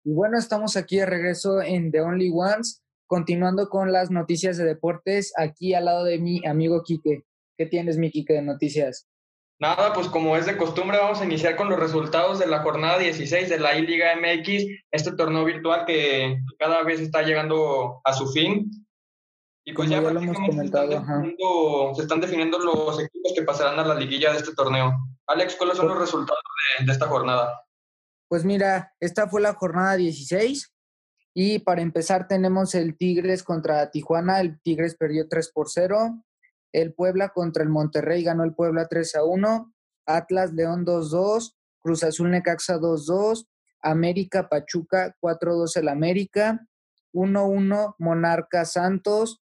Y 0.03 0.15
bueno, 0.15 0.39
estamos 0.39 0.79
aquí 0.79 0.97
de 0.97 1.05
regreso 1.05 1.61
en 1.61 1.91
The 1.91 2.01
Only 2.01 2.31
Ones, 2.33 2.83
continuando 3.09 3.69
con 3.71 3.91
las 3.91 4.11
noticias 4.11 4.57
de 4.59 4.65
deportes, 4.65 5.33
aquí 5.37 5.75
al 5.75 5.87
lado 5.87 6.05
de 6.05 6.19
mi 6.19 6.47
amigo 6.47 6.83
Quique. 6.85 7.25
¿Qué 7.57 7.67
tienes, 7.67 7.97
mi 7.97 8.11
Quique, 8.11 8.35
de 8.35 8.43
noticias? 8.43 9.09
Nada, 9.59 9.93
pues 9.93 10.07
como 10.07 10.37
es 10.37 10.47
de 10.47 10.57
costumbre, 10.57 10.99
vamos 10.99 11.21
a 11.21 11.25
iniciar 11.25 11.57
con 11.57 11.69
los 11.69 11.81
resultados 11.81 12.39
de 12.39 12.47
la 12.47 12.63
jornada 12.63 12.99
16 12.99 13.49
de 13.49 13.59
la 13.59 13.77
I-Liga 13.77 14.15
MX, 14.15 14.65
este 14.93 15.13
torneo 15.17 15.45
virtual 15.45 15.85
que 15.85 16.39
cada 16.59 16.85
vez 16.85 17.01
está 17.01 17.23
llegando 17.23 18.01
a 18.05 18.13
su 18.13 18.29
fin. 18.29 18.71
Y 19.65 19.73
pues 19.73 19.89
ya, 19.91 20.01
ya 20.01 20.13
lo 20.13 20.21
hemos 20.21 20.37
comentado, 20.37 20.91
se, 20.91 20.97
están 20.97 21.37
se 21.97 22.03
están 22.03 22.21
definiendo 22.21 22.59
los 22.59 23.01
equipos 23.01 23.33
que 23.35 23.43
pasarán 23.43 23.81
a 23.81 23.87
la 23.87 23.95
liguilla 23.95 24.33
de 24.33 24.39
este 24.39 24.55
torneo. 24.55 24.95
Alex, 25.27 25.57
¿cuáles 25.57 25.77
son 25.77 25.89
los 25.89 25.99
resultados 25.99 26.43
de, 26.79 26.87
de 26.87 26.93
esta 26.93 27.09
jornada? 27.09 27.65
Pues 28.29 28.45
mira, 28.45 28.95
esta 29.01 29.29
fue 29.29 29.41
la 29.41 29.55
jornada 29.55 29.97
16 29.97 30.73
y 31.35 31.61
para 31.61 31.83
empezar 31.83 32.27
tenemos 32.29 32.75
el 32.75 32.97
Tigres 32.97 33.43
contra 33.43 33.91
Tijuana, 33.91 34.41
el 34.41 34.61
Tigres 34.61 34.97
perdió 34.97 35.29
3 35.29 35.51
por 35.53 35.69
0, 35.69 36.25
el 36.73 36.95
Puebla 36.95 37.31
contra 37.31 37.63
el 37.63 37.69
Monterrey 37.69 38.23
ganó 38.23 38.45
el 38.45 38.55
Puebla 38.55 38.87
3 38.89 39.17
a 39.17 39.25
1, 39.25 39.73
Atlas 40.07 40.53
León 40.53 40.85
2-2, 40.85 41.55
Cruz 41.81 42.03
Azul 42.03 42.31
Necaxa 42.31 42.79
2-2, 42.79 43.47
América 43.83 44.49
Pachuca 44.49 45.15
4-2 45.21 45.77
el 45.77 45.89
América, 45.89 46.67
1-1 47.13 47.95
Monarca 47.99 48.65
Santos, 48.65 49.41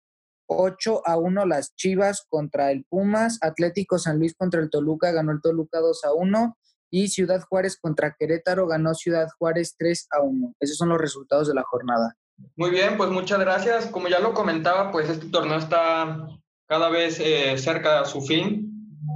8 0.48 1.04
a 1.06 1.18
1 1.18 1.46
las 1.46 1.76
Chivas 1.76 2.26
contra 2.30 2.72
el 2.72 2.86
Pumas, 2.86 3.38
Atlético 3.42 4.00
San 4.00 4.20
Luis 4.20 4.36
contra 4.36 4.62
el 4.62 4.70
Toluca 4.70 5.12
ganó 5.12 5.32
el 5.32 5.42
Toluca 5.42 5.80
2 5.80 6.04
a 6.06 6.14
1 6.14 6.58
y 6.92 7.08
Ciudad 7.08 7.42
Juárez 7.42 7.78
contra 7.80 8.16
Querétaro 8.18 8.68
ganó 8.68 8.94
Ciudad 8.94 9.28
Juárez 9.38 9.76
3 9.78 10.08
a 10.12 10.22
1. 10.22 10.56
Esos 10.60 10.78
son 10.78 10.90
los 10.90 11.00
resultados 11.00 11.48
de 11.48 11.54
la 11.54 11.64
jornada. 11.64 12.16
Muy 12.56 12.70
bien, 12.72 12.98
pues 12.98 13.10
muchas 13.10 13.40
gracias. 13.40 13.88
Como 13.88 14.08
ya 14.08 14.20
lo 14.20 14.34
comentaba, 14.34 14.92
pues 14.92 15.10
este 15.10 15.28
torneo 15.28 15.58
está 15.58 16.28
cada 16.68 16.90
vez 16.90 17.20
eh, 17.20 17.58
cerca 17.58 18.02
de 18.02 18.06
su 18.06 18.22
fin. 18.22 18.66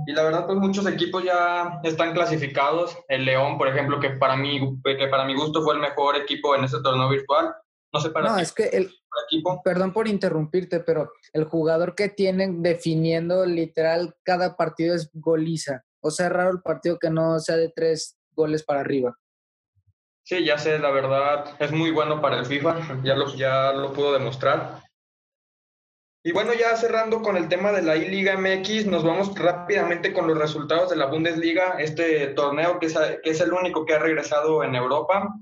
Y 0.05 0.13
la 0.13 0.23
verdad, 0.23 0.45
pues 0.45 0.57
muchos 0.57 0.85
equipos 0.87 1.23
ya 1.23 1.79
están 1.83 2.13
clasificados. 2.13 2.97
El 3.07 3.25
León, 3.25 3.57
por 3.57 3.67
ejemplo, 3.67 3.99
que 3.99 4.11
para 4.11 4.35
mí, 4.35 4.59
que 4.83 5.07
para 5.07 5.25
mi 5.25 5.35
gusto 5.35 5.61
fue 5.63 5.75
el 5.75 5.79
mejor 5.79 6.15
equipo 6.15 6.55
en 6.55 6.65
este 6.65 6.81
torneo 6.81 7.09
virtual. 7.09 7.53
No 7.93 7.99
sé 7.99 8.09
para 8.09 8.29
No, 8.29 8.39
es 8.39 8.51
que 8.51 8.63
el, 8.65 8.91
equipo. 9.27 9.61
perdón 9.63 9.93
por 9.93 10.07
interrumpirte, 10.07 10.79
pero 10.79 11.11
el 11.31 11.45
jugador 11.45 11.95
que 11.95 12.09
tienen 12.09 12.63
definiendo 12.63 13.45
literal 13.45 14.15
cada 14.23 14.57
partido 14.57 14.95
es 14.95 15.09
goliza. 15.13 15.83
O 16.03 16.11
sea, 16.11 16.29
raro 16.29 16.51
el 16.51 16.61
partido 16.61 16.99
que 16.99 17.09
no 17.09 17.39
sea 17.39 17.55
de 17.55 17.71
tres 17.73 18.17
goles 18.35 18.63
para 18.63 18.81
arriba. 18.81 19.17
Sí, 20.23 20.43
ya 20.43 20.57
sé, 20.57 20.79
la 20.79 20.91
verdad, 20.91 21.55
es 21.59 21.71
muy 21.71 21.91
bueno 21.91 22.21
para 22.21 22.39
el 22.39 22.45
FIFA, 22.45 23.01
ya 23.03 23.15
lo, 23.15 23.33
ya 23.35 23.71
lo 23.73 23.93
pudo 23.93 24.13
demostrar. 24.13 24.81
Y 26.25 26.31
bueno, 26.31 26.53
ya 26.53 26.75
cerrando 26.77 27.21
con 27.21 27.35
el 27.35 27.49
tema 27.49 27.71
de 27.71 27.81
la 27.81 27.97
I-Liga 27.97 28.37
MX, 28.37 28.85
nos 28.85 29.03
vamos 29.03 29.37
rápidamente 29.37 30.13
con 30.13 30.27
los 30.27 30.37
resultados 30.37 30.89
de 30.89 30.95
la 30.95 31.07
Bundesliga, 31.07 31.75
este 31.79 32.27
torneo 32.27 32.79
que 32.79 32.85
es, 32.87 32.97
que 33.21 33.29
es 33.29 33.41
el 33.41 33.51
único 33.51 33.85
que 33.85 33.93
ha 33.93 33.99
regresado 33.99 34.63
en 34.63 34.75
Europa. 34.75 35.33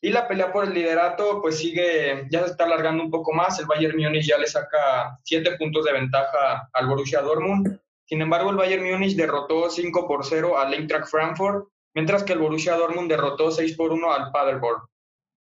Y 0.00 0.10
la 0.10 0.28
pelea 0.28 0.52
por 0.52 0.64
el 0.64 0.74
liderato, 0.74 1.40
pues 1.40 1.58
sigue, 1.58 2.26
ya 2.30 2.44
se 2.44 2.52
está 2.52 2.64
alargando 2.64 3.02
un 3.02 3.10
poco 3.10 3.32
más. 3.32 3.58
El 3.58 3.66
Bayern 3.66 3.96
Múnich 3.96 4.26
ya 4.26 4.38
le 4.38 4.46
saca 4.46 5.16
siete 5.24 5.56
puntos 5.56 5.84
de 5.84 5.92
ventaja 5.92 6.68
al 6.72 6.86
Borussia 6.86 7.20
Dortmund. 7.20 7.80
Sin 8.08 8.22
embargo, 8.22 8.50
el 8.50 8.56
Bayern 8.56 8.90
Múnich 8.90 9.16
derrotó 9.16 9.68
5 9.68 10.08
por 10.08 10.24
0 10.24 10.58
al 10.58 10.72
Eintracht 10.72 11.08
Frankfurt, 11.08 11.68
mientras 11.94 12.24
que 12.24 12.32
el 12.32 12.38
Borussia 12.38 12.74
Dortmund 12.74 13.10
derrotó 13.10 13.50
6 13.50 13.76
por 13.76 13.92
1 13.92 14.12
al 14.12 14.32
Paderborn. 14.32 14.82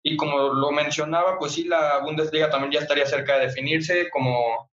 Y 0.05 0.17
como 0.17 0.53
lo 0.53 0.71
mencionaba, 0.71 1.37
pues 1.39 1.53
sí, 1.53 1.65
la 1.65 1.99
Bundesliga 1.99 2.51
también 2.51 2.73
ya 2.73 2.81
estaría 2.81 3.07
cerca 3.07 3.39
de 3.39 3.47
definirse, 3.47 4.09
como 4.11 4.71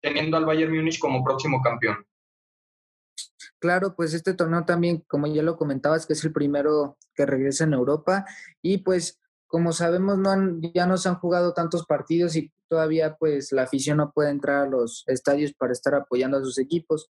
teniendo 0.00 0.36
al 0.36 0.44
Bayern 0.44 0.74
Múnich 0.74 1.00
como 1.00 1.24
próximo 1.24 1.60
campeón. 1.60 2.06
Claro, 3.58 3.96
pues 3.96 4.14
este 4.14 4.34
torneo 4.34 4.64
también, 4.64 5.02
como 5.08 5.26
ya 5.26 5.42
lo 5.42 5.56
comentabas, 5.56 6.06
que 6.06 6.12
es 6.12 6.24
el 6.24 6.32
primero 6.32 6.98
que 7.14 7.26
regresa 7.26 7.64
en 7.64 7.72
Europa 7.72 8.26
y 8.60 8.78
pues 8.78 9.18
como 9.46 9.72
sabemos 9.72 10.18
no 10.18 10.30
han, 10.30 10.60
ya 10.74 10.84
no 10.84 10.98
se 10.98 11.08
han 11.08 11.14
jugado 11.14 11.54
tantos 11.54 11.86
partidos 11.86 12.36
y 12.36 12.52
todavía 12.68 13.16
pues 13.16 13.52
la 13.52 13.62
afición 13.62 13.98
no 13.98 14.10
puede 14.10 14.30
entrar 14.30 14.66
a 14.66 14.68
los 14.68 15.04
estadios 15.06 15.54
para 15.54 15.72
estar 15.72 15.94
apoyando 15.94 16.36
a 16.36 16.42
sus 16.42 16.58
equipos. 16.58 17.08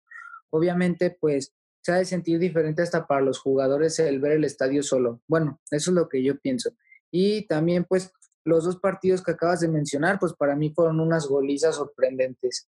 Obviamente 0.50 1.16
pues 1.18 1.54
se 1.82 1.92
ha 1.92 1.96
de 1.96 2.04
sentir 2.04 2.38
diferente 2.38 2.82
hasta 2.82 3.06
para 3.06 3.22
los 3.22 3.38
jugadores 3.38 3.98
el 3.98 4.20
ver 4.20 4.32
el 4.32 4.44
estadio 4.44 4.82
solo. 4.82 5.20
Bueno, 5.26 5.60
eso 5.70 5.90
es 5.90 5.94
lo 5.94 6.08
que 6.08 6.22
yo 6.22 6.38
pienso. 6.38 6.70
Y 7.10 7.46
también 7.46 7.84
pues 7.84 8.12
los 8.44 8.64
dos 8.64 8.76
partidos 8.76 9.22
que 9.22 9.32
acabas 9.32 9.60
de 9.60 9.68
mencionar 9.68 10.18
pues 10.18 10.34
para 10.34 10.56
mí 10.56 10.70
fueron 10.70 11.00
unas 11.00 11.26
golizas 11.26 11.76
sorprendentes. 11.76 12.68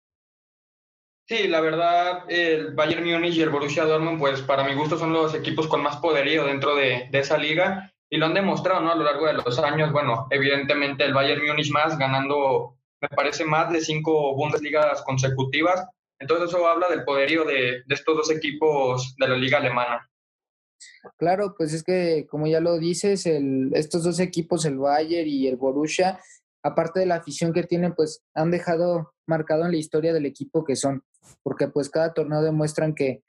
Sí, 1.30 1.48
la 1.48 1.62
verdad, 1.62 2.24
el 2.28 2.74
Bayern 2.74 3.06
Múnich 3.06 3.36
y 3.36 3.44
el 3.44 3.52
Borussia 3.52 3.86
Dortmund, 3.86 4.18
pues 4.18 4.42
para 4.42 4.64
mi 4.64 4.74
gusto 4.74 4.98
son 4.98 5.14
los 5.14 5.36
equipos 5.36 5.68
con 5.68 5.84
más 5.84 5.98
poderío 5.98 6.44
dentro 6.44 6.76
de, 6.76 7.08
de, 7.12 7.20
esa 7.20 7.38
liga 7.38 7.94
y 8.10 8.18
lo 8.18 8.26
han 8.26 8.34
demostrado 8.34 8.82
¿no? 8.82 8.92
a 8.92 8.96
lo 8.96 9.04
largo 9.04 9.28
de 9.28 9.34
los 9.34 9.60
años. 9.60 9.92
Bueno, 9.92 10.28
evidentemente 10.32 11.06
el 11.06 11.14
Bayern 11.14 11.46
Múnich 11.46 11.72
más, 11.72 12.00
ganando, 12.00 12.78
me 13.00 13.10
parece, 13.10 13.46
más 13.46 13.72
de 13.72 13.82
cinco 13.82 14.36
Bundesligas 14.36 15.04
consecutivas. 15.04 15.88
Entonces 16.20 16.50
eso 16.50 16.68
habla 16.68 16.88
del 16.90 17.04
poderío 17.04 17.46
de, 17.46 17.84
estos 17.90 18.16
dos 18.16 18.32
equipos 18.32 19.16
de 19.18 19.28
la 19.28 19.36
liga 19.36 19.58
alemana. 19.58 20.10
Claro, 21.18 21.56
pues 21.58 21.74
es 21.74 21.84
que 21.84 22.28
como 22.30 22.48
ya 22.48 22.60
lo 22.60 22.78
dices, 22.78 23.26
el, 23.26 23.72
estos 23.74 24.04
dos 24.04 24.20
equipos, 24.20 24.66
el 24.66 24.78
Bayern 24.78 25.28
y 25.28 25.48
el 25.48 25.56
Borussia, 25.56 26.20
aparte 26.64 27.00
de 27.00 27.06
la 27.06 27.16
afición 27.16 27.54
que 27.54 27.64
tienen, 27.64 27.94
pues 27.94 28.24
han 28.34 28.52
dejado 28.52 29.14
marcado 29.26 29.66
en 29.66 29.72
la 29.72 29.78
historia 29.78 30.14
del 30.14 30.26
equipo 30.26 30.64
que 30.64 30.76
son, 30.76 31.04
porque 31.44 31.68
pues 31.68 31.90
cada 31.90 32.14
torneo 32.14 32.42
demuestran 32.42 32.96
que 32.96 33.24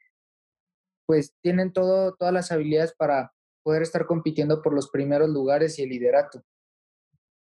pues 1.05 1.33
tienen 1.41 1.73
todo, 1.73 2.15
todas 2.15 2.33
las 2.33 2.51
habilidades 2.51 2.93
para 2.93 3.33
poder 3.63 3.81
estar 3.81 4.05
compitiendo 4.05 4.61
por 4.61 4.73
los 4.73 4.89
primeros 4.89 5.29
lugares 5.29 5.77
y 5.77 5.83
el 5.83 5.89
liderato. 5.89 6.43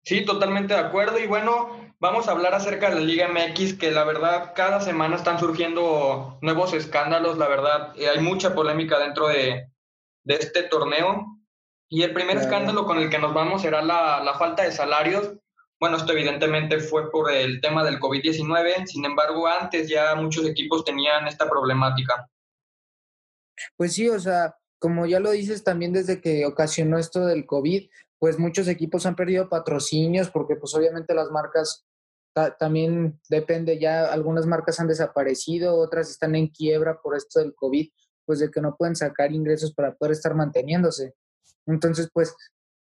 Sí, 0.06 0.24
totalmente 0.24 0.74
de 0.74 0.80
acuerdo. 0.80 1.20
Y 1.20 1.28
bueno, 1.28 1.94
vamos 2.00 2.28
a 2.28 2.32
hablar 2.32 2.54
acerca 2.54 2.90
de 2.90 2.96
la 2.96 3.02
Liga 3.02 3.28
MX, 3.28 3.74
que 3.74 3.92
la 3.92 4.04
verdad 4.04 4.54
cada 4.56 4.80
semana 4.80 5.16
están 5.16 5.40
surgiendo 5.40 6.38
nuevos 6.42 6.74
escándalos, 6.74 7.38
la 7.38 7.48
verdad, 7.48 7.94
hay 7.98 8.20
mucha 8.20 8.54
polémica 8.54 9.00
dentro 9.00 9.28
de, 9.28 9.68
de 10.24 10.36
este 10.36 10.64
torneo. 10.64 11.26
Y 11.90 12.04
el 12.04 12.14
primer 12.14 12.38
claro. 12.38 12.48
escándalo 12.48 12.86
con 12.86 13.00
el 13.00 13.10
que 13.10 13.20
nos 13.20 13.34
vamos 13.34 13.64
será 13.64 13.82
la, 13.82 14.24
la 14.24 14.36
falta 14.36 14.64
de 14.64 14.72
salarios 14.72 15.34
bueno, 15.80 15.98
esto 15.98 16.14
evidentemente 16.14 16.80
fue 16.80 17.12
por 17.12 17.32
el 17.32 17.60
tema 17.60 17.84
del 17.84 18.00
COVID-19, 18.00 18.86
sin 18.86 19.06
embargo, 19.06 19.48
antes 19.48 19.90
ya 19.90 20.16
muchos 20.16 20.46
equipos 20.46 20.86
tenían 20.86 21.28
esta 21.28 21.50
problemática. 21.50 22.30
Pues 23.76 23.94
sí, 23.94 24.08
o 24.10 24.20
sea, 24.20 24.56
como 24.80 25.06
ya 25.06 25.20
lo 25.20 25.32
dices 25.32 25.64
también 25.64 25.92
desde 25.92 26.22
que 26.22 26.46
ocasionó 26.46 26.98
esto 26.98 27.26
del 27.26 27.46
COVID, 27.46 27.90
pues 28.20 28.40
muchos 28.40 28.68
equipos 28.68 29.06
han 29.06 29.16
perdido 29.16 29.50
patrocinios 29.50 30.30
porque 30.30 30.56
pues 30.56 30.74
obviamente 30.76 31.14
las 31.14 31.30
marcas 31.32 31.86
ta 32.34 32.58
también 32.58 33.20
depende, 33.30 33.80
ya 33.80 34.12
algunas 34.12 34.46
marcas 34.46 34.80
han 34.80 34.88
desaparecido, 34.88 35.78
otras 35.78 36.10
están 36.10 36.36
en 36.36 36.48
quiebra 36.48 37.00
por 37.02 37.16
esto 37.16 37.40
del 37.40 37.56
COVID, 37.56 37.90
pues 38.26 38.40
de 38.40 38.52
que 38.52 38.62
no 38.62 38.76
pueden 38.76 38.96
sacar 38.96 39.32
ingresos 39.32 39.74
para 39.74 39.96
poder 39.96 40.12
estar 40.12 40.36
manteniéndose. 40.36 41.14
Entonces, 41.66 42.10
pues 42.14 42.36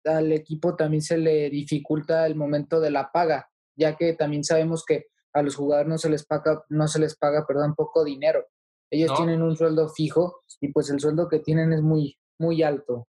al 0.05 0.31
equipo 0.31 0.75
también 0.75 1.01
se 1.01 1.17
le 1.17 1.49
dificulta 1.49 2.25
el 2.25 2.35
momento 2.35 2.79
de 2.79 2.91
la 2.91 3.11
paga, 3.11 3.49
ya 3.75 3.95
que 3.95 4.13
también 4.13 4.43
sabemos 4.43 4.85
que 4.85 5.07
a 5.33 5.41
los 5.41 5.55
jugadores 5.55 5.89
no 5.89 5.97
se 5.97 6.09
les 6.09 6.25
paga, 6.25 6.63
no 6.69 6.87
se 6.87 6.99
les 6.99 7.15
paga, 7.15 7.45
perdón, 7.47 7.75
poco 7.75 8.03
dinero. 8.03 8.45
Ellos 8.91 9.11
¿No? 9.11 9.17
tienen 9.17 9.41
un 9.41 9.55
sueldo 9.55 9.89
fijo 9.89 10.41
y 10.59 10.71
pues 10.71 10.89
el 10.89 10.99
sueldo 10.99 11.27
que 11.27 11.39
tienen 11.39 11.73
es 11.73 11.81
muy, 11.81 12.17
muy 12.39 12.63
alto. 12.63 13.07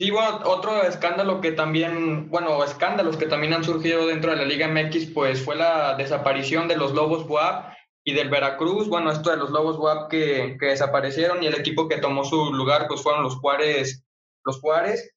Sí, 0.00 0.10
bueno, 0.10 0.40
otro 0.44 0.82
escándalo 0.82 1.42
que 1.42 1.52
también, 1.52 2.30
bueno, 2.30 2.64
escándalos 2.64 3.18
que 3.18 3.26
también 3.26 3.52
han 3.52 3.64
surgido 3.64 4.06
dentro 4.06 4.30
de 4.30 4.38
la 4.38 4.46
Liga 4.46 4.66
MX, 4.66 5.12
pues 5.12 5.44
fue 5.44 5.56
la 5.56 5.94
desaparición 5.94 6.68
de 6.68 6.78
los 6.78 6.94
Lobos 6.94 7.28
WAP 7.28 7.74
y 8.02 8.14
del 8.14 8.30
Veracruz. 8.30 8.88
Bueno, 8.88 9.12
esto 9.12 9.30
de 9.30 9.36
los 9.36 9.50
Lobos 9.50 9.76
WAP 9.76 10.10
que, 10.10 10.56
que 10.58 10.66
desaparecieron 10.68 11.42
y 11.42 11.48
el 11.48 11.54
equipo 11.54 11.86
que 11.86 11.98
tomó 11.98 12.24
su 12.24 12.50
lugar, 12.54 12.86
pues 12.88 13.02
fueron 13.02 13.22
los 13.22 13.36
Juárez 13.36 14.02
los 14.42 14.58
Juárez. 14.60 15.14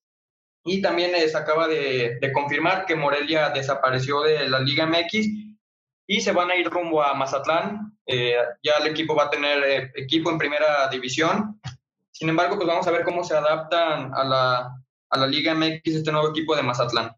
Y 0.66 0.82
también 0.82 1.12
se 1.30 1.38
acaba 1.38 1.70
de, 1.70 2.18
de, 2.20 2.32
confirmar 2.34 2.86
que 2.86 2.98
Morelia 2.98 3.52
desapareció 3.52 4.22
de 4.24 4.50
la 4.50 4.60
Liga 4.60 4.86
MX 4.86 5.28
y 6.08 6.20
se 6.20 6.32
van 6.34 6.52
a 6.52 6.58
ir 6.58 6.70
rumbo 6.70 7.02
a 7.02 7.14
Mazatlán. 7.14 7.98
Eh, 8.06 8.36
ya 8.62 8.74
el 8.82 8.88
equipo 8.88 9.16
va 9.16 9.26
a 9.26 9.30
tener 9.30 9.64
eh, 9.64 9.92
equipo 9.96 10.30
en 10.30 10.38
primera 10.38 10.90
división. 10.90 11.60
Sin 12.24 12.30
embargo, 12.30 12.56
pues 12.56 12.70
vamos 12.70 12.88
a 12.88 12.92
ver 12.92 13.04
cómo 13.04 13.22
se 13.26 13.36
adaptan 13.36 14.14
a 14.14 14.24
la, 14.24 14.82
a 15.10 15.18
la 15.18 15.28
Liga 15.28 15.54
MX 15.54 15.82
este 15.88 16.10
nuevo 16.10 16.30
equipo 16.30 16.56
de 16.56 16.64
Mazatlán. 16.64 17.12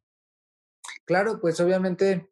Claro, 1.05 1.39
pues 1.39 1.59
obviamente 1.59 2.31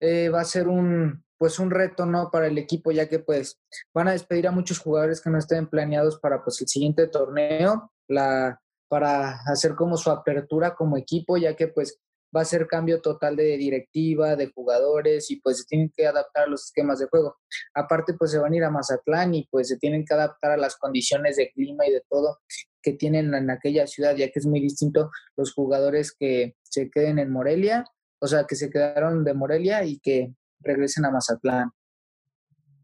eh, 0.00 0.30
va 0.30 0.40
a 0.40 0.46
ser 0.46 0.68
un, 0.68 1.22
pues 1.36 1.58
un 1.58 1.70
reto, 1.70 2.06
¿no? 2.06 2.30
Para 2.30 2.46
el 2.46 2.56
equipo, 2.56 2.92
ya 2.92 3.10
que 3.10 3.18
pues 3.18 3.60
van 3.92 4.08
a 4.08 4.12
despedir 4.12 4.48
a 4.48 4.52
muchos 4.52 4.78
jugadores 4.78 5.20
que 5.20 5.28
no 5.28 5.36
estén 5.36 5.66
planeados 5.66 6.18
para 6.18 6.42
pues 6.42 6.58
el 6.62 6.68
siguiente 6.68 7.08
torneo, 7.08 7.92
la, 8.08 8.58
para 8.88 9.42
hacer 9.46 9.74
como 9.74 9.98
su 9.98 10.10
apertura 10.10 10.74
como 10.74 10.96
equipo, 10.96 11.36
ya 11.36 11.54
que 11.54 11.68
pues 11.68 12.00
va 12.34 12.40
a 12.40 12.44
ser 12.44 12.66
cambio 12.66 13.00
total 13.00 13.36
de 13.36 13.56
directiva, 13.56 14.36
de 14.36 14.50
jugadores 14.52 15.30
y 15.30 15.36
pues 15.36 15.58
se 15.58 15.64
tienen 15.64 15.92
que 15.94 16.06
adaptar 16.06 16.44
a 16.44 16.46
los 16.48 16.64
esquemas 16.64 16.98
de 16.98 17.06
juego. 17.06 17.36
Aparte 17.74 18.14
pues 18.14 18.30
se 18.30 18.38
van 18.38 18.52
a 18.52 18.56
ir 18.56 18.64
a 18.64 18.70
Mazatlán 18.70 19.34
y 19.34 19.46
pues 19.50 19.68
se 19.68 19.78
tienen 19.78 20.04
que 20.04 20.14
adaptar 20.14 20.52
a 20.52 20.56
las 20.56 20.76
condiciones 20.76 21.36
de 21.36 21.50
clima 21.50 21.86
y 21.86 21.92
de 21.92 22.02
todo 22.08 22.40
que 22.82 22.92
tienen 22.92 23.34
en 23.34 23.50
aquella 23.50 23.86
ciudad, 23.86 24.14
ya 24.14 24.30
que 24.30 24.38
es 24.38 24.46
muy 24.46 24.60
distinto 24.60 25.10
los 25.36 25.54
jugadores 25.54 26.12
que 26.12 26.56
se 26.62 26.90
queden 26.90 27.18
en 27.18 27.32
Morelia, 27.32 27.84
o 28.20 28.26
sea, 28.26 28.44
que 28.44 28.56
se 28.56 28.70
quedaron 28.70 29.24
de 29.24 29.32
Morelia 29.32 29.84
y 29.84 29.98
que 30.00 30.34
regresen 30.60 31.06
a 31.06 31.10
Mazatlán. 31.10 31.70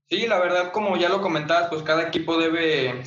Sí, 0.08 0.26
la 0.26 0.40
verdad, 0.40 0.72
como 0.72 0.96
ya 0.96 1.08
lo 1.08 1.20
comentabas, 1.20 1.68
pues 1.68 1.82
cada 1.82 2.08
equipo 2.08 2.38
debe, 2.38 3.02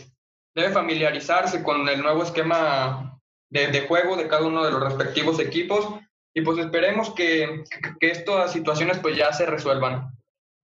debe 0.56 0.70
familiarizarse 0.70 1.64
con 1.64 1.90
el 1.90 2.02
nuevo 2.02 2.24
esquema 2.24 3.20
de, 3.50 3.68
de 3.68 3.88
juego 3.88 4.16
de 4.16 4.28
cada 4.28 4.46
uno 4.46 4.64
de 4.64 4.72
los 4.72 4.84
respectivos 4.84 5.40
equipos 5.40 6.00
y 6.34 6.42
pues 6.42 6.58
esperemos 6.58 7.14
que, 7.14 7.64
que, 8.00 8.12
estas 8.12 8.52
situaciones 8.52 9.00
pues 9.00 9.16
ya 9.16 9.32
se 9.34 9.46
resuelvan. 9.46 10.12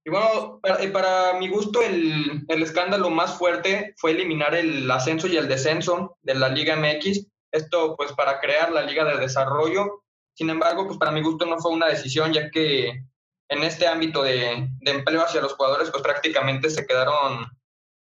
Y 0.04 0.10
bueno, 0.10 0.58
para, 0.62 0.78
para 0.92 1.34
mi 1.38 1.48
gusto 1.48 1.82
el, 1.82 2.44
el, 2.48 2.62
escándalo 2.62 3.10
más 3.10 3.36
fuerte 3.36 3.94
fue 3.98 4.12
eliminar 4.12 4.54
el 4.54 4.90
ascenso 4.90 5.28
y 5.28 5.36
el 5.36 5.46
descenso 5.46 6.16
de 6.22 6.34
la 6.34 6.48
Liga 6.48 6.76
MX, 6.76 7.26
esto 7.52 7.96
pues 7.96 8.12
para 8.12 8.40
crear 8.40 8.72
la 8.72 8.82
Liga 8.82 9.04
de 9.04 9.18
Desarrollo. 9.18 10.02
Sin 10.34 10.50
embargo, 10.50 10.86
pues 10.86 10.98
para 10.98 11.12
mi 11.12 11.22
gusto 11.22 11.46
no 11.46 11.58
fue 11.58 11.72
una 11.72 11.88
decisión 11.88 12.32
ya 12.32 12.50
que 12.50 13.04
en 13.48 13.62
este 13.62 13.86
ámbito 13.86 14.22
de, 14.22 14.68
de 14.80 14.90
empleo 14.90 15.22
hacia 15.22 15.40
los 15.40 15.54
jugadores 15.54 15.90
pues 15.90 16.02
prácticamente 16.02 16.70
se 16.70 16.86
quedaron, 16.86 17.46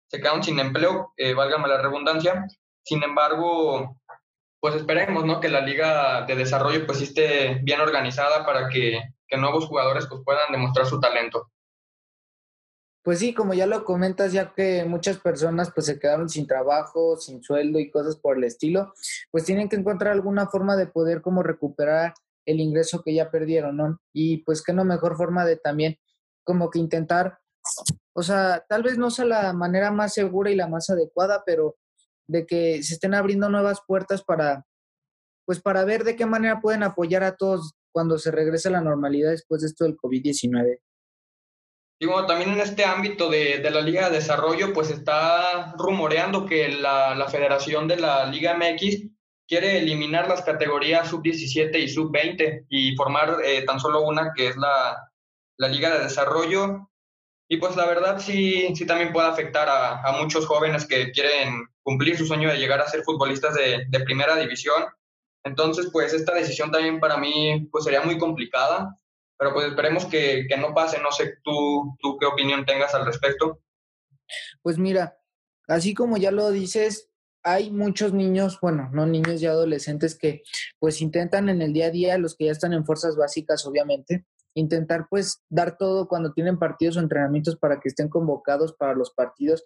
se 0.08 0.18
quedaron 0.18 0.42
sin 0.42 0.58
empleo, 0.58 1.12
eh, 1.16 1.34
válgame 1.34 1.68
la 1.68 1.82
redundancia. 1.82 2.46
Sin 2.82 3.02
embargo, 3.02 3.96
pues 4.64 4.76
esperemos, 4.76 5.26
¿no? 5.26 5.40
Que 5.40 5.50
la 5.50 5.60
liga 5.60 6.24
de 6.24 6.36
desarrollo 6.36 6.86
pues 6.86 7.02
esté 7.02 7.60
bien 7.62 7.82
organizada 7.82 8.46
para 8.46 8.70
que, 8.70 8.98
nuevos 9.36 9.66
jugadores 9.66 10.06
pues 10.06 10.22
puedan 10.24 10.50
demostrar 10.50 10.86
su 10.86 10.98
talento. 11.00 11.50
Pues 13.02 13.18
sí, 13.18 13.34
como 13.34 13.52
ya 13.52 13.66
lo 13.66 13.84
comentas, 13.84 14.32
ya 14.32 14.54
que 14.54 14.86
muchas 14.86 15.18
personas 15.18 15.70
pues 15.74 15.84
se 15.84 15.98
quedaron 15.98 16.30
sin 16.30 16.46
trabajo, 16.46 17.18
sin 17.18 17.42
sueldo 17.42 17.78
y 17.78 17.90
cosas 17.90 18.16
por 18.16 18.38
el 18.38 18.44
estilo, 18.44 18.94
pues 19.30 19.44
tienen 19.44 19.68
que 19.68 19.76
encontrar 19.76 20.14
alguna 20.14 20.46
forma 20.46 20.76
de 20.76 20.86
poder 20.86 21.20
como 21.20 21.42
recuperar 21.42 22.14
el 22.46 22.58
ingreso 22.58 23.02
que 23.02 23.12
ya 23.12 23.30
perdieron, 23.30 23.76
¿no? 23.76 24.00
Y 24.14 24.38
pues 24.44 24.62
qué 24.62 24.72
no 24.72 24.86
mejor 24.86 25.18
forma 25.18 25.44
de 25.44 25.56
también 25.56 25.98
como 26.42 26.70
que 26.70 26.78
intentar, 26.78 27.38
o 28.14 28.22
sea, 28.22 28.64
tal 28.66 28.82
vez 28.82 28.96
no 28.96 29.10
sea 29.10 29.26
la 29.26 29.52
manera 29.52 29.90
más 29.90 30.14
segura 30.14 30.50
y 30.50 30.56
la 30.56 30.68
más 30.68 30.88
adecuada, 30.88 31.42
pero 31.44 31.76
de 32.28 32.46
que 32.46 32.82
se 32.82 32.94
estén 32.94 33.14
abriendo 33.14 33.48
nuevas 33.48 33.80
puertas 33.86 34.22
para, 34.22 34.64
pues 35.46 35.60
para 35.60 35.84
ver 35.84 36.04
de 36.04 36.16
qué 36.16 36.26
manera 36.26 36.60
pueden 36.60 36.82
apoyar 36.82 37.22
a 37.22 37.36
todos 37.36 37.72
cuando 37.92 38.18
se 38.18 38.30
regrese 38.30 38.68
a 38.68 38.72
la 38.72 38.80
normalidad 38.80 39.30
después 39.30 39.62
de 39.62 39.68
esto 39.68 39.84
del 39.84 39.96
COVID-19. 39.96 40.78
Y 42.00 42.06
bueno, 42.06 42.26
también 42.26 42.50
en 42.50 42.60
este 42.60 42.84
ámbito 42.84 43.30
de, 43.30 43.60
de, 43.60 43.70
la 43.70 43.80
Liga 43.80 44.08
de 44.08 44.16
Desarrollo, 44.16 44.72
pues 44.72 44.90
está 44.90 45.74
rumoreando 45.78 46.44
que 46.44 46.68
la, 46.68 47.14
la 47.14 47.28
Federación 47.28 47.86
de 47.86 47.96
la 47.96 48.26
Liga 48.26 48.56
MX 48.56 49.08
quiere 49.46 49.78
eliminar 49.78 50.28
las 50.28 50.42
categorías 50.42 51.08
sub-17 51.08 51.78
y 51.78 51.88
sub-20 51.88 52.66
y 52.68 52.96
formar 52.96 53.38
eh, 53.44 53.62
tan 53.64 53.78
solo 53.78 54.02
una 54.02 54.32
que 54.34 54.48
es 54.48 54.56
la, 54.56 55.10
la 55.58 55.68
Liga 55.68 55.94
de 55.94 56.04
Desarrollo. 56.04 56.90
Y 57.48 57.58
pues 57.58 57.76
la 57.76 57.86
verdad 57.86 58.18
sí, 58.18 58.74
sí 58.74 58.86
también 58.86 59.12
puede 59.12 59.28
afectar 59.28 59.68
a, 59.68 60.00
a 60.02 60.12
muchos 60.20 60.46
jóvenes 60.46 60.86
que 60.86 61.12
quieren 61.12 61.66
cumplir 61.82 62.16
su 62.16 62.26
sueño 62.26 62.50
de 62.50 62.58
llegar 62.58 62.80
a 62.80 62.88
ser 62.88 63.02
futbolistas 63.02 63.54
de, 63.54 63.84
de, 63.88 64.00
primera 64.00 64.36
división. 64.36 64.84
Entonces, 65.44 65.90
pues 65.92 66.14
esta 66.14 66.34
decisión 66.34 66.70
también 66.70 67.00
para 67.00 67.18
mí 67.18 67.68
pues 67.70 67.84
sería 67.84 68.00
muy 68.00 68.18
complicada, 68.18 68.98
pero 69.38 69.52
pues 69.52 69.66
esperemos 69.66 70.06
que, 70.06 70.46
que 70.48 70.56
no 70.56 70.72
pase. 70.72 71.00
No 71.00 71.12
sé 71.12 71.34
tú, 71.42 71.96
tú 72.00 72.16
qué 72.18 72.26
opinión 72.26 72.64
tengas 72.64 72.94
al 72.94 73.04
respecto. 73.04 73.60
Pues 74.62 74.78
mira, 74.78 75.18
así 75.68 75.92
como 75.92 76.16
ya 76.16 76.30
lo 76.30 76.50
dices, 76.50 77.10
hay 77.42 77.70
muchos 77.70 78.14
niños, 78.14 78.58
bueno, 78.60 78.88
no 78.92 79.04
niños 79.04 79.42
y 79.42 79.46
adolescentes 79.46 80.18
que 80.18 80.42
pues 80.78 81.02
intentan 81.02 81.50
en 81.50 81.60
el 81.60 81.74
día 81.74 81.86
a 81.86 81.90
día, 81.90 82.16
los 82.16 82.36
que 82.36 82.46
ya 82.46 82.52
están 82.52 82.72
en 82.72 82.86
fuerzas 82.86 83.16
básicas, 83.16 83.66
obviamente, 83.66 84.24
intentar 84.54 85.06
pues 85.10 85.42
dar 85.48 85.76
todo 85.76 86.08
cuando 86.08 86.32
tienen 86.32 86.58
partidos 86.58 86.96
o 86.96 87.00
entrenamientos 87.00 87.56
para 87.56 87.80
que 87.80 87.88
estén 87.88 88.08
convocados 88.08 88.72
para 88.72 88.94
los 88.94 89.10
partidos 89.10 89.64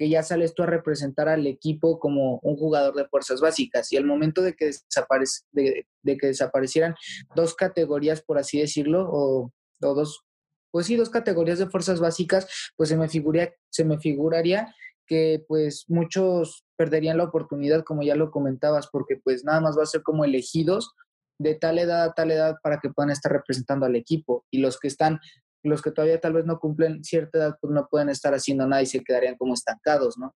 que 0.00 0.08
ya 0.08 0.22
sales 0.22 0.54
tú 0.54 0.62
a 0.62 0.66
representar 0.66 1.28
al 1.28 1.46
equipo 1.46 1.98
como 1.98 2.38
un 2.38 2.56
jugador 2.56 2.94
de 2.94 3.06
fuerzas 3.06 3.42
básicas. 3.42 3.92
Y 3.92 3.98
al 3.98 4.06
momento 4.06 4.40
de 4.40 4.54
que, 4.54 4.64
desaparece, 4.64 5.42
de, 5.52 5.86
de 6.02 6.16
que 6.16 6.28
desaparecieran 6.28 6.94
dos 7.36 7.54
categorías, 7.54 8.22
por 8.22 8.38
así 8.38 8.58
decirlo, 8.58 9.06
o, 9.12 9.52
o, 9.82 9.94
dos, 9.94 10.24
pues 10.70 10.86
sí, 10.86 10.96
dos 10.96 11.10
categorías 11.10 11.58
de 11.58 11.68
fuerzas 11.68 12.00
básicas, 12.00 12.48
pues 12.78 12.88
se 12.88 12.96
me, 12.96 13.10
figuraría, 13.10 13.52
se 13.68 13.84
me 13.84 13.98
figuraría 13.98 14.74
que 15.06 15.44
pues 15.46 15.84
muchos 15.88 16.64
perderían 16.76 17.18
la 17.18 17.24
oportunidad, 17.24 17.84
como 17.84 18.02
ya 18.02 18.14
lo 18.14 18.30
comentabas, 18.30 18.88
porque 18.90 19.16
pues 19.22 19.44
nada 19.44 19.60
más 19.60 19.76
va 19.76 19.82
a 19.82 19.86
ser 19.86 20.02
como 20.02 20.24
elegidos 20.24 20.94
de 21.40 21.54
tal 21.54 21.78
edad 21.78 22.04
a 22.04 22.12
tal 22.12 22.30
edad 22.30 22.56
para 22.62 22.78
que 22.78 22.90
puedan 22.90 23.10
estar 23.10 23.32
representando 23.32 23.86
al 23.86 23.96
equipo. 23.96 24.44
Y 24.50 24.58
los 24.58 24.78
que 24.78 24.88
están 24.88 25.20
los 25.62 25.82
que 25.82 25.90
todavía 25.90 26.20
tal 26.20 26.32
vez 26.32 26.46
no 26.46 26.58
cumplen 26.58 27.04
cierta 27.04 27.38
edad, 27.38 27.58
pues 27.60 27.72
no 27.72 27.86
pueden 27.90 28.08
estar 28.08 28.32
haciendo 28.34 28.66
nada 28.66 28.80
y 28.80 28.86
se 28.86 29.04
quedarían 29.04 29.36
como 29.36 29.52
estancados, 29.52 30.16
¿no? 30.16 30.34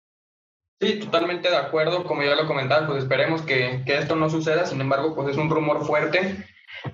Sí, 0.81 0.99
totalmente 0.99 1.51
de 1.51 1.57
acuerdo. 1.57 2.05
Como 2.05 2.23
ya 2.23 2.35
lo 2.35 2.47
comentaba, 2.47 2.87
pues 2.87 3.03
esperemos 3.03 3.43
que, 3.43 3.83
que, 3.85 3.99
esto 3.99 4.17
no 4.17 4.31
suceda. 4.31 4.65
Sin 4.65 4.81
embargo, 4.81 5.15
pues 5.15 5.29
es 5.29 5.37
un 5.37 5.51
rumor 5.51 5.85
fuerte. 5.85 6.43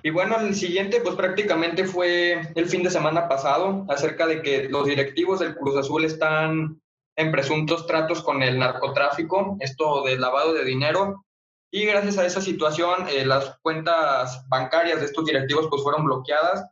Y 0.03 0.09
bueno, 0.09 0.37
el 0.41 0.55
siguiente, 0.55 0.99
pues 0.99 1.15
prácticamente 1.15 1.85
fue 1.85 2.41
el 2.55 2.65
fin 2.65 2.83
de 2.83 2.89
semana 2.89 3.29
pasado, 3.29 3.85
acerca 3.87 4.27
de 4.27 4.41
que 4.41 4.67
los 4.67 4.85
directivos 4.85 5.39
del 5.39 5.55
Cruz 5.55 5.77
Azul 5.77 6.03
están 6.03 6.81
en 7.15 7.31
presuntos 7.31 7.87
tratos 7.87 8.21
con 8.21 8.43
el 8.43 8.59
narcotráfico, 8.59 9.55
esto 9.61 10.03
de 10.03 10.17
lavado 10.17 10.53
de 10.53 10.65
dinero. 10.65 11.25
Y 11.71 11.85
gracias 11.85 12.17
a 12.17 12.25
esa 12.25 12.41
situación, 12.41 13.07
eh, 13.09 13.25
las 13.25 13.57
cuentas 13.59 14.47
bancarias 14.47 14.99
de 14.99 15.05
estos 15.05 15.25
directivos 15.25 15.67
pues 15.69 15.83
fueron 15.83 16.05
bloqueadas 16.05 16.65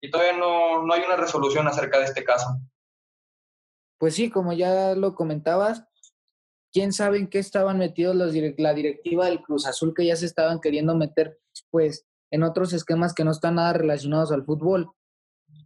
y 0.00 0.10
todavía 0.10 0.36
no, 0.36 0.84
no 0.84 0.92
hay 0.92 1.02
una 1.02 1.16
resolución 1.16 1.68
acerca 1.68 1.98
de 1.98 2.06
este 2.06 2.24
caso. 2.24 2.58
Pues 3.98 4.14
sí, 4.14 4.30
como 4.30 4.52
ya 4.52 4.96
lo 4.96 5.14
comentabas, 5.14 5.84
quién 6.72 6.92
sabe 6.92 7.18
en 7.18 7.28
qué 7.28 7.38
estaban 7.38 7.78
metidos 7.78 8.16
los 8.16 8.32
direct 8.32 8.58
la 8.58 8.74
directiva 8.74 9.26
del 9.26 9.42
Cruz 9.42 9.66
Azul 9.66 9.94
que 9.94 10.06
ya 10.06 10.16
se 10.16 10.26
estaban 10.26 10.60
queriendo 10.60 10.96
meter 10.96 11.38
pues 11.70 12.06
en 12.32 12.42
otros 12.42 12.72
esquemas 12.72 13.14
que 13.14 13.24
no 13.24 13.30
están 13.30 13.56
nada 13.56 13.74
relacionados 13.74 14.32
al 14.32 14.44
fútbol. 14.44 14.90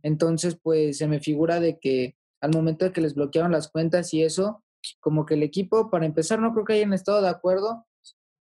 Entonces, 0.02 0.58
pues 0.60 0.98
se 0.98 1.06
me 1.06 1.20
figura 1.20 1.60
de 1.60 1.78
que 1.78 2.16
al 2.40 2.50
momento 2.50 2.84
de 2.84 2.92
que 2.92 3.00
les 3.00 3.14
bloquearon 3.14 3.52
las 3.52 3.68
cuentas 3.68 4.12
y 4.12 4.22
eso, 4.22 4.62
como 5.00 5.24
que 5.24 5.34
el 5.34 5.42
equipo, 5.42 5.90
para 5.90 6.06
empezar, 6.06 6.40
no 6.40 6.52
creo 6.52 6.64
que 6.64 6.72
hayan 6.74 6.92
estado 6.92 7.22
de 7.22 7.28
acuerdo, 7.28 7.86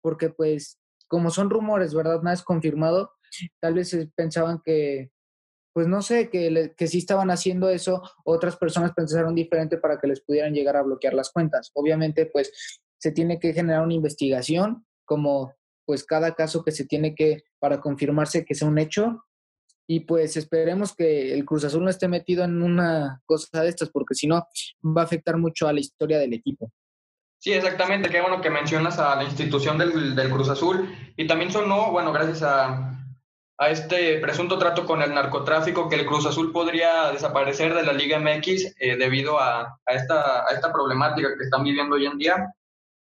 porque 0.04 0.28
pues 0.28 0.78
como 1.08 1.30
son 1.30 1.48
rumores, 1.48 1.94
¿verdad? 1.94 2.20
Nada 2.20 2.34
es 2.34 2.42
confirmado, 2.42 3.12
tal 3.58 3.72
vez 3.72 3.96
pensaban 4.14 4.60
que 4.62 5.10
pues 5.72 5.88
no 5.88 6.02
sé, 6.02 6.28
que, 6.28 6.50
le, 6.50 6.74
que 6.74 6.86
sí 6.86 6.98
estaban 6.98 7.30
haciendo 7.30 7.68
eso, 7.70 8.02
otras 8.24 8.56
personas 8.56 8.92
pensaron 8.92 9.34
diferente 9.34 9.78
para 9.78 9.98
que 9.98 10.06
les 10.06 10.20
pudieran 10.20 10.52
llegar 10.52 10.76
a 10.76 10.82
bloquear 10.82 11.14
las 11.14 11.32
cuentas. 11.32 11.72
Obviamente, 11.74 12.26
pues 12.26 12.52
se 12.98 13.10
tiene 13.10 13.40
que 13.40 13.52
generar 13.52 13.82
una 13.82 13.94
investigación, 13.94 14.86
como 15.04 15.52
pues 15.84 16.04
cada 16.04 16.34
caso 16.34 16.62
que 16.62 16.70
se 16.70 16.84
tiene 16.84 17.14
que, 17.14 17.42
para 17.58 17.80
confirmarse 17.80 18.44
que 18.44 18.54
sea 18.54 18.68
un 18.68 18.78
hecho, 18.78 19.24
y 19.88 20.00
pues 20.00 20.36
esperemos 20.36 20.94
que 20.94 21.32
el 21.32 21.44
Cruz 21.44 21.64
Azul 21.64 21.82
no 21.82 21.90
esté 21.90 22.06
metido 22.08 22.44
en 22.44 22.62
una 22.62 23.20
cosa 23.26 23.62
de 23.62 23.70
estas, 23.70 23.90
porque 23.90 24.14
si 24.14 24.28
no, 24.28 24.46
va 24.84 25.00
a 25.02 25.04
afectar 25.04 25.38
mucho 25.38 25.66
a 25.66 25.72
la 25.72 25.80
historia 25.80 26.18
del 26.18 26.34
equipo. 26.34 26.70
Sí, 27.44 27.52
exactamente, 27.52 28.08
qué 28.08 28.22
bueno 28.22 28.40
que 28.40 28.48
mencionas 28.48 28.98
a 28.98 29.16
la 29.16 29.24
institución 29.24 29.76
del, 29.76 30.16
del 30.16 30.30
Cruz 30.30 30.48
Azul, 30.48 30.88
y 31.14 31.26
también 31.26 31.52
sonó, 31.52 31.90
bueno, 31.90 32.10
gracias 32.10 32.42
a, 32.42 32.98
a 33.58 33.68
este 33.68 34.16
presunto 34.18 34.56
trato 34.56 34.86
con 34.86 35.02
el 35.02 35.12
narcotráfico 35.12 35.90
que 35.90 35.96
el 35.96 36.06
Cruz 36.06 36.24
Azul 36.24 36.52
podría 36.52 37.12
desaparecer 37.12 37.74
de 37.74 37.82
la 37.82 37.92
Liga 37.92 38.18
MX 38.18 38.76
eh, 38.80 38.96
debido 38.96 39.38
a, 39.38 39.78
a, 39.84 39.92
esta, 39.92 40.48
a 40.48 40.54
esta 40.54 40.72
problemática 40.72 41.36
que 41.36 41.44
están 41.44 41.64
viviendo 41.64 41.96
hoy 41.96 42.06
en 42.06 42.16
día. 42.16 42.50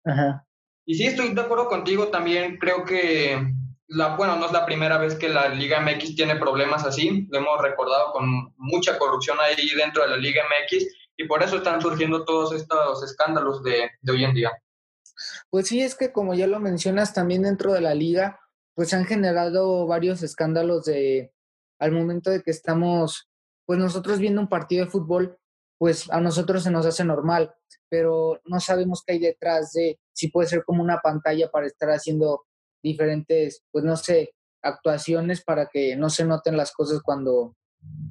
Ajá. 0.04 0.46
Y 0.86 0.96
sí, 0.96 1.06
estoy 1.06 1.34
de 1.34 1.40
acuerdo 1.40 1.70
contigo 1.70 2.10
también. 2.10 2.58
Creo 2.58 2.84
que, 2.84 3.42
la, 3.88 4.18
bueno, 4.18 4.36
no 4.36 4.48
es 4.48 4.52
la 4.52 4.66
primera 4.66 4.98
vez 4.98 5.16
que 5.16 5.30
la 5.30 5.48
Liga 5.48 5.80
MX 5.80 6.18
tiene 6.18 6.36
problemas 6.36 6.84
así. 6.84 7.28
Lo 7.32 7.38
hemos 7.38 7.62
recordado 7.62 8.12
con 8.12 8.54
mucha 8.58 9.00
corrupción 9.00 9.38
ahí 9.40 9.56
dentro 9.78 10.04
de 10.04 10.10
la 10.10 10.18
Liga 10.18 10.44
MX 10.44 10.86
y 11.18 11.28
por 11.28 11.44
eso 11.44 11.58
están 11.58 11.82
surgiendo 11.82 12.26
todos 12.26 12.54
estos 12.54 13.04
escándalos 13.04 13.64
de, 13.64 13.90
de 14.02 14.12
hoy 14.12 14.24
en 14.24 14.34
día. 14.34 14.52
Pues 15.50 15.68
sí, 15.68 15.82
es 15.82 15.96
que 15.96 16.12
como 16.12 16.34
ya 16.34 16.48
lo 16.48 16.60
mencionas, 16.60 17.14
también 17.14 17.44
dentro 17.44 17.74
de 17.74 17.82
la 17.82 17.94
liga, 17.94 18.40
pues 18.76 18.94
han 18.94 19.06
generado 19.06 19.86
varios 19.86 20.24
escándalos 20.24 20.86
de, 20.86 21.32
al 21.80 21.92
momento 21.92 22.30
de 22.30 22.42
que 22.42 22.52
estamos, 22.52 23.30
pues 23.66 23.80
nosotros 23.80 24.20
viendo 24.20 24.42
un 24.42 24.50
partido 24.50 24.86
de 24.86 24.92
fútbol, 24.92 25.38
pues 25.78 26.10
a 26.12 26.20
nosotros 26.20 26.64
se 26.64 26.72
nos 26.72 26.86
hace 26.86 27.04
normal, 27.04 27.54
pero 27.90 28.40
no 28.46 28.60
sabemos 28.60 29.04
qué 29.06 29.14
hay 29.14 29.20
detrás 29.20 29.74
de, 29.74 30.00
si 30.14 30.30
puede 30.30 30.48
ser 30.48 30.64
como 30.64 30.82
una 30.82 31.00
pantalla 31.00 31.52
para 31.52 31.68
estar 31.68 31.90
haciendo 31.90 32.46
diferentes, 32.82 33.64
pues 33.72 33.84
no 33.84 33.98
sé, 33.98 34.34
actuaciones 34.62 35.44
para 35.44 35.68
que 35.68 35.96
no 35.96 36.10
se 36.10 36.26
noten 36.26 36.56
las 36.56 36.72
cosas 36.72 37.02
cuando, 37.04 37.56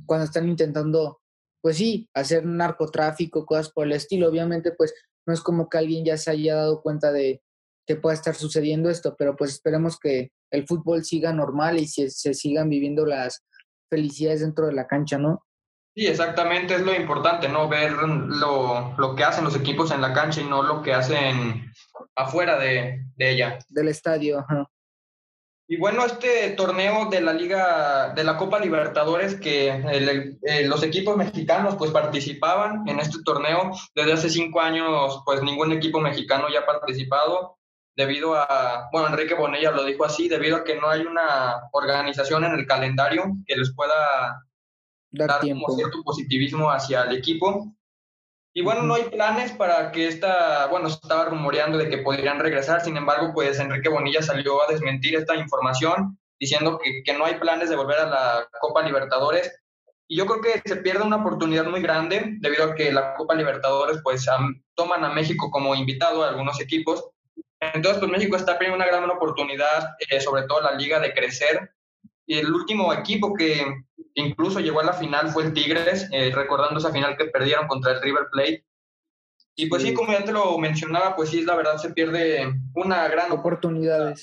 cuando 0.07 0.27
están 0.27 0.49
intentando, 0.49 1.22
pues 1.63 1.77
sí, 1.77 2.09
hacer 2.13 2.45
narcotráfico, 2.45 3.47
cosas 3.47 3.71
por 3.71 3.87
el 3.87 3.93
estilo. 3.93 4.29
Obviamente, 4.29 4.73
pues 4.73 4.93
no 5.27 5.33
es 5.33 5.41
como 5.41 5.69
que 5.69 5.79
alguien 5.79 6.05
ya 6.05 6.17
se 6.19 6.31
haya 6.31 6.57
dado 6.57 6.83
cuenta 6.83 7.13
de 7.13 7.41
que 7.87 7.97
pueda 7.97 8.15
estar 8.15 8.35
sucediendo 8.35 8.91
esto, 8.91 9.17
pero 9.17 9.37
pues 9.37 9.53
esperemos 9.53 9.99
que 9.99 10.31
el 10.51 10.67
fútbol 10.67 11.05
siga 11.05 11.33
normal 11.33 11.79
y 11.79 11.87
se, 11.87 12.11
se 12.11 12.35
sigan 12.35 12.69
viviendo 12.69 13.07
las 13.07 13.45
felicidades 13.91 14.41
dentro 14.41 14.67
de 14.67 14.73
la 14.73 14.87
cancha, 14.87 15.19
¿no? 15.19 15.45
Sí, 15.95 16.07
exactamente, 16.07 16.75
es 16.75 16.81
lo 16.81 16.95
importante, 16.95 17.49
¿no? 17.49 17.69
Ver 17.69 17.93
lo, 17.93 18.95
lo, 18.97 19.15
que 19.15 19.25
hacen 19.25 19.45
los 19.45 19.55
equipos 19.55 19.91
en 19.91 20.01
la 20.01 20.15
cancha 20.15 20.41
y 20.41 20.45
no 20.45 20.63
lo 20.63 20.83
que 20.83 20.95
hacen 20.95 21.71
afuera 22.17 22.59
de, 22.59 23.05
de 23.17 23.31
ella. 23.31 23.59
Del 23.69 23.89
estadio, 23.89 24.45
Y 25.73 25.79
bueno, 25.79 26.05
este 26.05 26.51
torneo 26.51 27.07
de 27.07 27.23
la 27.23 27.33
Liga, 27.33 28.13
de 28.15 28.25
la 28.25 28.37
Copa 28.37 28.61
Libertadores, 28.61 29.37
que 29.37 29.69
eh, 29.71 30.67
los 30.69 30.83
equipos 30.83 31.17
mexicanos 31.17 31.77
pues 31.77 31.91
participaban 31.91 32.87
en 32.87 33.01
este 33.01 33.23
torneo, 33.25 33.73
desde 33.95 34.13
hace 34.13 34.29
cinco 34.29 34.61
años 34.61 35.23
pues 35.25 35.43
ningún 35.43 35.73
equipo 35.73 35.99
mexicano 35.99 36.49
ya 36.53 36.61
ha 36.61 36.67
participado, 36.67 37.57
debido 37.97 38.35
a, 38.35 38.91
bueno, 38.93 39.09
Enrique 39.09 39.33
Bonilla 39.33 39.71
lo 39.71 39.87
dijo 39.87 40.05
así, 40.05 40.29
debido 40.29 40.59
a 40.59 40.65
que 40.65 40.79
no 40.79 40.91
hay 40.91 41.07
una 41.07 41.63
organización 41.73 42.45
en 42.45 42.53
el 42.53 42.67
calendario 42.67 43.33
que 43.47 43.57
les 43.57 43.75
pueda 43.75 44.45
dar, 45.11 45.41
Como 45.41 45.75
cierto 45.75 46.03
positivismo 46.05 46.71
hacia 46.71 47.05
el 47.05 47.17
equipo. 47.17 47.75
Y 48.55 48.63
bueno, 48.63 48.83
no 48.83 48.95
hay 48.95 49.05
planes 49.05 49.53
para 49.53 49.91
que 49.93 50.09
esta, 50.09 50.67
bueno, 50.67 50.89
se 50.91 50.97
estaba 50.97 51.25
rumoreando 51.27 51.79
de 51.79 51.89
que 51.89 51.99
podrían 51.99 52.39
regresar, 52.39 52.83
sin 52.83 52.97
embargo, 52.97 53.33
pues 53.33 53.59
Enrique 53.59 53.89
Bonilla 53.89 54.23
salió 54.23 54.63
a 54.63 54.71
desmentir 54.71 55.17
esta 55.17 55.35
información 55.37 56.19
diciendo 56.39 56.79
que, 56.83 57.03
que 57.03 57.15
no 57.15 57.25
hay 57.25 57.35
planes 57.35 57.71
de 57.71 57.77
volver 57.77 57.99
a 57.99 58.07
la 58.07 58.49
Copa 58.61 58.83
Libertadores. 58.83 59.59
Y 60.07 60.17
yo 60.17 60.27
creo 60.27 60.43
que 60.43 60.69
se 60.69 60.77
pierde 60.77 61.05
una 61.05 61.17
oportunidad 61.17 61.65
muy 61.65 61.81
grande 61.81 62.37
debido 62.41 62.65
a 62.65 62.75
que 62.75 62.93
la 62.93 63.15
Copa 63.15 63.35
Libertadores 63.35 64.01
pues 64.03 64.27
toman 64.75 65.05
a 65.05 65.11
México 65.11 65.51
como 65.51 65.75
invitado 65.75 66.23
a 66.23 66.29
algunos 66.29 66.61
equipos 66.61 67.13
entonces, 67.63 68.01
pues 68.01 68.11
México 68.11 68.37
está 68.37 68.59
teniendo 68.59 68.77
una 68.77 68.87
gran 68.87 69.09
oportunidad, 69.09 69.95
eh, 70.11 70.21
sobre 70.21 70.43
todo 70.43 70.63
la 70.63 70.73
liga, 70.73 70.99
de 70.99 71.15
crecer. 71.15 71.73
Y 72.27 72.39
el 72.39 72.53
último 72.53 72.93
equipo 72.93 73.35
que 73.35 73.65
incluso 74.15 74.61
llegó 74.61 74.81
a 74.81 74.85
la 74.85 74.93
final 74.93 75.31
fue 75.31 75.45
el 75.45 75.53
Tigres, 75.53 76.09
eh, 76.13 76.31
recordando 76.35 76.79
esa 76.79 76.93
final 76.93 77.17
que 77.17 77.27
perdieron 77.27 77.67
contra 77.67 77.93
el 77.93 78.03
River 78.03 78.29
Plate. 78.31 78.65
Y 79.55 79.67
pues 79.67 79.83
sí. 79.83 79.93
como 79.93 80.13
ya 80.13 80.25
te 80.25 80.33
lo 80.33 80.57
mencionaba, 80.59 81.15
pues 81.15 81.31
sí, 81.31 81.43
la 81.43 81.57
verdad 81.57 81.77
se 81.77 81.93
pierde 81.93 82.55
una 82.75 83.07
gran 83.09 83.33
oportunidad. 83.33 84.15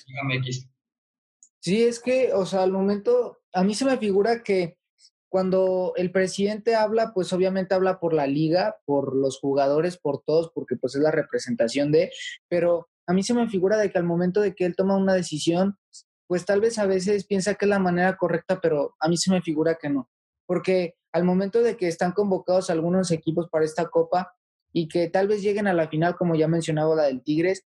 Sí, 1.59 1.83
es 1.83 1.99
que, 1.99 2.33
o 2.33 2.45
sea, 2.45 2.63
al 2.63 2.71
momento, 2.71 3.39
a 3.53 3.63
mí 3.63 3.75
se 3.75 3.85
me 3.85 3.97
figura 3.97 4.43
que 4.43 4.77
cuando 5.29 5.93
el 5.95 6.11
presidente 6.11 6.75
habla, 6.75 7.13
pues 7.13 7.31
obviamente 7.33 7.75
habla 7.75 7.99
por 7.99 8.13
la 8.13 8.25
liga, 8.25 8.77
por 8.85 9.15
los 9.15 9.39
jugadores, 9.39 9.97
por 9.97 10.23
todos, 10.25 10.51
porque 10.53 10.75
pues 10.75 10.95
es 10.95 11.01
la 11.01 11.11
representación 11.11 11.91
de, 11.91 12.11
pero 12.47 12.89
a 13.05 13.13
mí 13.13 13.23
se 13.23 13.33
me 13.33 13.47
figura 13.47 13.77
de 13.77 13.91
que 13.91 13.97
al 13.97 14.03
momento 14.03 14.41
de 14.41 14.55
que 14.55 14.65
él 14.65 14.75
toma 14.75 14.97
una 14.97 15.13
decisión, 15.13 15.77
pues 16.29 16.45
tal 16.45 16.61
vez 16.61 16.77
a 16.77 16.85
veces 16.85 17.25
piensa 17.25 17.55
que 17.55 17.65
es 17.65 17.69
la 17.69 17.79
manera 17.79 18.15
correcta, 18.15 18.59
pero 18.61 18.95
a 18.99 19.09
mí 19.09 19.17
se 19.17 19.31
me 19.31 19.41
figura 19.41 19.79
que 19.81 19.89
no. 19.89 20.11
Porque 20.45 20.93
al 21.11 21.23
momento 21.23 21.63
de 21.63 21.75
que 21.75 21.87
están 21.87 22.11
convocados 22.11 22.69
algunos 22.69 23.09
equipos 23.09 23.49
para 23.49 23.65
esta 23.65 23.89
copa 23.89 24.35
y 24.71 24.87
que 24.87 25.09
tal 25.09 25.27
vez 25.27 25.41
lleguen 25.41 25.65
a 25.65 25.73
la 25.73 25.87
final, 25.87 26.15
como 26.15 26.35
ya 26.35 26.47
mencionaba 26.47 26.93
la 26.93 27.05
del 27.05 27.23
Tigres, 27.23 27.65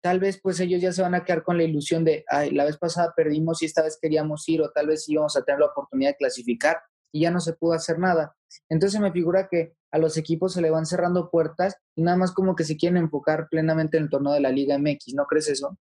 tal 0.00 0.20
vez 0.20 0.38
pues 0.40 0.60
ellos 0.60 0.80
ya 0.80 0.92
se 0.92 1.02
van 1.02 1.16
a 1.16 1.24
quedar 1.24 1.42
con 1.42 1.56
la 1.56 1.64
ilusión 1.64 2.04
de, 2.04 2.24
ay, 2.28 2.52
la 2.52 2.64
vez 2.64 2.78
pasada 2.78 3.12
perdimos 3.16 3.60
y 3.62 3.66
esta 3.66 3.82
vez 3.82 3.98
queríamos 4.00 4.48
ir 4.48 4.62
o 4.62 4.70
tal 4.70 4.86
vez 4.86 5.08
íbamos 5.08 5.36
a 5.36 5.42
tener 5.42 5.58
la 5.58 5.66
oportunidad 5.66 6.10
de 6.10 6.16
clasificar 6.16 6.76
y 7.10 7.22
ya 7.22 7.32
no 7.32 7.40
se 7.40 7.54
pudo 7.54 7.72
hacer 7.72 7.98
nada. 7.98 8.36
Entonces 8.68 9.00
me 9.00 9.10
figura 9.10 9.48
que 9.50 9.74
a 9.90 9.98
los 9.98 10.16
equipos 10.16 10.52
se 10.52 10.62
le 10.62 10.70
van 10.70 10.86
cerrando 10.86 11.32
puertas 11.32 11.78
y 11.96 12.02
nada 12.02 12.16
más 12.16 12.30
como 12.30 12.54
que 12.54 12.62
se 12.62 12.76
quieren 12.76 12.96
enfocar 12.96 13.48
plenamente 13.50 13.96
en 13.96 14.04
el 14.04 14.10
torneo 14.10 14.34
de 14.34 14.40
la 14.40 14.50
Liga 14.50 14.78
MX, 14.78 15.14
¿no 15.14 15.26
crees 15.26 15.48
eso? 15.48 15.76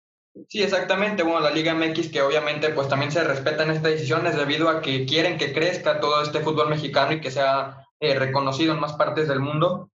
Sí, 0.50 0.64
exactamente. 0.64 1.22
Bueno, 1.22 1.42
la 1.42 1.52
Liga 1.52 1.76
MX 1.76 2.10
que 2.12 2.22
obviamente 2.22 2.70
pues 2.70 2.88
también 2.88 3.12
se 3.12 3.24
respetan 3.24 3.70
estas 3.70 3.92
decisiones 3.92 4.36
debido 4.36 4.68
a 4.68 4.82
que 4.82 5.06
quieren 5.06 5.38
que 5.38 5.54
crezca 5.54 6.00
todo 6.00 6.24
este 6.24 6.40
fútbol 6.40 6.70
mexicano 6.70 7.14
y 7.14 7.22
que 7.22 7.30
sea 7.30 7.88
eh, 8.00 8.18
reconocido 8.18 8.74
en 8.74 8.80
más 8.80 8.94
partes 8.94 9.28
del 9.28 9.40
mundo. 9.40 9.92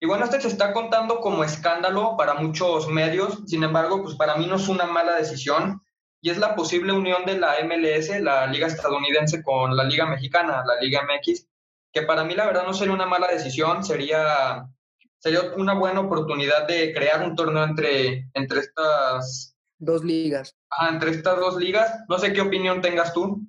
Y 0.00 0.06
bueno, 0.06 0.24
este 0.24 0.40
se 0.40 0.48
está 0.48 0.72
contando 0.72 1.20
como 1.20 1.44
escándalo 1.44 2.16
para 2.16 2.34
muchos 2.34 2.88
medios, 2.88 3.42
sin 3.46 3.64
embargo, 3.64 4.02
pues 4.02 4.14
para 4.14 4.36
mí 4.36 4.46
no 4.46 4.56
es 4.56 4.68
una 4.68 4.86
mala 4.86 5.16
decisión 5.16 5.82
y 6.20 6.30
es 6.30 6.38
la 6.38 6.54
posible 6.54 6.92
unión 6.92 7.24
de 7.24 7.38
la 7.38 7.56
MLS, 7.64 8.20
la 8.20 8.46
Liga 8.46 8.66
estadounidense, 8.66 9.42
con 9.42 9.76
la 9.76 9.84
Liga 9.84 10.06
mexicana, 10.06 10.62
la 10.66 10.80
Liga 10.80 11.02
MX, 11.02 11.46
que 11.92 12.02
para 12.02 12.24
mí 12.24 12.34
la 12.34 12.46
verdad 12.46 12.64
no 12.66 12.74
sería 12.74 12.94
una 12.94 13.06
mala 13.06 13.28
decisión, 13.28 13.84
sería, 13.84 14.66
sería 15.18 15.40
una 15.56 15.74
buena 15.74 16.00
oportunidad 16.00 16.66
de 16.66 16.92
crear 16.92 17.22
un 17.22 17.34
torneo 17.34 17.64
entre, 17.64 18.28
entre 18.34 18.60
estas 18.60 19.55
dos 19.78 20.04
ligas. 20.04 20.56
entre 20.90 21.10
estas 21.10 21.38
dos 21.38 21.56
ligas. 21.56 22.04
No 22.08 22.18
sé 22.18 22.32
qué 22.32 22.40
opinión 22.40 22.80
tengas 22.80 23.12
tú. 23.12 23.40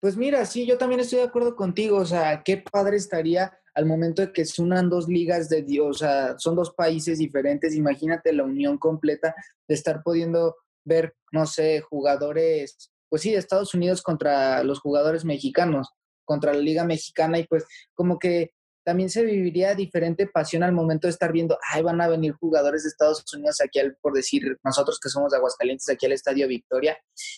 Pues 0.00 0.16
mira, 0.16 0.44
sí, 0.46 0.64
yo 0.66 0.78
también 0.78 1.00
estoy 1.00 1.18
de 1.18 1.24
acuerdo 1.24 1.56
contigo. 1.56 1.98
O 1.98 2.06
sea, 2.06 2.42
qué 2.42 2.58
padre 2.58 2.96
estaría 2.96 3.52
al 3.74 3.86
momento 3.86 4.22
de 4.22 4.32
que 4.32 4.44
se 4.44 4.60
unan 4.62 4.88
dos 4.88 5.08
ligas 5.08 5.48
de 5.48 5.62
Dios, 5.62 5.88
o 5.88 5.98
sea, 5.98 6.38
son 6.38 6.56
dos 6.56 6.72
países 6.72 7.18
diferentes. 7.18 7.74
Imagínate 7.76 8.32
la 8.32 8.42
unión 8.42 8.76
completa 8.76 9.34
de 9.68 9.74
estar 9.74 10.02
pudiendo 10.02 10.56
ver, 10.84 11.14
no 11.30 11.46
sé, 11.46 11.80
jugadores, 11.80 12.90
pues 13.08 13.22
sí, 13.22 13.30
de 13.30 13.38
Estados 13.38 13.74
Unidos 13.74 14.02
contra 14.02 14.64
los 14.64 14.80
jugadores 14.80 15.24
mexicanos 15.24 15.88
contra 16.28 16.52
la 16.52 16.60
Liga 16.60 16.84
Mexicana 16.84 17.38
y 17.38 17.46
pues 17.46 17.64
como 17.94 18.18
que 18.18 18.52
también 18.88 19.10
se 19.10 19.22
viviría 19.22 19.74
diferente 19.74 20.26
pasión 20.26 20.62
al 20.62 20.72
momento 20.72 21.08
de 21.08 21.10
estar 21.10 21.30
viendo, 21.30 21.58
ay, 21.70 21.82
van 21.82 22.00
a 22.00 22.08
venir 22.08 22.32
jugadores 22.32 22.84
de 22.84 22.88
Estados 22.88 23.22
Unidos 23.34 23.60
aquí, 23.60 23.78
al, 23.80 23.98
por 24.00 24.14
decir 24.14 24.56
nosotros 24.64 24.98
que 24.98 25.10
somos 25.10 25.30
de 25.30 25.36
Aguascalientes, 25.36 25.90
aquí 25.90 26.06
al 26.06 26.12
Estadio 26.12 26.48
Victoria. 26.48 26.96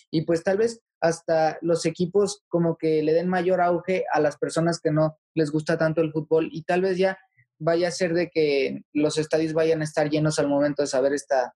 Y 0.09 0.21
pues 0.21 0.45
tal 0.45 0.59
vez 0.59 0.79
hasta 1.01 1.57
los 1.59 1.85
equipos 1.85 2.41
como 2.47 2.77
que 2.77 3.03
le 3.03 3.11
den 3.11 3.27
mayor 3.27 3.59
auge 3.59 4.05
a 4.13 4.21
las 4.21 4.37
personas 4.37 4.79
que 4.79 4.91
no 4.91 5.19
les 5.35 5.51
gusta 5.51 5.77
tanto 5.77 5.99
el 5.99 6.13
fútbol 6.13 6.47
y 6.53 6.63
tal 6.63 6.83
vez 6.83 6.97
ya 6.97 7.19
vaya 7.59 7.89
a 7.89 7.91
ser 7.91 8.13
de 8.13 8.29
que 8.29 8.83
los 8.93 9.17
estadios 9.17 9.51
vayan 9.51 9.81
a 9.81 9.83
estar 9.83 10.09
llenos 10.09 10.39
al 10.39 10.47
momento 10.47 10.83
de 10.83 10.87
saber 10.87 11.11
esta, 11.11 11.53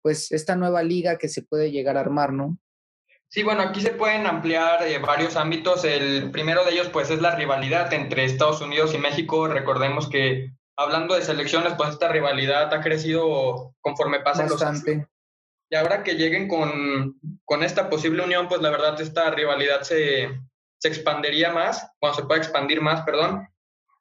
pues 0.00 0.30
esta 0.30 0.54
nueva 0.54 0.84
liga 0.84 1.18
que 1.18 1.28
se 1.28 1.42
puede 1.42 1.72
llegar 1.72 1.96
a 1.96 2.02
armar, 2.02 2.32
¿no? 2.32 2.56
Sí, 3.30 3.42
bueno, 3.42 3.62
aquí 3.62 3.80
se 3.82 3.90
pueden 3.90 4.26
ampliar 4.26 4.82
eh, 4.86 4.98
varios 4.98 5.36
ámbitos. 5.36 5.84
El 5.84 6.30
primero 6.30 6.64
de 6.64 6.72
ellos, 6.72 6.88
pues, 6.88 7.10
es 7.10 7.20
la 7.20 7.34
rivalidad 7.34 7.92
entre 7.92 8.24
Estados 8.24 8.62
Unidos 8.62 8.94
y 8.94 8.98
México. 8.98 9.48
Recordemos 9.48 10.08
que 10.08 10.52
hablando 10.76 11.14
de 11.14 11.22
selecciones, 11.22 11.74
pues 11.74 11.90
esta 11.90 12.08
rivalidad 12.08 12.72
ha 12.72 12.80
crecido 12.80 13.74
conforme 13.80 14.20
pasan 14.20 14.48
los 14.48 14.62
años. 14.62 14.82
Y 15.70 15.76
ahora 15.76 16.02
que 16.02 16.14
lleguen 16.14 16.48
con, 16.48 17.20
con, 17.44 17.62
esta 17.62 17.90
posible 17.90 18.22
unión, 18.22 18.48
pues 18.48 18.62
la 18.62 18.70
verdad 18.70 18.98
esta 18.98 19.30
rivalidad 19.30 19.82
se, 19.82 20.30
se 20.78 20.88
expandiría 20.88 21.52
más, 21.52 21.90
bueno, 22.00 22.16
se 22.16 22.22
puede 22.22 22.40
expandir 22.40 22.80
más, 22.80 23.02
perdón. 23.02 23.46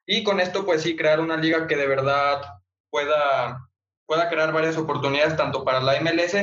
Y 0.06 0.24
con 0.24 0.40
esto, 0.40 0.66
pues 0.66 0.84
sí, 0.84 0.96
crear 0.96 1.20
una 1.20 1.36
liga 1.36 1.68
que 1.68 1.76
de 1.76 1.88
verdad 1.88 2.42
pueda, 2.90 3.68
pueda 4.06 4.30
crear 4.30 4.54
varias 4.54 4.78
oportunidades 4.78 5.36
tanto 5.36 5.66
para 5.66 5.82
la 5.82 6.00
MLS 6.00 6.36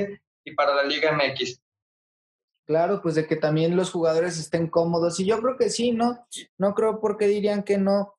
y 0.44 0.50
para 0.54 0.74
la 0.74 0.82
Liga 0.82 1.12
MX. 1.12 1.63
Claro, 2.66 3.02
pues 3.02 3.14
de 3.14 3.26
que 3.26 3.36
también 3.36 3.76
los 3.76 3.90
jugadores 3.90 4.38
estén 4.38 4.68
cómodos. 4.68 5.20
Y 5.20 5.26
yo 5.26 5.40
creo 5.40 5.56
que 5.58 5.68
sí, 5.68 5.92
¿no? 5.92 6.26
No 6.58 6.74
creo 6.74 7.00
porque 7.00 7.26
dirían 7.26 7.62
que 7.62 7.76
no. 7.76 8.14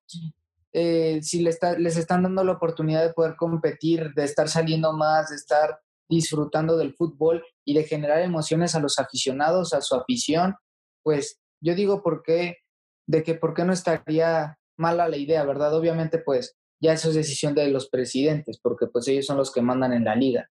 Eh, 0.72 1.20
si 1.24 1.42
les, 1.42 1.58
les 1.78 1.98
están 1.98 2.24
dando 2.24 2.44
la 2.44 2.52
oportunidad 2.52 3.04
de 3.04 3.14
poder 3.14 3.36
competir, 3.36 4.14
de 4.14 4.24
estar 4.24 4.50
saliendo 4.50 4.94
más, 4.94 5.30
de 5.30 5.38
estar 5.38 5.80
disfrutando 6.10 6.78
del 6.78 6.94
fútbol 6.94 7.44
y 7.66 7.74
de 7.74 7.86
generar 7.86 8.22
emociones 8.22 8.76
a 8.76 8.80
los 8.80 9.00
aficionados, 9.00 9.74
a 9.74 9.82
su 9.82 9.96
afición, 9.96 10.56
pues 11.02 11.40
yo 11.62 11.74
digo 11.74 12.04
por 12.04 12.22
qué, 12.22 12.58
de 13.08 13.24
que 13.24 13.36
por 13.36 13.54
qué 13.54 13.64
no 13.64 13.74
estaría 13.74 14.60
mala 14.78 15.08
la 15.08 15.18
idea, 15.18 15.44
¿verdad? 15.46 15.74
Obviamente, 15.74 16.20
pues 16.20 16.56
ya 16.82 16.94
eso 16.94 17.10
es 17.10 17.16
decisión 17.16 17.56
de 17.56 17.70
los 17.70 17.90
presidentes, 17.90 18.60
porque 18.62 18.88
pues 18.88 19.08
ellos 19.08 19.26
son 19.26 19.38
los 19.38 19.52
que 19.52 19.62
mandan 19.62 19.94
en 19.94 20.04
la 20.04 20.16
liga. 20.16 20.50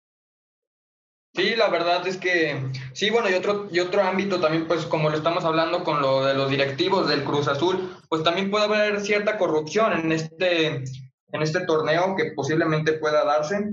Sí, 1.35 1.55
la 1.55 1.67
verdad 1.69 2.05
es 2.05 2.17
que 2.17 2.69
sí, 2.93 3.09
bueno, 3.09 3.27
y 3.27 3.33
otro, 3.33 3.67
y 3.71 3.79
otro 3.79 4.03
ámbito 4.03 4.39
también, 4.39 4.67
pues 4.67 4.85
como 4.85 5.09
lo 5.09 5.17
estamos 5.17 5.43
hablando 5.43 5.83
con 5.83 5.99
lo 5.99 6.23
de 6.23 6.35
los 6.35 6.47
directivos 6.47 7.07
del 7.07 7.23
Cruz 7.23 7.47
Azul, 7.47 7.97
pues 8.07 8.21
también 8.21 8.51
puede 8.51 8.65
haber 8.65 9.01
cierta 9.01 9.39
corrupción 9.39 9.93
en 9.93 10.11
este, 10.11 10.67
en 10.67 11.41
este 11.41 11.65
torneo 11.65 12.15
que 12.15 12.33
posiblemente 12.35 12.93
pueda 12.93 13.25
darse. 13.25 13.67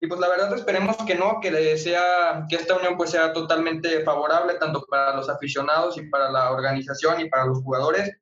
Y 0.00 0.06
pues 0.06 0.20
la 0.20 0.28
verdad 0.28 0.54
esperemos 0.54 0.96
que 0.98 1.16
no, 1.16 1.40
que 1.40 1.76
sea, 1.76 2.46
que 2.48 2.54
esta 2.54 2.76
unión 2.76 2.96
pues 2.96 3.10
sea 3.10 3.32
totalmente 3.32 4.04
favorable 4.04 4.54
tanto 4.54 4.84
para 4.88 5.16
los 5.16 5.28
aficionados 5.28 5.98
y 5.98 6.02
para 6.08 6.30
la 6.30 6.52
organización 6.52 7.20
y 7.20 7.28
para 7.28 7.46
los 7.46 7.62
jugadores. 7.64 8.12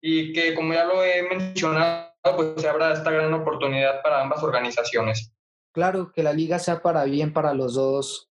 Y 0.00 0.32
que 0.32 0.54
como 0.54 0.72
ya 0.72 0.84
lo 0.84 1.02
he 1.02 1.24
mencionado, 1.24 2.12
pues 2.36 2.48
se 2.58 2.68
abra 2.68 2.92
esta 2.92 3.10
gran 3.10 3.34
oportunidad 3.34 4.02
para 4.02 4.22
ambas 4.22 4.40
organizaciones 4.44 5.32
claro, 5.72 6.12
que 6.12 6.22
la 6.22 6.32
liga 6.32 6.58
sea 6.58 6.82
para 6.82 7.04
bien 7.04 7.32
para 7.32 7.54
los 7.54 7.74
dos. 7.74 8.30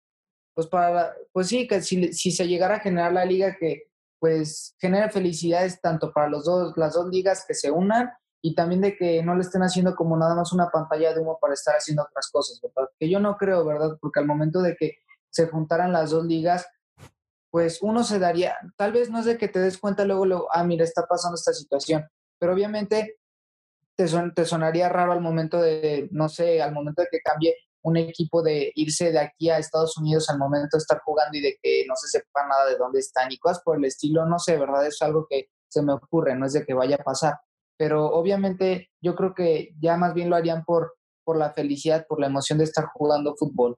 Pues 0.55 0.67
para, 0.67 1.15
pues 1.33 1.49
sí, 1.49 1.67
que 1.67 1.83
si, 1.83 2.13
si 2.13 2.31
se 2.31 2.49
llegara 2.49 2.77
a 2.77 2.81
generar 2.81 3.13
la 3.13 3.25
liga 3.25 3.57
que 3.59 3.91
pues 4.19 4.75
genere 4.79 5.11
felicidades 5.11 5.81
tanto 5.81 6.13
para 6.13 6.29
los 6.29 6.45
dos, 6.47 6.73
las 6.77 6.95
dos 6.95 7.09
ligas 7.11 7.45
que 7.47 7.55
se 7.55 7.71
unan 7.71 8.11
y 8.43 8.55
también 8.55 8.81
de 8.81 8.97
que 8.97 9.23
no 9.23 9.35
le 9.35 9.43
estén 9.43 9.63
haciendo 9.63 9.95
como 9.95 10.17
nada 10.17 10.35
más 10.35 10.53
una 10.53 10.71
pantalla 10.71 11.13
de 11.13 11.21
humo 11.21 11.39
para 11.41 11.55
estar 11.55 11.75
haciendo 11.75 12.03
otras 12.03 12.31
cosas, 12.31 12.61
¿verdad? 12.63 12.89
Que 12.99 13.11
yo 13.11 13.21
no 13.21 13.37
creo, 13.37 13.65
¿verdad? 13.65 13.99
Porque 14.01 14.21
al 14.21 14.27
momento 14.27 14.63
de 14.63 14.77
que 14.77 14.99
se 15.31 15.49
juntaran 15.49 15.93
las 15.93 16.11
dos 16.11 16.25
ligas, 16.25 16.67
pues 17.51 17.83
uno 17.83 18.05
se 18.05 18.19
daría, 18.19 18.57
tal 18.77 18.93
vez 18.93 19.11
no 19.11 19.21
es 19.21 19.25
de 19.25 19.39
que 19.39 19.49
te 19.49 19.59
des 19.59 19.79
cuenta 19.79 20.05
luego, 20.05 20.27
luego, 20.27 20.49
ah, 20.53 20.65
mira, 20.65 20.85
está 20.85 21.07
pasando 21.07 21.37
esta 21.37 21.53
situación, 21.53 22.07
pero 22.39 22.53
obviamente 22.53 23.17
te, 23.97 24.45
sonaría 24.45 24.89
raro 24.89 25.13
al 25.13 25.21
momento 25.21 25.61
de, 25.61 26.09
no 26.13 26.29
sé, 26.29 26.61
al 26.61 26.73
momento 26.73 27.03
de 27.03 27.09
que 27.11 27.21
cambie 27.21 27.57
un 27.83 27.97
equipo 27.97 28.43
de 28.43 28.73
irse 28.75 29.13
de 29.13 29.19
aquí 29.19 29.49
a 29.49 29.59
Estados 29.59 29.97
Unidos 29.97 30.29
al 30.29 30.39
momento 30.39 30.77
de 30.77 30.81
estar 30.81 31.01
jugando 31.05 31.39
y 31.39 31.41
de 31.41 31.57
que 31.63 31.85
no 31.89 31.95
se 31.97 32.09
sepa 32.09 32.47
nada 32.47 32.67
de 32.67 32.77
dónde 32.77 32.99
están 32.99 33.31
y 33.31 33.39
cosas 33.39 33.63
por 33.63 33.79
el 33.79 33.85
estilo, 33.85 34.27
no 34.27 34.39
sé, 34.39 34.57
¿verdad? 34.59 34.87
Es 34.87 35.01
algo 35.03 35.27
que 35.29 35.49
se 35.69 35.83
me 35.83 35.93
ocurre, 35.93 36.35
no 36.35 36.47
es 36.47 36.53
de 36.53 36.65
que 36.65 36.75
vaya 36.75 36.97
a 36.97 37.05
pasar. 37.05 37.35
Pero 37.79 38.07
obviamente 38.07 38.91
yo 39.01 39.15
creo 39.15 39.35
que 39.35 39.71
ya 39.81 39.97
más 39.97 40.15
bien 40.15 40.31
lo 40.31 40.37
harían 40.37 40.65
por, 40.65 40.97
por 41.25 41.37
la 41.37 41.53
felicidad, 41.53 42.07
por 42.09 42.21
la 42.21 42.27
emoción 42.27 42.59
de 42.59 42.65
estar 42.65 42.87
jugando 42.93 43.37
fútbol. 43.37 43.77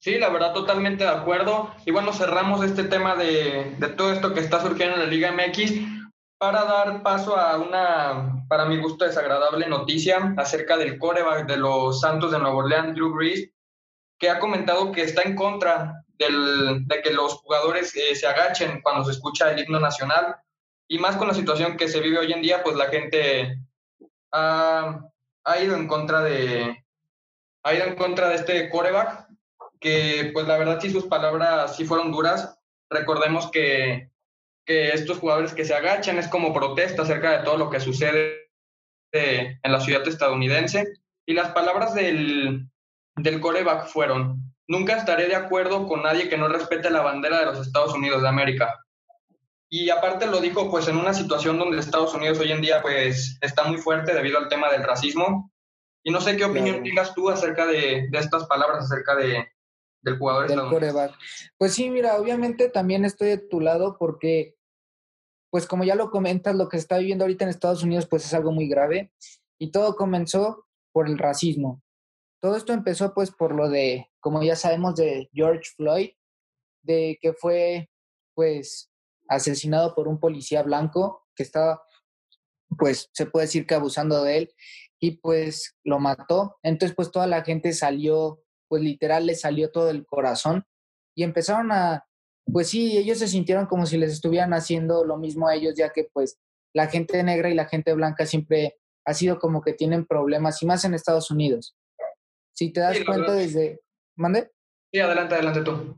Sí, 0.00 0.16
la 0.16 0.30
verdad, 0.30 0.54
totalmente 0.54 1.04
de 1.04 1.10
acuerdo. 1.10 1.74
Y 1.84 1.90
bueno, 1.90 2.12
cerramos 2.12 2.64
este 2.64 2.84
tema 2.84 3.16
de, 3.16 3.76
de 3.78 3.88
todo 3.88 4.12
esto 4.12 4.32
que 4.32 4.40
está 4.40 4.62
surgiendo 4.62 4.94
en 4.94 5.02
la 5.02 5.08
Liga 5.08 5.32
MX 5.32 5.97
para 6.38 6.64
dar 6.64 7.02
paso 7.02 7.36
a 7.36 7.58
una, 7.58 8.46
para 8.48 8.64
mi 8.64 8.78
gusto, 8.80 9.04
desagradable 9.04 9.66
noticia 9.66 10.34
acerca 10.36 10.76
del 10.76 10.98
coreback 10.98 11.46
de 11.46 11.56
los 11.56 12.00
Santos 12.00 12.30
de 12.30 12.38
Nuevo 12.38 12.58
Orleans, 12.58 12.94
Drew 12.94 13.12
Brees, 13.12 13.50
que 14.18 14.30
ha 14.30 14.38
comentado 14.38 14.92
que 14.92 15.02
está 15.02 15.22
en 15.22 15.34
contra 15.34 16.04
del, 16.16 16.86
de 16.86 17.02
que 17.02 17.12
los 17.12 17.34
jugadores 17.34 17.94
eh, 17.96 18.14
se 18.14 18.26
agachen 18.26 18.80
cuando 18.82 19.04
se 19.04 19.12
escucha 19.12 19.50
el 19.50 19.58
himno 19.60 19.80
nacional. 19.80 20.36
Y 20.88 20.98
más 20.98 21.16
con 21.16 21.28
la 21.28 21.34
situación 21.34 21.76
que 21.76 21.88
se 21.88 22.00
vive 22.00 22.18
hoy 22.18 22.32
en 22.32 22.42
día, 22.42 22.62
pues 22.62 22.76
la 22.76 22.86
gente 22.86 23.58
ha, 24.32 25.00
ha 25.44 25.60
ido 25.60 25.76
en 25.76 25.86
contra 25.86 26.22
de 26.22 26.84
ha 27.64 27.74
ido 27.74 27.84
en 27.84 27.96
contra 27.96 28.28
de 28.28 28.36
este 28.36 28.70
coreback, 28.70 29.26
que 29.80 30.30
pues 30.32 30.46
la 30.46 30.56
verdad 30.56 30.80
sí 30.80 30.90
sus 30.90 31.06
palabras 31.06 31.76
sí 31.76 31.84
fueron 31.84 32.12
duras. 32.12 32.58
Recordemos 32.88 33.50
que 33.50 34.10
que 34.68 34.90
estos 34.90 35.18
jugadores 35.18 35.54
que 35.54 35.64
se 35.64 35.74
agachan 35.74 36.18
es 36.18 36.28
como 36.28 36.52
protesta 36.52 37.02
acerca 37.02 37.38
de 37.38 37.44
todo 37.44 37.56
lo 37.56 37.70
que 37.70 37.80
sucede 37.80 38.50
en 39.12 39.72
la 39.72 39.80
ciudad 39.80 40.06
estadounidense. 40.06 40.92
Y 41.26 41.32
las 41.32 41.52
palabras 41.52 41.94
del, 41.94 42.68
del 43.16 43.40
coreback 43.40 43.86
fueron, 43.86 44.54
nunca 44.66 44.94
estaré 44.98 45.26
de 45.26 45.36
acuerdo 45.36 45.86
con 45.86 46.02
nadie 46.02 46.28
que 46.28 46.36
no 46.36 46.48
respete 46.48 46.90
la 46.90 47.00
bandera 47.00 47.40
de 47.40 47.46
los 47.46 47.66
Estados 47.66 47.94
Unidos 47.94 48.20
de 48.20 48.28
América. 48.28 48.84
Y 49.70 49.88
aparte 49.88 50.26
lo 50.26 50.38
dijo 50.38 50.70
pues 50.70 50.86
en 50.88 50.96
una 50.96 51.14
situación 51.14 51.58
donde 51.58 51.78
Estados 51.78 52.14
Unidos 52.14 52.38
hoy 52.38 52.52
en 52.52 52.60
día 52.60 52.82
pues 52.82 53.38
está 53.40 53.64
muy 53.64 53.78
fuerte 53.78 54.14
debido 54.14 54.38
al 54.38 54.48
tema 54.48 54.70
del 54.70 54.84
racismo. 54.84 55.50
Y 56.04 56.10
no 56.10 56.20
sé 56.20 56.36
qué 56.36 56.44
opinión 56.44 56.82
tengas 56.82 57.14
tú 57.14 57.30
acerca 57.30 57.66
de, 57.66 58.06
de, 58.10 58.18
estas 58.18 58.46
palabras, 58.46 58.84
acerca 58.84 59.14
de, 59.16 59.48
del 60.02 60.18
jugador 60.18 60.46
del 60.46 60.60
coreback. 60.60 61.14
Pues 61.56 61.74
sí, 61.74 61.88
mira, 61.88 62.16
obviamente 62.16 62.68
también 62.68 63.06
estoy 63.06 63.28
de 63.28 63.38
tu 63.38 63.60
lado 63.60 63.96
porque 63.98 64.57
pues 65.50 65.66
como 65.66 65.84
ya 65.84 65.94
lo 65.94 66.10
comentas, 66.10 66.54
lo 66.54 66.68
que 66.68 66.76
se 66.76 66.82
está 66.82 66.98
viviendo 66.98 67.24
ahorita 67.24 67.44
en 67.44 67.50
Estados 67.50 67.82
Unidos 67.82 68.06
pues 68.06 68.24
es 68.24 68.34
algo 68.34 68.52
muy 68.52 68.68
grave 68.68 69.12
y 69.58 69.70
todo 69.70 69.96
comenzó 69.96 70.66
por 70.92 71.08
el 71.08 71.18
racismo. 71.18 71.82
Todo 72.40 72.56
esto 72.56 72.72
empezó 72.72 73.14
pues 73.14 73.30
por 73.30 73.54
lo 73.54 73.68
de, 73.68 74.10
como 74.20 74.42
ya 74.42 74.56
sabemos, 74.56 74.94
de 74.94 75.28
George 75.32 75.70
Floyd, 75.76 76.10
de 76.82 77.18
que 77.20 77.32
fue 77.32 77.90
pues 78.34 78.90
asesinado 79.28 79.94
por 79.94 80.08
un 80.08 80.20
policía 80.20 80.62
blanco 80.62 81.26
que 81.34 81.42
estaba 81.42 81.82
pues 82.78 83.10
se 83.12 83.26
puede 83.26 83.46
decir 83.46 83.66
que 83.66 83.74
abusando 83.74 84.22
de 84.22 84.38
él 84.38 84.54
y 85.00 85.12
pues 85.18 85.76
lo 85.84 85.98
mató. 85.98 86.58
Entonces 86.62 86.94
pues 86.94 87.10
toda 87.10 87.26
la 87.26 87.42
gente 87.42 87.72
salió, 87.72 88.42
pues 88.68 88.82
literal 88.82 89.26
le 89.26 89.34
salió 89.34 89.70
todo 89.70 89.90
el 89.90 90.06
corazón 90.06 90.66
y 91.14 91.24
empezaron 91.24 91.72
a 91.72 92.07
pues 92.52 92.68
sí, 92.68 92.96
ellos 92.96 93.18
se 93.18 93.28
sintieron 93.28 93.66
como 93.66 93.86
si 93.86 93.96
les 93.96 94.12
estuvieran 94.12 94.52
haciendo 94.54 95.04
lo 95.04 95.16
mismo 95.16 95.48
a 95.48 95.54
ellos, 95.54 95.74
ya 95.76 95.90
que 95.90 96.08
pues 96.12 96.38
la 96.74 96.86
gente 96.86 97.22
negra 97.22 97.50
y 97.50 97.54
la 97.54 97.66
gente 97.66 97.92
blanca 97.92 98.26
siempre 98.26 98.78
ha 99.04 99.14
sido 99.14 99.38
como 99.38 99.62
que 99.62 99.72
tienen 99.72 100.06
problemas, 100.06 100.62
y 100.62 100.66
más 100.66 100.84
en 100.84 100.94
Estados 100.94 101.30
Unidos. 101.30 101.76
Si 102.54 102.72
te 102.72 102.80
das 102.80 102.98
cuenta 103.06 103.32
desde... 103.32 103.80
¿Mande? 104.16 104.50
Sí, 104.92 105.00
adelante, 105.00 105.34
adelante 105.34 105.62
tú. 105.62 105.96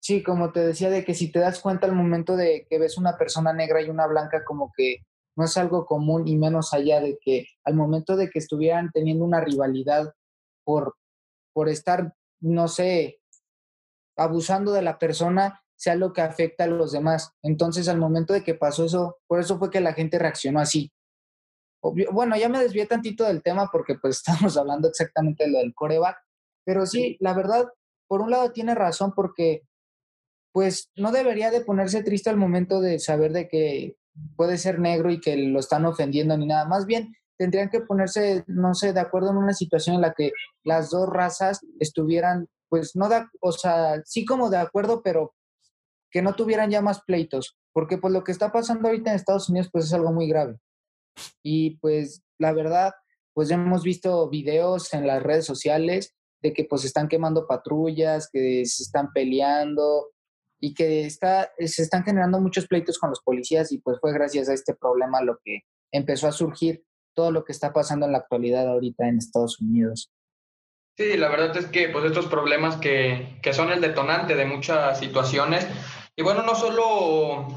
Sí, 0.00 0.22
como 0.22 0.52
te 0.52 0.60
decía, 0.60 0.90
de 0.90 1.04
que 1.04 1.14
si 1.14 1.30
te 1.30 1.38
das 1.38 1.60
cuenta 1.60 1.86
al 1.86 1.94
momento 1.94 2.36
de 2.36 2.66
que 2.68 2.78
ves 2.78 2.98
una 2.98 3.16
persona 3.16 3.52
negra 3.52 3.82
y 3.82 3.90
una 3.90 4.06
blanca, 4.06 4.44
como 4.44 4.72
que 4.76 4.98
no 5.36 5.44
es 5.44 5.56
algo 5.56 5.86
común 5.86 6.26
y 6.28 6.36
menos 6.36 6.74
allá 6.74 7.00
de 7.00 7.18
que 7.20 7.46
al 7.64 7.74
momento 7.74 8.16
de 8.16 8.30
que 8.30 8.38
estuvieran 8.38 8.90
teniendo 8.92 9.24
una 9.24 9.40
rivalidad 9.40 10.12
por, 10.64 10.96
por 11.52 11.68
estar, 11.68 12.14
no 12.40 12.68
sé, 12.68 13.20
abusando 14.16 14.72
de 14.72 14.82
la 14.82 14.98
persona, 14.98 15.63
sea 15.84 15.94
lo 15.96 16.14
que 16.14 16.22
afecta 16.22 16.64
a 16.64 16.66
los 16.66 16.92
demás. 16.92 17.32
Entonces, 17.42 17.88
al 17.88 17.98
momento 17.98 18.32
de 18.32 18.42
que 18.42 18.54
pasó 18.54 18.86
eso, 18.86 19.18
por 19.26 19.38
eso 19.38 19.58
fue 19.58 19.70
que 19.70 19.82
la 19.82 19.92
gente 19.92 20.18
reaccionó 20.18 20.60
así. 20.60 20.90
bueno, 21.82 22.36
ya 22.38 22.48
me 22.48 22.58
desvié 22.58 22.86
tantito 22.86 23.24
del 23.24 23.42
tema 23.42 23.68
porque 23.70 23.96
pues 23.96 24.16
estamos 24.26 24.56
hablando 24.56 24.88
exactamente 24.88 25.44
de 25.44 25.50
lo 25.50 25.58
del 25.58 25.74
coreback, 25.74 26.16
pero 26.64 26.86
sí, 26.86 27.18
la 27.20 27.34
verdad, 27.34 27.66
por 28.08 28.22
un 28.22 28.30
lado 28.30 28.50
tiene 28.50 28.74
razón 28.74 29.12
porque 29.14 29.62
pues 30.52 30.90
no 30.96 31.12
debería 31.12 31.50
de 31.50 31.60
ponerse 31.60 32.02
triste 32.02 32.30
al 32.30 32.38
momento 32.38 32.80
de 32.80 32.98
saber 32.98 33.32
de 33.32 33.48
que 33.48 33.96
puede 34.36 34.56
ser 34.56 34.78
negro 34.78 35.10
y 35.10 35.20
que 35.20 35.36
lo 35.36 35.58
están 35.58 35.84
ofendiendo 35.84 36.38
ni 36.38 36.46
nada. 36.46 36.64
Más 36.64 36.86
bien, 36.86 37.12
tendrían 37.36 37.68
que 37.68 37.80
ponerse, 37.80 38.44
no 38.46 38.72
sé, 38.72 38.94
de 38.94 39.00
acuerdo 39.00 39.30
en 39.32 39.36
una 39.36 39.52
situación 39.52 39.96
en 39.96 40.02
la 40.02 40.14
que 40.14 40.32
las 40.62 40.90
dos 40.90 41.08
razas 41.10 41.60
estuvieran, 41.78 42.48
pues 42.70 42.96
no 42.96 43.08
da, 43.10 43.30
o 43.40 43.52
sea, 43.52 44.00
sí 44.04 44.24
como 44.24 44.48
de 44.48 44.58
acuerdo, 44.58 45.02
pero 45.02 45.34
que 46.14 46.22
no 46.22 46.34
tuvieran 46.34 46.70
ya 46.70 46.80
más 46.80 47.02
pleitos, 47.02 47.58
porque 47.72 47.98
pues 47.98 48.12
lo 48.12 48.22
que 48.22 48.30
está 48.30 48.52
pasando 48.52 48.86
ahorita 48.86 49.10
en 49.10 49.16
Estados 49.16 49.48
Unidos 49.48 49.68
pues 49.72 49.86
es 49.86 49.92
algo 49.92 50.12
muy 50.12 50.28
grave. 50.28 50.58
Y 51.42 51.76
pues 51.78 52.22
la 52.38 52.52
verdad, 52.52 52.92
pues 53.34 53.50
hemos 53.50 53.82
visto 53.82 54.30
videos 54.30 54.94
en 54.94 55.08
las 55.08 55.20
redes 55.20 55.44
sociales 55.44 56.14
de 56.40 56.52
que 56.52 56.66
pues 56.66 56.84
están 56.84 57.08
quemando 57.08 57.48
patrullas, 57.48 58.28
que 58.32 58.64
se 58.64 58.84
están 58.84 59.12
peleando 59.12 60.12
y 60.60 60.72
que 60.72 61.04
está, 61.04 61.50
se 61.58 61.82
están 61.82 62.04
generando 62.04 62.40
muchos 62.40 62.68
pleitos 62.68 62.96
con 62.96 63.10
los 63.10 63.20
policías 63.20 63.72
y 63.72 63.78
pues 63.78 63.98
fue 64.00 64.12
gracias 64.12 64.48
a 64.48 64.54
este 64.54 64.72
problema 64.72 65.20
lo 65.20 65.40
que 65.44 65.62
empezó 65.92 66.28
a 66.28 66.32
surgir 66.32 66.84
todo 67.12 67.32
lo 67.32 67.44
que 67.44 67.50
está 67.50 67.72
pasando 67.72 68.06
en 68.06 68.12
la 68.12 68.18
actualidad 68.18 68.68
ahorita 68.68 69.08
en 69.08 69.18
Estados 69.18 69.60
Unidos. 69.60 70.12
Sí, 70.96 71.16
la 71.16 71.28
verdad 71.28 71.56
es 71.56 71.66
que 71.66 71.88
pues 71.88 72.04
estos 72.04 72.26
problemas 72.26 72.76
que, 72.76 73.40
que 73.42 73.52
son 73.52 73.72
el 73.72 73.80
detonante 73.80 74.36
de 74.36 74.46
muchas 74.46 75.00
situaciones, 75.00 75.66
y 76.16 76.22
bueno, 76.22 76.42
no 76.42 76.54
solo 76.54 77.48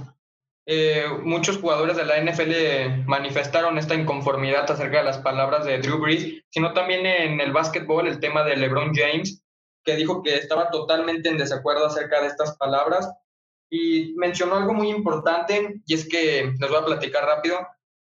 eh, 0.69 1.05
muchos 1.23 1.59
jugadores 1.59 1.95
de 1.95 2.05
la 2.05 2.19
NFL 2.19 3.05
manifestaron 3.05 3.77
esta 3.77 3.95
inconformidad 3.95 4.69
acerca 4.69 4.97
de 4.97 5.05
las 5.05 5.19
palabras 5.19 5.65
de 5.65 5.79
Drew 5.79 5.99
Brees, 5.99 6.43
sino 6.49 6.73
también 6.73 7.05
en 7.05 7.39
el 7.39 7.53
básquetbol 7.53 8.07
el 8.07 8.19
tema 8.19 8.43
de 8.43 8.57
LeBron 8.57 8.93
James, 8.93 9.41
que 9.85 9.95
dijo 9.95 10.21
que 10.21 10.35
estaba 10.35 10.69
totalmente 10.69 11.29
en 11.29 11.37
desacuerdo 11.37 11.85
acerca 11.85 12.21
de 12.21 12.27
estas 12.27 12.57
palabras 12.57 13.09
y 13.69 14.13
mencionó 14.17 14.55
algo 14.55 14.73
muy 14.73 14.89
importante 14.89 15.81
y 15.85 15.93
es 15.93 16.07
que 16.07 16.51
les 16.59 16.69
voy 16.69 16.79
a 16.79 16.85
platicar 16.85 17.25
rápido. 17.25 17.59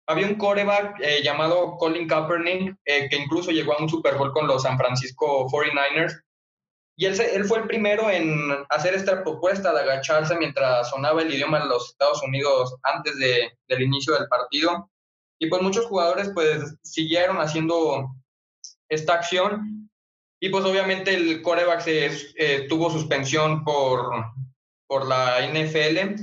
Había 0.06 0.26
un 0.26 0.36
coreback 0.36 1.00
eh, 1.00 1.22
llamado 1.22 1.76
Colin 1.78 2.06
Kaepernick 2.06 2.76
eh, 2.84 3.08
que 3.08 3.16
incluso 3.16 3.50
llegó 3.50 3.72
a 3.72 3.82
un 3.82 3.88
Super 3.88 4.16
Bowl 4.16 4.32
con 4.32 4.46
los 4.46 4.62
San 4.62 4.78
Francisco 4.78 5.48
49ers 5.48 6.22
y 6.96 7.06
él, 7.06 7.44
fue 7.46 7.58
el 7.58 7.66
primero 7.66 8.10
en 8.10 8.50
hacer 8.68 8.94
esta 8.94 9.22
propuesta 9.22 9.72
de 9.72 9.80
agacharse 9.80 10.36
mientras 10.36 10.90
sonaba 10.90 11.22
el 11.22 11.32
idioma 11.32 11.60
de 11.60 11.66
los 11.66 11.90
Estados 11.90 12.22
Unidos 12.22 12.76
antes 12.82 13.18
de, 13.18 13.50
del 13.66 13.82
inicio 13.82 14.14
del 14.14 14.28
partido. 14.28 14.90
Y 15.38 15.46
pues 15.46 15.62
muchos 15.62 15.86
jugadores 15.86 16.30
pues 16.34 16.76
siguieron 16.82 17.38
haciendo 17.38 18.10
esta 18.88 19.14
acción. 19.14 19.90
Y 20.38 20.50
pues 20.50 20.64
obviamente 20.64 21.14
el 21.14 21.40
coreback 21.40 21.80
se, 21.80 22.10
eh, 22.36 22.66
tuvo 22.68 22.90
suspensión 22.90 23.64
por, 23.64 24.10
por 24.86 25.06
la 25.06 25.40
NFL 25.46 26.20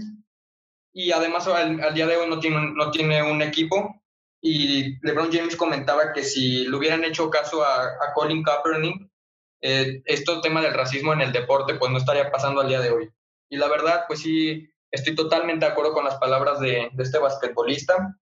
y 0.94 1.12
además 1.12 1.48
al, 1.48 1.94
día 1.94 2.06
de 2.06 2.18
hoy 2.18 2.30
no 2.30 2.40
tiene, 2.40 2.74
no 2.76 2.92
tiene 2.92 3.24
un 3.24 3.42
equipo. 3.42 3.96
Y 4.42 4.98
LeBron 5.06 5.32
James 5.32 5.56
comentaba 5.56 6.14
que 6.14 6.24
si 6.24 6.68
le 6.68 6.76
hubieran 6.76 7.04
hecho 7.04 7.30
caso 7.30 7.64
a 7.64 8.14
Colin 8.14 8.44
Kaepernick, 8.44 9.09
eh, 9.62 10.02
esto 10.06 10.42
tema 10.42 10.62
del 10.62 10.74
racismo 10.74 11.14
en 11.14 11.22
el 11.22 11.32
deporte 11.32 11.76
pues 11.76 11.92
no 11.92 11.98
estaría 11.98 12.32
pasando 12.32 12.62
al 12.62 12.70
día 12.70 12.80
de 12.80 12.92
hoy. 12.92 13.10
Y 13.50 13.58
la 13.58 13.68
verdad, 13.68 14.06
pues 14.08 14.22
sí, 14.22 14.70
estoy 14.92 15.16
totalmente 15.16 15.66
de 15.66 15.72
acuerdo 15.72 15.94
con 15.94 16.06
las 16.06 16.16
palabras 16.16 16.60
de, 16.60 16.90
de 16.92 17.04
este 17.04 17.20
basquetbolista. 17.20 18.16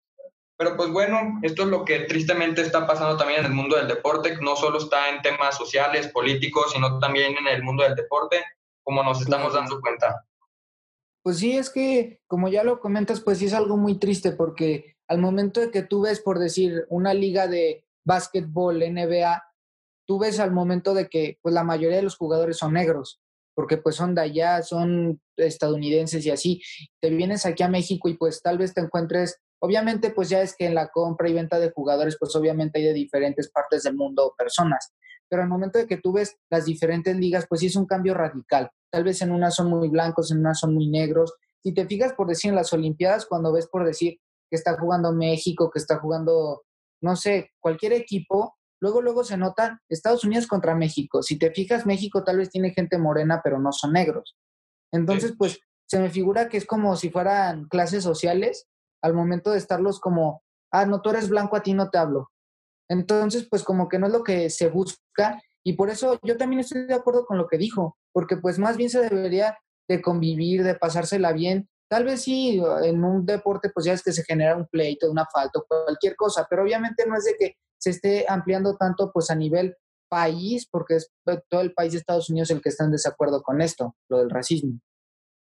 Pero 0.58 0.76
pues 0.76 0.90
bueno, 0.90 1.38
esto 1.42 1.64
es 1.64 1.68
lo 1.68 1.84
que 1.84 2.00
tristemente 2.00 2.62
está 2.62 2.86
pasando 2.86 3.16
también 3.16 3.40
en 3.40 3.46
el 3.46 3.52
mundo 3.52 3.76
del 3.76 3.88
deporte. 3.88 4.38
No 4.40 4.56
solo 4.56 4.78
está 4.78 5.10
en 5.10 5.20
temas 5.20 5.56
sociales, 5.56 6.08
políticos, 6.08 6.72
sino 6.72 6.98
también 6.98 7.36
en 7.36 7.46
el 7.48 7.62
mundo 7.62 7.82
del 7.82 7.94
deporte, 7.94 8.42
como 8.82 9.02
nos 9.02 9.20
estamos 9.20 9.52
dando 9.52 9.80
cuenta. 9.80 10.24
Pues 11.22 11.38
sí, 11.38 11.58
es 11.58 11.70
que 11.70 12.20
como 12.26 12.48
ya 12.48 12.62
lo 12.62 12.80
comentas, 12.80 13.20
pues 13.20 13.38
sí 13.38 13.46
es 13.46 13.52
algo 13.52 13.76
muy 13.76 13.98
triste 13.98 14.32
porque 14.32 14.96
al 15.08 15.18
momento 15.18 15.60
de 15.60 15.70
que 15.70 15.82
tú 15.82 16.02
ves, 16.02 16.20
por 16.20 16.38
decir, 16.38 16.86
una 16.88 17.12
liga 17.12 17.48
de 17.48 17.84
básquetbol, 18.04 18.78
NBA, 18.78 19.42
tú 20.06 20.18
ves 20.18 20.40
al 20.40 20.52
momento 20.52 20.94
de 20.94 21.08
que 21.08 21.38
pues 21.42 21.54
la 21.54 21.64
mayoría 21.64 21.96
de 21.96 22.02
los 22.02 22.16
jugadores 22.16 22.58
son 22.58 22.74
negros, 22.74 23.20
porque 23.54 23.76
pues 23.76 23.96
son 23.96 24.14
de 24.14 24.22
allá, 24.22 24.62
son 24.62 25.20
estadounidenses 25.36 26.24
y 26.26 26.30
así. 26.30 26.62
Te 27.00 27.10
vienes 27.10 27.46
aquí 27.46 27.62
a 27.62 27.68
México 27.68 28.08
y 28.08 28.14
pues 28.14 28.42
tal 28.42 28.58
vez 28.58 28.74
te 28.74 28.80
encuentres 28.80 29.40
Obviamente, 29.58 30.10
pues 30.10 30.28
ya 30.28 30.42
es 30.42 30.54
que 30.54 30.66
en 30.66 30.74
la 30.74 30.88
compra 30.88 31.28
y 31.28 31.32
venta 31.32 31.58
de 31.58 31.70
jugadores, 31.70 32.16
pues 32.18 32.34
obviamente 32.36 32.78
hay 32.78 32.84
de 32.84 32.92
diferentes 32.92 33.50
partes 33.50 33.84
del 33.84 33.96
mundo 33.96 34.34
personas. 34.36 34.92
Pero 35.28 35.42
al 35.42 35.48
momento 35.48 35.78
de 35.78 35.86
que 35.86 35.96
tú 35.96 36.12
ves 36.12 36.36
las 36.50 36.66
diferentes 36.66 37.16
ligas, 37.16 37.46
pues 37.48 37.60
sí 37.60 37.66
es 37.66 37.76
un 37.76 37.86
cambio 37.86 38.14
radical. 38.14 38.70
Tal 38.90 39.04
vez 39.04 39.22
en 39.22 39.32
unas 39.32 39.54
son 39.54 39.68
muy 39.70 39.88
blancos, 39.88 40.30
en 40.30 40.38
unas 40.38 40.60
son 40.60 40.74
muy 40.74 40.88
negros. 40.88 41.34
Si 41.62 41.72
te 41.72 41.86
fijas 41.86 42.12
por 42.12 42.28
decir 42.28 42.50
en 42.50 42.56
las 42.56 42.72
Olimpiadas, 42.72 43.26
cuando 43.26 43.52
ves 43.52 43.66
por 43.66 43.84
decir 43.84 44.18
que 44.48 44.56
está 44.56 44.78
jugando 44.78 45.12
México, 45.12 45.70
que 45.70 45.78
está 45.78 45.98
jugando, 45.98 46.62
no 47.00 47.16
sé, 47.16 47.50
cualquier 47.58 47.94
equipo, 47.94 48.56
luego, 48.80 49.02
luego 49.02 49.24
se 49.24 49.36
nota 49.36 49.82
Estados 49.88 50.24
Unidos 50.24 50.46
contra 50.46 50.74
México. 50.74 51.22
Si 51.22 51.38
te 51.38 51.50
fijas, 51.50 51.86
México 51.86 52.24
tal 52.24 52.38
vez 52.38 52.50
tiene 52.50 52.70
gente 52.70 52.98
morena, 52.98 53.40
pero 53.42 53.58
no 53.58 53.72
son 53.72 53.92
negros. 53.92 54.36
Entonces, 54.92 55.34
pues 55.36 55.60
se 55.86 55.98
me 55.98 56.10
figura 56.10 56.48
que 56.48 56.56
es 56.56 56.66
como 56.66 56.96
si 56.96 57.10
fueran 57.10 57.66
clases 57.68 58.02
sociales 58.02 58.66
al 59.02 59.14
momento 59.14 59.50
de 59.50 59.58
estarlos 59.58 60.00
como, 60.00 60.42
ah, 60.72 60.86
no, 60.86 61.00
tú 61.00 61.10
eres 61.10 61.28
blanco, 61.28 61.56
a 61.56 61.62
ti 61.62 61.74
no 61.74 61.90
te 61.90 61.98
hablo. 61.98 62.30
Entonces, 62.88 63.46
pues 63.48 63.62
como 63.62 63.88
que 63.88 63.98
no 63.98 64.06
es 64.06 64.12
lo 64.12 64.22
que 64.22 64.50
se 64.50 64.68
busca 64.68 65.40
y 65.64 65.72
por 65.72 65.90
eso 65.90 66.18
yo 66.22 66.36
también 66.36 66.60
estoy 66.60 66.86
de 66.86 66.94
acuerdo 66.94 67.26
con 67.26 67.38
lo 67.38 67.48
que 67.48 67.58
dijo, 67.58 67.96
porque 68.12 68.36
pues 68.36 68.58
más 68.58 68.76
bien 68.76 68.90
se 68.90 69.00
debería 69.00 69.58
de 69.88 70.00
convivir, 70.00 70.62
de 70.62 70.76
pasársela 70.76 71.32
bien. 71.32 71.68
Tal 71.88 72.04
vez 72.04 72.22
sí, 72.22 72.62
en 72.82 73.02
un 73.04 73.26
deporte 73.26 73.70
pues 73.74 73.86
ya 73.86 73.92
es 73.92 74.02
que 74.02 74.12
se 74.12 74.24
genera 74.24 74.56
un 74.56 74.66
pleito, 74.66 75.10
una 75.10 75.26
falta, 75.26 75.60
cualquier 75.66 76.14
cosa, 76.16 76.46
pero 76.48 76.62
obviamente 76.62 77.04
no 77.06 77.16
es 77.16 77.24
de 77.24 77.34
que 77.38 77.56
se 77.78 77.90
esté 77.90 78.26
ampliando 78.28 78.76
tanto 78.76 79.10
pues 79.12 79.30
a 79.30 79.34
nivel 79.34 79.76
país, 80.08 80.68
porque 80.70 80.96
es 80.96 81.10
todo 81.48 81.60
el 81.60 81.72
país 81.72 81.92
de 81.92 81.98
Estados 81.98 82.30
Unidos 82.30 82.50
el 82.50 82.62
que 82.62 82.68
está 82.68 82.84
en 82.84 82.92
desacuerdo 82.92 83.42
con 83.42 83.60
esto, 83.60 83.96
lo 84.08 84.18
del 84.18 84.30
racismo. 84.30 84.78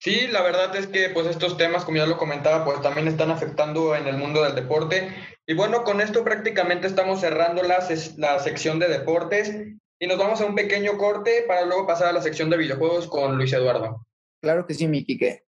Sí, 0.00 0.28
la 0.28 0.42
verdad 0.42 0.74
es 0.76 0.86
que 0.86 1.10
pues 1.10 1.26
estos 1.26 1.56
temas, 1.56 1.84
como 1.84 1.96
ya 1.96 2.06
lo 2.06 2.18
comentaba, 2.18 2.64
pues 2.64 2.80
también 2.82 3.08
están 3.08 3.30
afectando 3.30 3.96
en 3.96 4.06
el 4.06 4.16
mundo 4.16 4.44
del 4.44 4.54
deporte. 4.54 5.12
Y 5.46 5.54
bueno, 5.54 5.82
con 5.82 6.00
esto 6.00 6.22
prácticamente 6.22 6.86
estamos 6.86 7.20
cerrando 7.20 7.62
la, 7.62 7.78
la 8.16 8.38
sección 8.38 8.78
de 8.78 8.88
deportes 8.88 9.52
y 10.00 10.06
nos 10.06 10.18
vamos 10.18 10.40
a 10.40 10.46
un 10.46 10.54
pequeño 10.54 10.96
corte 10.98 11.44
para 11.48 11.64
luego 11.64 11.86
pasar 11.86 12.08
a 12.08 12.12
la 12.12 12.22
sección 12.22 12.48
de 12.48 12.58
videojuegos 12.58 13.08
con 13.08 13.36
Luis 13.36 13.52
Eduardo. 13.52 14.06
Claro 14.40 14.66
que 14.66 14.74
sí, 14.74 14.86
mi 14.86 15.04
Quique. 15.04 15.44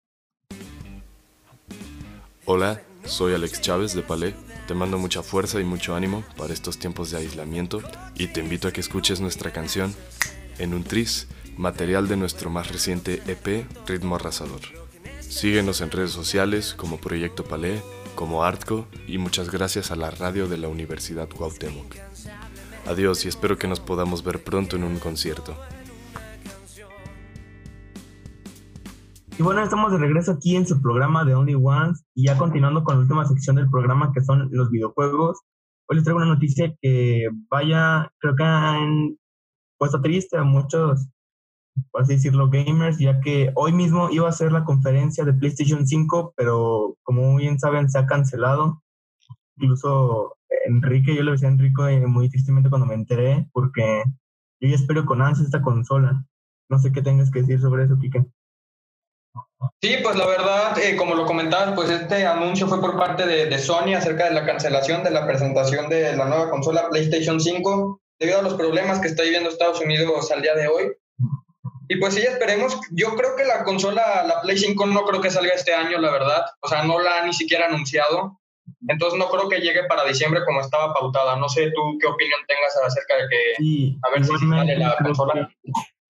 Hola, 2.44 2.82
soy 3.04 3.34
Alex 3.34 3.60
Chávez 3.60 3.94
de 3.94 4.02
Palé. 4.02 4.34
Te 4.70 4.74
mando 4.76 4.98
mucha 4.98 5.24
fuerza 5.24 5.60
y 5.60 5.64
mucho 5.64 5.96
ánimo 5.96 6.22
para 6.36 6.54
estos 6.54 6.78
tiempos 6.78 7.10
de 7.10 7.16
aislamiento 7.16 7.82
y 8.14 8.28
te 8.28 8.38
invito 8.38 8.68
a 8.68 8.72
que 8.72 8.80
escuches 8.80 9.20
nuestra 9.20 9.52
canción 9.52 9.92
En 10.58 10.74
un 10.74 10.84
tris 10.84 11.26
material 11.56 12.06
de 12.06 12.16
nuestro 12.16 12.50
más 12.50 12.70
reciente 12.70 13.20
EP 13.26 13.66
Ritmo 13.88 14.14
Arrasador. 14.14 14.60
Síguenos 15.18 15.80
en 15.80 15.90
redes 15.90 16.12
sociales 16.12 16.72
como 16.74 17.00
Proyecto 17.00 17.42
Palé, 17.42 17.82
como 18.14 18.44
Artco 18.44 18.86
y 19.08 19.18
muchas 19.18 19.50
gracias 19.50 19.90
a 19.90 19.96
la 19.96 20.12
radio 20.12 20.46
de 20.46 20.58
la 20.58 20.68
Universidad 20.68 21.28
Cuauhtémoc. 21.28 21.96
Adiós 22.86 23.24
y 23.24 23.28
espero 23.28 23.58
que 23.58 23.66
nos 23.66 23.80
podamos 23.80 24.22
ver 24.22 24.40
pronto 24.44 24.76
en 24.76 24.84
un 24.84 25.00
concierto. 25.00 25.58
Y 29.38 29.42
bueno, 29.42 29.62
estamos 29.62 29.92
de 29.92 29.98
regreso 29.98 30.32
aquí 30.32 30.56
en 30.56 30.66
su 30.66 30.80
programa 30.80 31.24
de 31.24 31.34
Only 31.34 31.54
Ones 31.54 32.04
y 32.14 32.26
ya 32.26 32.36
continuando 32.36 32.84
con 32.84 32.96
la 32.96 33.02
última 33.02 33.26
sección 33.26 33.56
del 33.56 33.70
programa 33.70 34.12
que 34.12 34.20
son 34.20 34.48
los 34.52 34.70
videojuegos. 34.70 35.40
Hoy 35.88 35.96
les 35.96 36.04
traigo 36.04 36.18
una 36.18 36.34
noticia 36.34 36.74
que 36.80 37.28
vaya, 37.50 38.12
creo 38.18 38.36
que 38.36 38.44
han 38.44 39.16
puesto 39.78 40.00
triste 40.00 40.36
a 40.36 40.44
muchos 40.44 41.08
por 41.90 42.02
así 42.02 42.14
decirlo, 42.14 42.50
gamers, 42.50 42.98
ya 42.98 43.20
que 43.20 43.52
hoy 43.54 43.72
mismo 43.72 44.10
iba 44.10 44.28
a 44.28 44.32
ser 44.32 44.52
la 44.52 44.64
conferencia 44.64 45.24
de 45.24 45.32
PlayStation 45.32 45.86
5, 45.86 46.34
pero 46.36 46.96
como 47.02 47.36
bien 47.36 47.58
saben, 47.58 47.90
se 47.90 47.98
ha 47.98 48.06
cancelado. 48.06 48.82
Incluso 49.56 50.36
Enrique, 50.66 51.14
yo 51.14 51.22
le 51.22 51.32
decía 51.32 51.48
a 51.48 51.52
Enrique 51.52 51.82
eh, 51.88 52.06
muy 52.06 52.28
tristemente 52.28 52.70
cuando 52.70 52.86
me 52.86 52.94
enteré, 52.94 53.48
porque 53.52 54.04
yo 54.60 54.68
ya 54.68 54.74
espero 54.74 55.04
con 55.06 55.22
ansia 55.22 55.44
esta 55.44 55.62
consola. 55.62 56.24
No 56.68 56.78
sé 56.78 56.92
qué 56.92 57.02
tengas 57.02 57.30
que 57.30 57.40
decir 57.40 57.60
sobre 57.60 57.84
eso, 57.84 57.98
Kike. 57.98 58.26
Sí, 59.82 59.96
pues 60.02 60.16
la 60.16 60.26
verdad, 60.26 60.78
eh, 60.78 60.96
como 60.96 61.14
lo 61.14 61.26
comentabas, 61.26 61.74
pues 61.74 61.90
este 61.90 62.26
anuncio 62.26 62.66
fue 62.66 62.80
por 62.80 62.98
parte 62.98 63.26
de, 63.26 63.46
de, 63.46 63.58
Sony 63.58 63.94
acerca 63.96 64.24
de 64.24 64.34
la 64.34 64.44
cancelación 64.44 65.02
de 65.02 65.10
la 65.10 65.26
presentación 65.26 65.88
de 65.88 66.16
la 66.16 66.26
nueva 66.26 66.50
consola 66.50 66.88
PlayStation 66.90 67.40
5 67.40 68.00
debido 68.18 68.40
a 68.40 68.42
los 68.42 68.54
problemas 68.54 69.00
que 69.00 69.08
está 69.08 69.22
viviendo 69.22 69.48
Estados 69.48 69.80
Unidos 69.80 70.30
al 70.30 70.42
día 70.42 70.54
de 70.54 70.68
hoy. 70.68 70.92
Y 71.88 71.96
pues 71.96 72.14
sí, 72.14 72.20
esperemos. 72.20 72.78
Yo 72.92 73.16
creo 73.16 73.34
que 73.34 73.44
la 73.44 73.64
consola, 73.64 74.22
la 74.24 74.40
Play 74.42 74.56
5, 74.56 74.86
no 74.86 75.04
creo 75.04 75.20
que 75.20 75.30
salga 75.30 75.50
este 75.54 75.74
año, 75.74 75.98
la 75.98 76.12
verdad. 76.12 76.44
O 76.60 76.68
sea, 76.68 76.84
no 76.84 77.00
la 77.00 77.18
han 77.18 77.26
ni 77.26 77.32
siquiera 77.32 77.66
anunciado. 77.66 78.38
Entonces 78.86 79.18
no 79.18 79.28
creo 79.28 79.48
que 79.48 79.58
llegue 79.58 79.84
para 79.88 80.04
diciembre 80.04 80.42
como 80.46 80.60
estaba 80.60 80.94
pautada. 80.94 81.34
No 81.36 81.48
sé 81.48 81.72
tú 81.74 81.98
qué 82.00 82.06
opinión 82.06 82.38
tengas 82.46 82.76
acerca 82.76 83.16
de 83.16 83.28
que 83.28 83.96
a 84.02 84.10
ver 84.12 84.24
si 84.24 84.38
sale 84.38 84.78
la 84.78 84.96
consola. 85.02 85.50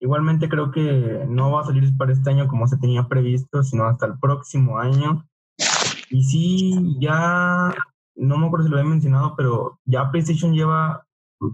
Igualmente 0.01 0.49
creo 0.49 0.71
que 0.71 1.25
no 1.29 1.51
va 1.51 1.61
a 1.61 1.65
salir 1.65 1.95
para 1.95 2.11
este 2.11 2.29
año 2.29 2.47
como 2.47 2.67
se 2.67 2.77
tenía 2.77 3.07
previsto, 3.07 3.63
sino 3.63 3.85
hasta 3.85 4.07
el 4.07 4.19
próximo 4.19 4.79
año. 4.79 5.25
Y 6.09 6.23
sí, 6.23 6.97
ya, 6.99 7.73
no 8.15 8.37
me 8.37 8.47
acuerdo 8.47 8.65
si 8.65 8.71
lo 8.71 8.77
había 8.77 8.89
mencionado, 8.89 9.35
pero 9.37 9.79
ya 9.85 10.11
PlayStation 10.11 10.53
lleva 10.53 11.05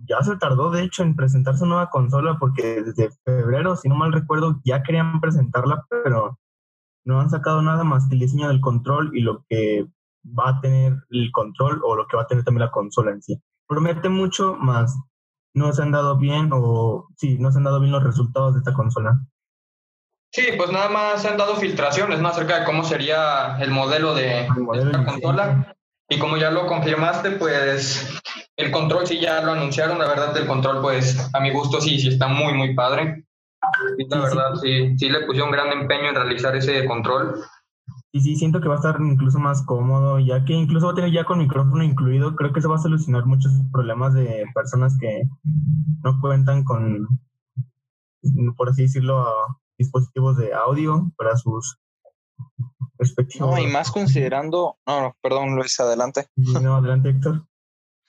ya 0.08 0.22
se 0.22 0.36
tardó, 0.38 0.70
de 0.70 0.84
hecho, 0.84 1.04
en 1.04 1.16
presentar 1.16 1.58
su 1.58 1.66
nueva 1.66 1.90
consola 1.90 2.38
porque 2.40 2.82
desde 2.82 3.10
febrero, 3.24 3.76
si 3.76 3.88
no 3.88 3.96
mal 3.96 4.12
recuerdo, 4.12 4.60
ya 4.66 4.84
querían 4.84 5.22
presentarla, 5.22 5.86
pero 5.90 6.40
no 7.06 7.22
han 7.22 7.30
sacado 7.30 7.62
nada 7.62 7.84
más 7.84 8.08
que 8.08 8.16
el 8.16 8.20
diseño 8.22 8.50
del 8.50 8.60
control 8.60 9.12
y 9.16 9.22
lo 9.22 9.46
que 9.48 9.88
va 10.38 10.50
a 10.50 10.62
tener 10.62 10.98
el 11.10 11.32
control 11.32 11.82
o 11.86 11.96
lo 11.96 12.06
que 12.08 12.18
va 12.18 12.24
a 12.24 12.28
tener 12.28 12.44
también 12.44 12.66
la 12.66 12.72
consola 12.72 13.12
en 13.12 13.22
sí. 13.22 13.42
Promete 13.68 14.10
mucho, 14.10 14.56
más 14.56 14.98
no 15.58 15.74
se 15.74 15.82
han 15.82 15.92
dado 15.92 16.18
bien 16.18 16.50
o 16.54 17.08
sí, 17.18 17.38
no 17.40 17.52
se 17.52 17.58
han 17.58 17.64
dado 17.64 17.80
bien 17.80 17.92
los 17.92 18.04
resultados 18.04 18.54
de 18.54 18.60
esta 18.60 18.74
consola. 18.74 19.20
Sí, 20.32 20.44
pues 20.58 20.72
nada 20.72 20.90
más 20.90 21.22
se 21.22 21.30
han 21.30 21.38
dado 21.38 21.56
filtraciones, 21.56 22.20
¿no? 22.20 22.28
Acerca 22.28 22.60
de 22.60 22.66
cómo 22.66 22.84
sería 22.84 23.58
el 23.60 23.72
modelo 23.72 24.14
de, 24.14 24.42
esta 24.42 25.06
consola. 25.06 25.76
Y 26.10 26.20
como 26.20 26.38
ya 26.38 26.52
lo 26.52 26.68
confirmaste, 26.68 27.32
pues 27.32 28.22
el 28.56 28.72
control 28.72 29.08
sí 29.08 29.20
ya 29.20 29.42
lo 29.42 29.54
anunciaron, 29.54 30.00
la 30.00 30.08
verdad 30.08 30.36
el 30.38 30.48
control 30.48 30.82
pues 30.82 31.30
a 31.34 31.40
mi 31.40 31.52
gusto 31.52 31.82
sí, 31.82 32.00
sí 32.00 32.10
está 32.10 32.28
muy, 32.28 32.54
muy 32.54 32.76
padre. 32.76 33.26
la 34.10 34.20
verdad 34.20 34.56
sí, 34.62 34.98
sí 34.98 35.10
le 35.10 35.26
pusieron 35.26 35.52
gran 35.52 35.72
empeño 35.72 36.10
en 36.10 36.16
realizar 36.16 36.56
ese 36.56 36.86
control. 36.86 37.44
Y 38.12 38.22
sí, 38.22 38.36
siento 38.36 38.62
que 38.62 38.68
va 38.68 38.76
a 38.76 38.78
estar 38.78 38.98
incluso 39.02 39.38
más 39.38 39.64
cómodo, 39.64 40.20
ya 40.20 40.46
que 40.46 40.54
incluso 40.54 40.88
va 40.88 40.94
a 40.94 40.96
tener 40.96 41.12
ya 41.12 41.26
con 41.26 41.40
micrófono 41.40 41.84
incluido. 41.84 42.36
Creo 42.36 42.54
que 42.54 42.62
se 42.62 42.68
va 42.68 42.76
a 42.76 42.80
solucionar 42.80 43.26
muchos 43.26 43.52
problemas 43.72 44.14
de 44.14 44.46
personas 44.56 44.98
que 44.98 45.24
no 46.04 46.20
cuentan 46.22 46.64
con, 46.64 47.08
por 48.56 48.70
así 48.70 48.84
decirlo, 48.84 49.26
dispositivos 49.78 50.38
de 50.38 50.54
audio 50.54 51.12
para 51.18 51.36
sus 51.36 51.78
respectivos. 52.98 53.52
No, 53.52 53.60
y 53.60 53.68
más 53.68 53.92
considerando, 53.92 54.78
no, 54.86 55.16
perdón 55.22 55.56
Luis, 55.56 55.80
adelante. 55.80 56.28
No, 56.36 56.76
adelante 56.76 57.10
Héctor. 57.10 57.46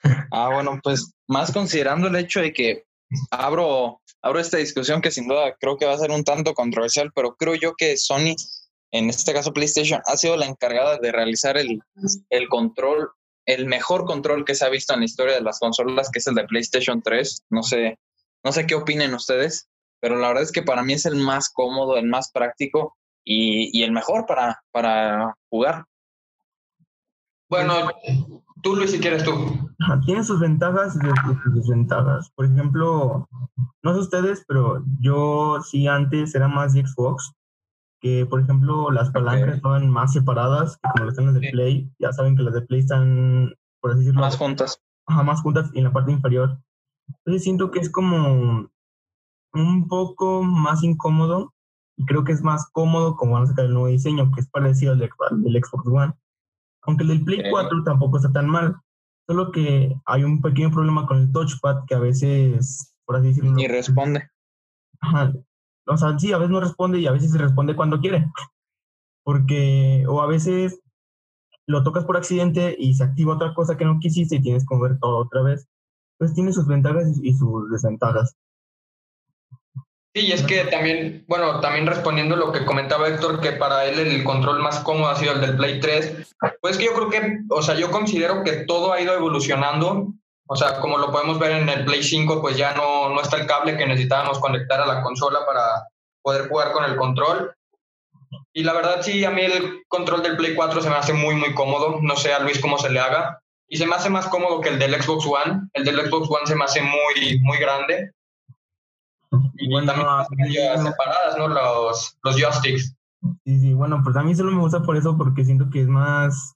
Ah, 0.30 0.50
bueno, 0.52 0.78
pues 0.80 1.12
más 1.26 1.50
considerando 1.50 2.06
el 2.06 2.14
hecho 2.14 2.40
de 2.40 2.52
que 2.52 2.84
abro, 3.32 4.00
abro 4.22 4.38
esta 4.38 4.58
discusión 4.58 5.00
que 5.00 5.10
sin 5.10 5.26
duda 5.26 5.56
creo 5.58 5.76
que 5.76 5.86
va 5.86 5.94
a 5.94 5.98
ser 5.98 6.12
un 6.12 6.22
tanto 6.22 6.54
controversial, 6.54 7.10
pero 7.12 7.34
creo 7.34 7.56
yo 7.56 7.74
que 7.76 7.96
Sony, 7.96 8.36
en 8.90 9.10
este 9.10 9.32
caso 9.32 9.52
PlayStation, 9.52 10.00
ha 10.06 10.16
sido 10.16 10.36
la 10.36 10.46
encargada 10.46 10.98
de 10.98 11.12
realizar 11.12 11.56
el, 11.56 11.80
el 12.30 12.48
control, 12.48 13.10
el 13.46 13.66
mejor 13.66 14.04
control 14.04 14.44
que 14.44 14.54
se 14.54 14.64
ha 14.64 14.70
visto 14.70 14.94
en 14.94 15.00
la 15.00 15.06
historia 15.06 15.34
de 15.34 15.42
las 15.42 15.58
consolas, 15.58 16.10
que 16.10 16.18
es 16.20 16.26
el 16.26 16.34
de 16.34 16.44
PlayStation 16.44 17.02
3. 17.02 17.44
No 17.50 17.62
sé 17.62 17.98
No 18.44 18.52
sé 18.52 18.66
qué 18.66 18.74
opinen 18.74 19.14
ustedes, 19.14 19.68
pero 20.00 20.16
la 20.16 20.28
verdad 20.28 20.42
es 20.42 20.52
que 20.52 20.62
para 20.62 20.82
mí 20.82 20.94
es 20.94 21.06
el 21.06 21.16
más 21.16 21.50
cómodo, 21.50 21.96
el 21.96 22.06
más 22.06 22.30
práctico 22.32 22.96
y, 23.24 23.82
el 23.82 23.92
mejor 23.92 24.24
para, 24.26 24.62
para 24.72 25.34
jugar. 25.50 25.84
Bueno, 27.50 27.90
tú 28.62 28.76
Luis, 28.76 28.90
si 28.90 29.00
quieres 29.00 29.24
tú. 29.24 29.32
Tiene 30.06 30.24
sus 30.24 30.40
ventajas 30.40 30.96
y 30.96 31.42
sus 31.42 31.54
desventajas. 31.54 32.30
Por 32.34 32.46
ejemplo, 32.46 33.28
no 33.82 33.94
sé 33.94 34.00
ustedes, 34.00 34.44
pero 34.46 34.82
yo 35.00 35.60
sí 35.62 35.86
antes 35.86 36.34
era 36.34 36.48
más 36.48 36.74
de 36.74 36.86
Xbox, 36.86 37.32
que 38.00 38.26
por 38.26 38.40
ejemplo 38.40 38.90
las 38.90 39.10
palancas 39.10 39.56
estaban 39.56 39.90
más 39.90 40.12
separadas 40.12 40.76
que 40.76 40.90
como 40.90 41.04
las 41.06 41.34
de 41.34 41.50
Play. 41.50 41.90
Ya 41.98 42.12
saben 42.12 42.36
que 42.36 42.42
las 42.42 42.54
de 42.54 42.62
Play 42.62 42.80
están, 42.80 43.54
por 43.80 43.92
así 43.92 44.00
decirlo, 44.00 44.20
más 44.20 44.36
juntas. 44.36 44.80
Ajá, 45.06 45.22
más 45.22 45.40
juntas 45.40 45.70
y 45.72 45.78
en 45.78 45.84
la 45.84 45.92
parte 45.92 46.12
inferior. 46.12 46.58
Entonces 47.08 47.42
siento 47.42 47.70
que 47.70 47.80
es 47.80 47.90
como 47.90 48.68
un 49.54 49.88
poco 49.88 50.42
más 50.42 50.82
incómodo 50.82 51.54
y 51.96 52.04
creo 52.04 52.24
que 52.24 52.32
es 52.32 52.42
más 52.42 52.70
cómodo 52.70 53.16
como 53.16 53.32
van 53.32 53.44
a 53.44 53.46
sacar 53.46 53.64
el 53.64 53.72
nuevo 53.72 53.88
diseño, 53.88 54.30
que 54.32 54.40
es 54.40 54.48
parecido 54.48 54.92
al, 54.92 55.00
del 55.00 55.64
Xbox 55.64 55.86
One. 55.86 56.12
Aunque 56.82 57.02
el 57.02 57.08
del 57.08 57.24
Play 57.24 57.50
4 57.50 57.82
tampoco 57.84 58.18
está 58.18 58.30
tan 58.32 58.48
mal, 58.48 58.76
solo 59.26 59.50
que 59.50 59.94
hay 60.06 60.24
un 60.24 60.40
pequeño 60.40 60.70
problema 60.70 61.06
con 61.06 61.18
el 61.18 61.32
touchpad 61.32 61.84
que 61.86 61.94
a 61.94 61.98
veces, 61.98 62.94
por 63.04 63.16
así 63.16 63.28
decirlo... 63.28 63.50
Ni 63.52 63.66
responde. 63.66 64.30
Ajá. 65.00 65.32
O 65.88 65.96
sea, 65.96 66.18
sí, 66.18 66.32
a 66.32 66.38
veces 66.38 66.50
no 66.50 66.60
responde 66.60 66.98
y 66.98 67.06
a 67.06 67.12
veces 67.12 67.32
se 67.32 67.38
responde 67.38 67.74
cuando 67.74 68.00
quiere. 68.00 68.26
Porque, 69.24 70.04
o 70.08 70.20
a 70.20 70.26
veces 70.26 70.80
lo 71.66 71.82
tocas 71.82 72.04
por 72.04 72.16
accidente 72.16 72.74
y 72.78 72.94
se 72.94 73.04
activa 73.04 73.34
otra 73.34 73.54
cosa 73.54 73.76
que 73.76 73.84
no 73.84 73.98
quisiste 73.98 74.36
y 74.36 74.42
tienes 74.42 74.66
que 74.66 74.74
mover 74.74 74.98
todo 74.98 75.18
otra 75.18 75.42
vez. 75.42 75.68
Pues 76.18 76.34
tiene 76.34 76.52
sus 76.52 76.66
ventajas 76.66 77.18
y 77.22 77.34
sus 77.34 77.70
desventajas. 77.70 78.36
Sí, 80.14 80.32
es 80.32 80.42
que 80.42 80.64
también, 80.64 81.24
bueno, 81.28 81.60
también 81.60 81.86
respondiendo 81.86 82.34
lo 82.34 82.50
que 82.50 82.64
comentaba 82.64 83.08
Héctor, 83.08 83.40
que 83.40 83.52
para 83.52 83.84
él 83.84 83.98
el 83.98 84.24
control 84.24 84.60
más 84.60 84.80
cómodo 84.80 85.10
ha 85.10 85.16
sido 85.16 85.34
el 85.34 85.40
del 85.40 85.56
Play 85.56 85.80
3, 85.80 86.36
pues 86.60 86.78
que 86.78 86.86
yo 86.86 86.94
creo 86.94 87.10
que, 87.10 87.40
o 87.50 87.62
sea, 87.62 87.76
yo 87.76 87.90
considero 87.90 88.42
que 88.42 88.64
todo 88.64 88.92
ha 88.92 89.00
ido 89.00 89.14
evolucionando. 89.14 90.14
O 90.50 90.56
sea, 90.56 90.80
como 90.80 90.96
lo 90.96 91.12
podemos 91.12 91.38
ver 91.38 91.52
en 91.52 91.68
el 91.68 91.84
Play 91.84 92.02
5, 92.02 92.40
pues 92.40 92.56
ya 92.56 92.74
no, 92.74 93.10
no 93.10 93.20
está 93.20 93.36
el 93.36 93.46
cable 93.46 93.76
que 93.76 93.86
necesitábamos 93.86 94.38
conectar 94.38 94.80
a 94.80 94.86
la 94.86 95.02
consola 95.02 95.40
para 95.44 95.86
poder 96.22 96.48
jugar 96.48 96.72
con 96.72 96.84
el 96.84 96.96
control. 96.96 97.54
Y 98.54 98.62
la 98.62 98.72
verdad, 98.72 99.02
sí, 99.02 99.24
a 99.24 99.30
mí 99.30 99.42
el 99.42 99.82
control 99.88 100.22
del 100.22 100.36
Play 100.36 100.54
4 100.54 100.80
se 100.80 100.88
me 100.88 100.96
hace 100.96 101.12
muy, 101.12 101.34
muy 101.34 101.54
cómodo. 101.54 101.98
No 102.00 102.16
sé 102.16 102.32
a 102.32 102.38
Luis 102.38 102.60
cómo 102.60 102.78
se 102.78 102.88
le 102.88 102.98
haga. 102.98 103.42
Y 103.68 103.76
se 103.76 103.86
me 103.86 103.94
hace 103.94 104.08
más 104.08 104.26
cómodo 104.28 104.62
que 104.62 104.70
el 104.70 104.78
del 104.78 105.00
Xbox 105.00 105.26
One. 105.26 105.68
El 105.74 105.84
del 105.84 106.00
Xbox 106.08 106.30
One 106.30 106.46
se 106.46 106.56
me 106.56 106.64
hace 106.64 106.80
muy, 106.80 107.38
muy 107.40 107.58
grande. 107.58 108.12
Y 109.54 109.70
bueno, 109.70 109.92
también 109.92 110.82
separadas, 110.82 111.36
¿no? 111.36 111.48
Los, 111.48 112.16
los 112.22 112.40
joysticks. 112.40 112.94
Sí, 113.44 113.60
sí, 113.60 113.74
bueno, 113.74 114.00
pues 114.02 114.16
a 114.16 114.22
mí 114.22 114.34
solo 114.34 114.52
me 114.52 114.60
gusta 114.60 114.82
por 114.82 114.96
eso, 114.96 115.18
porque 115.18 115.44
siento 115.44 115.68
que 115.70 115.82
es 115.82 115.88
más. 115.88 116.54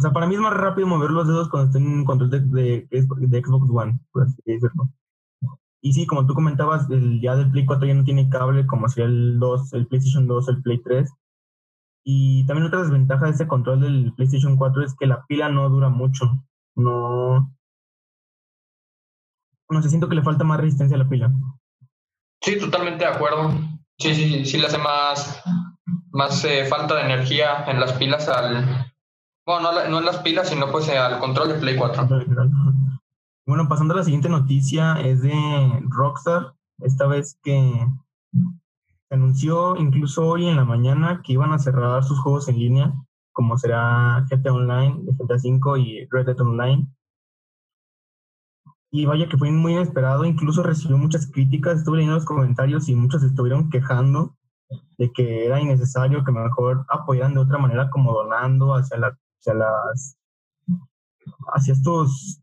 O 0.00 0.02
sea, 0.02 0.12
para 0.12 0.26
mí 0.26 0.34
es 0.34 0.40
más 0.40 0.54
rápido 0.54 0.86
mover 0.86 1.10
los 1.10 1.28
dedos 1.28 1.50
cuando 1.50 1.66
estoy 1.66 1.82
en 1.82 2.06
control 2.06 2.30
de, 2.30 2.88
Xbox 2.90 3.70
One. 3.70 4.00
Y 5.82 5.92
sí, 5.92 6.06
como 6.06 6.26
tú 6.26 6.32
comentabas, 6.32 6.88
el, 6.88 7.20
ya 7.20 7.36
del 7.36 7.50
Play 7.50 7.66
4 7.66 7.86
ya 7.86 7.92
no 7.92 8.04
tiene 8.04 8.30
cable, 8.30 8.66
como 8.66 8.88
sería 8.88 9.10
el 9.10 9.38
2, 9.38 9.74
el 9.74 9.86
PlayStation 9.88 10.26
2, 10.26 10.48
el 10.48 10.62
Play 10.62 10.80
3. 10.82 11.12
Y 12.02 12.46
también 12.46 12.66
otra 12.66 12.80
desventaja 12.80 13.26
de 13.26 13.32
este 13.32 13.46
control 13.46 13.82
del 13.82 14.14
PlayStation 14.16 14.56
4 14.56 14.84
es 14.84 14.96
que 14.98 15.06
la 15.06 15.22
pila 15.26 15.50
no 15.50 15.68
dura 15.68 15.90
mucho. 15.90 16.46
No, 16.76 17.54
no 19.68 19.82
sé, 19.82 19.90
siento 19.90 20.08
que 20.08 20.14
le 20.14 20.22
falta 20.22 20.44
más 20.44 20.60
resistencia 20.60 20.94
a 20.96 21.00
la 21.00 21.10
pila. 21.10 21.30
Sí, 22.40 22.58
totalmente 22.58 23.04
de 23.04 23.10
acuerdo. 23.10 23.50
Sí, 23.98 24.14
sí, 24.14 24.46
sí 24.46 24.56
le 24.56 24.66
hace 24.66 24.78
más, 24.78 25.42
más 26.10 26.42
eh, 26.46 26.64
falta 26.64 26.94
de 26.94 27.02
energía 27.02 27.66
en 27.66 27.80
las 27.80 27.92
pilas 27.92 28.30
al... 28.30 28.89
Bueno, 29.50 29.72
no, 29.88 29.98
en 29.98 30.04
las 30.04 30.18
pilas, 30.18 30.48
sino 30.48 30.70
pues 30.70 30.88
al 30.90 31.18
control 31.18 31.48
de 31.48 31.54
Play 31.54 31.76
4. 31.76 32.06
Bueno, 33.46 33.68
pasando 33.68 33.94
a 33.94 33.96
la 33.96 34.04
siguiente 34.04 34.28
noticia, 34.28 35.00
es 35.00 35.22
de 35.22 35.32
Rockstar. 35.88 36.54
Esta 36.78 37.08
vez 37.08 37.36
que 37.42 37.84
anunció 39.10 39.74
incluso 39.76 40.24
hoy 40.24 40.46
en 40.46 40.54
la 40.54 40.64
mañana 40.64 41.20
que 41.24 41.32
iban 41.32 41.52
a 41.52 41.58
cerrar 41.58 42.04
sus 42.04 42.20
juegos 42.20 42.48
en 42.48 42.60
línea, 42.60 42.94
como 43.32 43.58
será 43.58 44.24
GTA 44.30 44.52
Online, 44.52 45.00
GTA 45.18 45.38
5 45.40 45.76
y 45.78 46.06
Red 46.12 46.26
Dead 46.26 46.40
Online 46.40 46.86
y 48.92 49.04
vaya 49.06 49.28
que 49.28 49.36
fue 49.36 49.50
muy 49.50 49.72
inesperado, 49.72 50.24
incluso 50.24 50.62
recibió 50.62 50.96
muchas 50.96 51.26
críticas, 51.26 51.78
estuve 51.78 51.98
leyendo 51.98 52.16
los 52.16 52.24
comentarios 52.24 52.88
y 52.88 52.94
muchos 52.94 53.22
estuvieron 53.22 53.70
quejando 53.70 54.36
de 54.98 55.12
que 55.12 55.46
era 55.46 55.60
innecesario, 55.60 56.24
que 56.24 56.32
mejor 56.32 56.84
apoyaran 56.88 57.34
de 57.34 57.40
otra 57.40 57.58
manera 57.58 57.90
como 57.90 58.12
donando 58.12 58.74
hacia, 58.74 58.96
la, 58.96 59.18
hacia 59.40 59.54
las 59.54 60.16
hacia 61.52 61.72
estos 61.72 62.40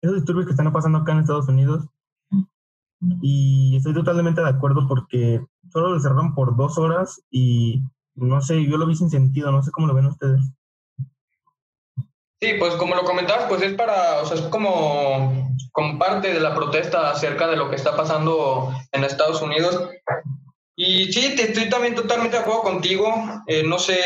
esos 0.00 0.16
disturbios 0.16 0.46
que 0.46 0.52
están 0.52 0.72
pasando 0.72 0.98
acá 0.98 1.12
en 1.12 1.18
Estados 1.18 1.48
Unidos. 1.48 1.86
Y 3.22 3.76
estoy 3.76 3.94
totalmente 3.94 4.40
de 4.40 4.48
acuerdo 4.48 4.86
porque 4.88 5.44
solo 5.70 5.94
lo 5.94 6.00
cerraron 6.00 6.34
por 6.34 6.56
dos 6.56 6.78
horas 6.78 7.22
y 7.30 7.82
no 8.14 8.40
sé, 8.40 8.64
yo 8.64 8.76
lo 8.76 8.86
vi 8.86 8.96
sin 8.96 9.10
sentido, 9.10 9.52
no 9.52 9.62
sé 9.62 9.70
cómo 9.70 9.86
lo 9.86 9.94
ven 9.94 10.06
ustedes. 10.06 10.40
Sí, 12.40 12.54
pues 12.58 12.74
como 12.74 12.94
lo 12.94 13.04
comentabas, 13.04 13.46
pues 13.48 13.62
es 13.62 13.74
para, 13.74 14.22
o 14.22 14.26
sea, 14.26 14.36
es 14.36 14.42
como, 14.44 15.52
como 15.72 15.98
parte 15.98 16.32
de 16.32 16.40
la 16.40 16.54
protesta 16.54 17.10
acerca 17.10 17.48
de 17.48 17.56
lo 17.56 17.68
que 17.68 17.76
está 17.76 17.96
pasando 17.96 18.72
en 18.92 19.04
Estados 19.04 19.42
Unidos. 19.42 19.90
Y 20.80 21.12
sí, 21.12 21.34
te 21.34 21.48
estoy 21.48 21.68
también 21.68 21.96
totalmente 21.96 22.36
de 22.36 22.42
acuerdo 22.44 22.62
contigo. 22.62 23.12
Eh, 23.48 23.64
no 23.64 23.80
sé, 23.80 23.98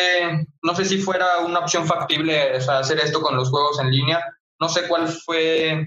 no 0.62 0.74
sé 0.74 0.86
si 0.86 0.96
fuera 0.96 1.40
una 1.44 1.58
opción 1.58 1.86
factible 1.86 2.54
hacer 2.54 2.98
esto 2.98 3.20
con 3.20 3.36
los 3.36 3.50
juegos 3.50 3.78
en 3.78 3.90
línea. 3.90 4.24
No 4.58 4.70
sé 4.70 4.88
cuál 4.88 5.06
fue 5.06 5.86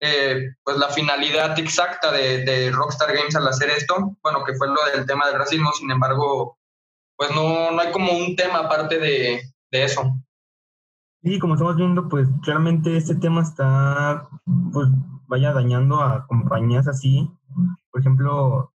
eh, 0.00 0.46
pues 0.64 0.76
la 0.76 0.88
finalidad 0.88 1.56
exacta 1.56 2.10
de, 2.10 2.44
de, 2.44 2.72
Rockstar 2.72 3.14
Games 3.14 3.36
al 3.36 3.46
hacer 3.46 3.70
esto. 3.70 4.16
Bueno, 4.24 4.42
que 4.42 4.56
fue 4.56 4.66
lo 4.66 4.84
del 4.92 5.06
tema 5.06 5.28
del 5.28 5.38
racismo. 5.38 5.70
Sin 5.72 5.88
embargo, 5.88 6.58
pues 7.16 7.30
no, 7.30 7.70
no 7.70 7.80
hay 7.80 7.92
como 7.92 8.10
un 8.10 8.34
tema 8.34 8.58
aparte 8.58 8.98
de, 8.98 9.40
de 9.70 9.84
eso. 9.84 10.16
Sí, 11.22 11.38
como 11.38 11.54
estamos 11.54 11.76
viendo, 11.76 12.08
pues 12.08 12.26
claramente 12.42 12.96
este 12.96 13.14
tema 13.14 13.42
está, 13.42 14.28
pues 14.72 14.88
vaya 15.28 15.52
dañando 15.52 16.00
a 16.00 16.26
compañías 16.26 16.88
así. 16.88 17.30
Por 17.92 18.00
ejemplo, 18.00 18.71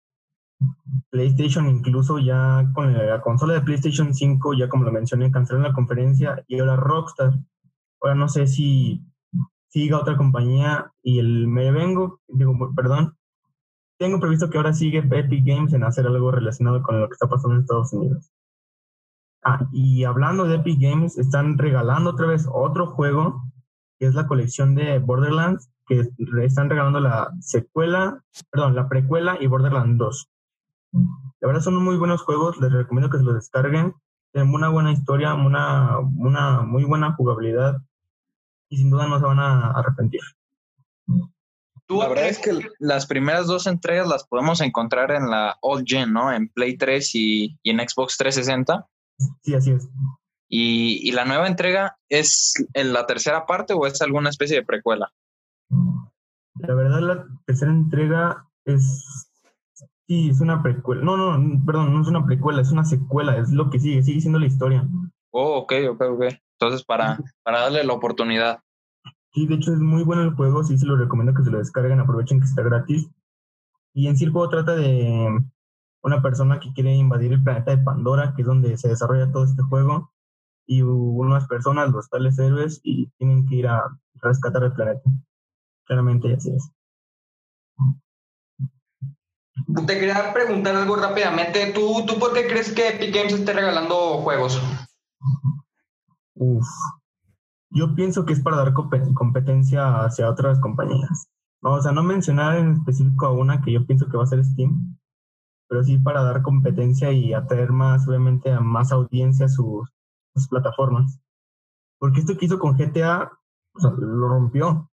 PlayStation 1.10 1.68
incluso 1.68 2.20
ya 2.20 2.70
con 2.74 2.94
la 2.94 3.22
consola 3.22 3.54
de 3.54 3.62
PlayStation 3.62 4.14
5, 4.14 4.54
ya 4.54 4.70
como 4.70 4.84
lo 4.84 4.92
mencioné, 4.92 5.32
canceló 5.32 5.60
la 5.60 5.74
conferencia 5.74 6.44
y 6.48 6.60
ahora 6.60 6.76
Rockstar. 6.76 7.34
Ahora 8.02 8.16
no 8.16 8.28
sé 8.30 8.48
si 8.48 9.04
siga 9.70 10.00
otra 10.00 10.18
compañía 10.18 10.92
y 11.02 11.20
el 11.20 11.48
me 11.48 11.72
vengo, 11.72 12.22
digo, 12.28 12.54
perdón, 12.76 13.16
tengo 13.98 14.20
previsto 14.20 14.50
que 14.50 14.58
ahora 14.58 14.74
sigue 14.74 15.00
Epic 15.00 15.46
Games 15.46 15.74
en 15.74 15.84
hacer 15.84 16.06
algo 16.06 16.32
relacionado 16.32 16.84
con 16.84 17.00
lo 17.00 17.08
que 17.08 17.14
está 17.14 17.28
pasando 17.28 17.56
en 17.56 17.62
Estados 17.62 17.94
Unidos. 17.94 18.32
Ah, 19.44 19.68
y 19.72 20.04
hablando 20.04 20.46
de 20.46 20.56
Epic 20.56 20.80
Games, 20.80 21.18
están 21.18 21.58
regalando 21.58 22.12
otra 22.12 22.28
vez 22.28 22.48
otro 22.52 22.88
juego, 22.88 23.44
que 24.00 24.08
es 24.08 24.14
la 24.14 24.28
colección 24.28 24.76
de 24.76 25.00
Borderlands, 25.00 25.70
que 25.88 26.10
están 26.44 26.70
regalando 26.70 27.00
la 27.00 27.32
secuela, 27.40 28.24
perdón, 28.52 28.76
la 28.76 28.90
precuela 28.90 29.38
y 29.40 29.48
Borderlands 29.48 29.98
2. 29.98 30.30
La 30.92 31.48
verdad 31.48 31.62
son 31.62 31.84
muy 31.84 31.98
buenos 31.98 32.22
juegos, 32.24 32.58
les 32.60 32.72
recomiendo 32.72 33.10
que 33.10 33.18
se 33.18 33.24
los 33.24 33.36
descarguen. 33.36 33.94
Tienen 34.32 34.54
una 34.54 34.70
buena 34.70 34.92
historia, 34.92 35.34
una, 35.34 36.00
una 36.00 36.62
muy 36.62 36.84
buena 36.84 37.14
jugabilidad 37.14 37.78
y 38.70 38.78
sin 38.78 38.90
duda 38.90 39.08
no 39.08 39.20
se 39.20 39.26
van 39.26 39.40
a 39.40 39.72
arrepentir. 39.72 40.22
La 41.90 42.10
verdad 42.10 42.28
es 42.28 42.40
que 42.40 42.52
las 42.80 43.06
primeras 43.06 43.48
dos 43.48 43.66
entregas 43.66 44.08
las 44.08 44.28
podemos 44.28 44.60
encontrar 44.60 45.12
en 45.12 45.30
la 45.30 45.58
Old 45.62 45.86
Gen, 45.88 46.12
¿no? 46.12 46.34
En 46.34 46.50
Play 46.50 46.76
3 46.78 47.16
y, 47.16 47.58
y 47.64 47.70
en 47.70 47.80
Xbox 47.80 48.18
360. 48.18 48.86
Sí, 49.42 49.56
así 49.56 49.72
es. 49.72 49.88
¿Y, 50.50 51.12
la 51.12 51.26
nueva 51.26 51.48
entrega 51.48 51.98
es 52.10 52.54
en 52.74 52.94
la 52.94 53.06
tercera 53.06 53.46
parte 53.46 53.74
o 53.74 53.86
es 53.86 54.02
alguna 54.02 54.30
especie 54.30 54.58
de 54.58 54.66
precuela? 54.66 55.12
La 56.56 56.74
verdad, 56.74 57.00
la 57.02 57.28
tercera 57.46 57.72
entrega 57.72 58.48
es. 58.66 59.30
Sí, 60.08 60.30
es 60.30 60.40
una 60.40 60.64
precuela. 60.64 61.04
No, 61.04 61.18
no, 61.18 61.66
perdón, 61.66 61.94
no 61.94 62.02
es 62.02 62.08
una 62.08 62.26
precuela, 62.26 62.62
es 62.62 62.72
una 62.72 62.86
secuela, 62.86 63.38
es 63.38 63.52
lo 63.52 63.70
que 63.70 63.80
sigue, 63.80 64.02
sigue 64.04 64.22
siendo 64.22 64.40
la 64.40 64.46
historia. 64.46 64.88
Oh, 65.32 65.58
ok, 65.58 65.74
ok, 65.92 66.02
ok. 66.02 66.24
Entonces, 66.60 66.84
para, 66.86 67.20
para 67.44 67.62
darle 67.62 67.84
la 67.84 67.94
oportunidad. 67.94 68.60
Sí, 69.34 69.46
de 69.46 69.56
hecho 69.56 69.74
es 69.74 69.80
muy 69.80 70.04
bueno 70.04 70.24
el 70.24 70.34
juego, 70.34 70.64
sí 70.64 70.78
se 70.78 70.86
lo 70.86 70.96
recomiendo 70.96 71.34
que 71.34 71.44
se 71.44 71.52
lo 71.52 71.58
descarguen, 71.58 72.00
aprovechen 72.00 72.40
que 72.40 72.46
está 72.46 72.64
gratis. 72.64 73.10
Y 73.94 74.08
en 74.08 74.16
sí 74.16 74.24
el 74.24 74.32
juego 74.32 74.50
trata 74.50 74.76
de 74.76 75.28
una 76.02 76.22
persona 76.22 76.60
que 76.60 76.72
quiere 76.74 76.96
invadir 76.96 77.34
el 77.34 77.44
planeta 77.44 77.76
de 77.76 77.84
Pandora, 77.84 78.34
que 78.36 78.44
es 78.44 78.48
donde 78.48 78.78
se 78.78 78.88
desarrolla 78.88 79.32
todo 79.32 79.44
este 79.44 79.62
juego, 79.64 80.14
y 80.66 80.82
unas 80.82 81.48
personas, 81.48 81.92
los 81.92 82.10
tales 82.10 82.40
héroes, 82.40 82.80
y 82.84 83.08
tienen 83.18 83.46
que 83.46 83.56
ir 83.56 83.68
a 83.68 83.84
rescatar 84.16 84.64
el 84.64 84.74
planeta. 84.74 85.02
Claramente 85.86 86.34
así 86.34 86.52
es. 86.52 86.72
Te 89.86 90.00
quería 90.00 90.34
preguntar 90.34 90.76
algo 90.76 90.96
rápidamente. 90.96 91.74
¿Tú, 91.74 92.06
¿Tú 92.06 92.18
por 92.18 92.34
qué 92.34 92.48
crees 92.48 92.72
que 92.72 92.90
Epic 92.90 93.14
Games 93.14 93.34
esté 93.34 93.52
regalando 93.54 94.20
juegos? 94.20 94.62
Uf. 96.36 96.68
Yo 97.70 97.94
pienso 97.94 98.26
que 98.26 98.34
es 98.34 98.42
para 98.42 98.58
dar 98.58 98.74
competencia 98.74 100.06
hacia 100.06 100.30
otras 100.30 100.60
compañías. 100.60 101.28
o 101.62 101.82
sea, 101.82 101.92
no 101.92 102.02
mencionar 102.02 102.58
en 102.58 102.74
específico 102.74 103.26
a 103.26 103.34
una 103.34 103.62
que 103.62 103.74
yo 103.74 103.86
pienso 103.86 104.08
que 104.08 104.16
va 104.16 104.24
a 104.24 104.28
ser 104.28 104.44
Steam, 104.46 104.98
pero 105.68 105.84
sí 105.84 105.98
para 105.98 106.24
dar 106.24 106.42
competencia 106.44 107.12
y 107.12 107.34
atraer 107.34 107.72
más, 107.72 108.08
obviamente, 108.08 108.52
a 108.52 108.62
más 108.62 108.92
audiencia 108.92 109.48
a 109.48 109.50
sus, 109.50 109.90
plataformas. 110.50 111.20
Porque 112.00 112.20
esto 112.20 112.38
que 112.38 112.46
hizo 112.46 112.60
con 112.60 112.78
GTA, 112.78 113.32
lo 113.76 114.30
rompió. 114.30 114.90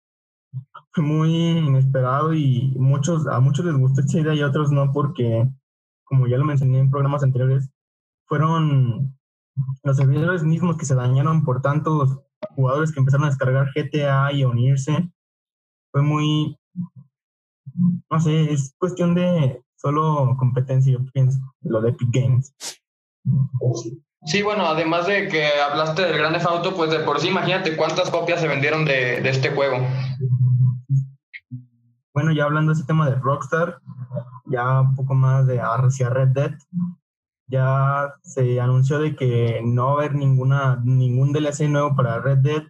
Muy 0.97 1.33
inesperado 1.33 2.35
y 2.35 2.75
muchos, 2.77 3.27
a 3.27 3.41
muchos 3.41 3.65
les 3.65 3.77
gustó 3.77 4.01
esta 4.01 4.19
idea 4.19 4.35
y 4.35 4.41
a 4.41 4.49
otros 4.49 4.73
no, 4.73 4.93
porque, 4.93 5.49
como 6.05 6.27
ya 6.27 6.37
lo 6.37 6.45
mencioné 6.45 6.81
en 6.81 6.91
programas 6.91 7.23
anteriores, 7.23 7.71
fueron 8.27 9.17
los 9.83 9.97
servidores 9.97 10.43
mismos 10.43 10.77
que 10.77 10.87
se 10.87 10.95
dañaron 10.95 11.45
por 11.45 11.63
tantos 11.63 12.19
jugadores 12.55 12.93
que 12.93 13.01
empezaron 13.01 13.27
a 13.27 13.31
descargar 13.31 13.71
GTA 13.75 14.33
y 14.33 14.43
a 14.43 14.49
unirse. 14.49 15.11
Fue 15.93 16.03
muy, 16.03 16.59
no 18.11 18.21
sé, 18.21 18.53
es 18.53 18.75
cuestión 18.79 19.15
de 19.15 19.63
solo 19.77 20.37
competencia, 20.39 20.93
yo 20.93 21.05
pienso, 21.13 21.39
lo 21.63 21.81
de 21.81 21.91
Epic 21.91 22.09
Games. 22.13 22.55
Sí, 24.25 24.43
bueno, 24.43 24.67
además 24.67 25.07
de 25.07 25.29
que 25.29 25.47
hablaste 25.47 26.03
del 26.03 26.19
Grande 26.19 26.41
Auto, 26.41 26.75
pues 26.75 26.91
de 26.91 27.01
por 27.01 27.21
sí 27.21 27.29
imagínate 27.29 27.77
cuántas 27.77 28.11
copias 28.11 28.41
se 28.41 28.49
vendieron 28.49 28.85
de, 28.85 29.21
de 29.21 29.29
este 29.31 29.51
juego. 29.51 29.79
Bueno, 32.13 32.33
ya 32.33 32.45
hablando 32.45 32.73
de 32.73 32.79
ese 32.79 32.87
tema 32.87 33.09
de 33.09 33.17
Rockstar, 33.17 33.81
ya 34.47 34.81
un 34.81 34.97
poco 34.97 35.15
más 35.15 35.47
de 35.47 35.61
hacia 35.61 36.11
Red 36.11 36.29
Dead, 36.29 36.53
ya 37.47 38.15
se 38.23 38.61
anunció 38.61 38.99
de 38.99 39.15
que 39.15 39.61
no 39.65 39.87
va 39.87 39.91
a 39.91 39.95
haber 39.95 40.15
ninguna, 40.15 40.81
ningún 40.85 41.33
DLC 41.33 41.69
nuevo 41.69 41.95
para 41.95 42.21
Red 42.21 42.39
Dead, 42.39 42.63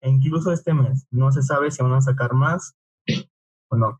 e 0.00 0.08
incluso 0.08 0.52
este 0.52 0.74
mes. 0.74 1.06
No 1.10 1.32
se 1.32 1.42
sabe 1.42 1.70
si 1.70 1.82
van 1.82 1.94
a 1.94 2.00
sacar 2.00 2.34
más 2.34 2.74
o 3.68 3.76
no. 3.76 3.98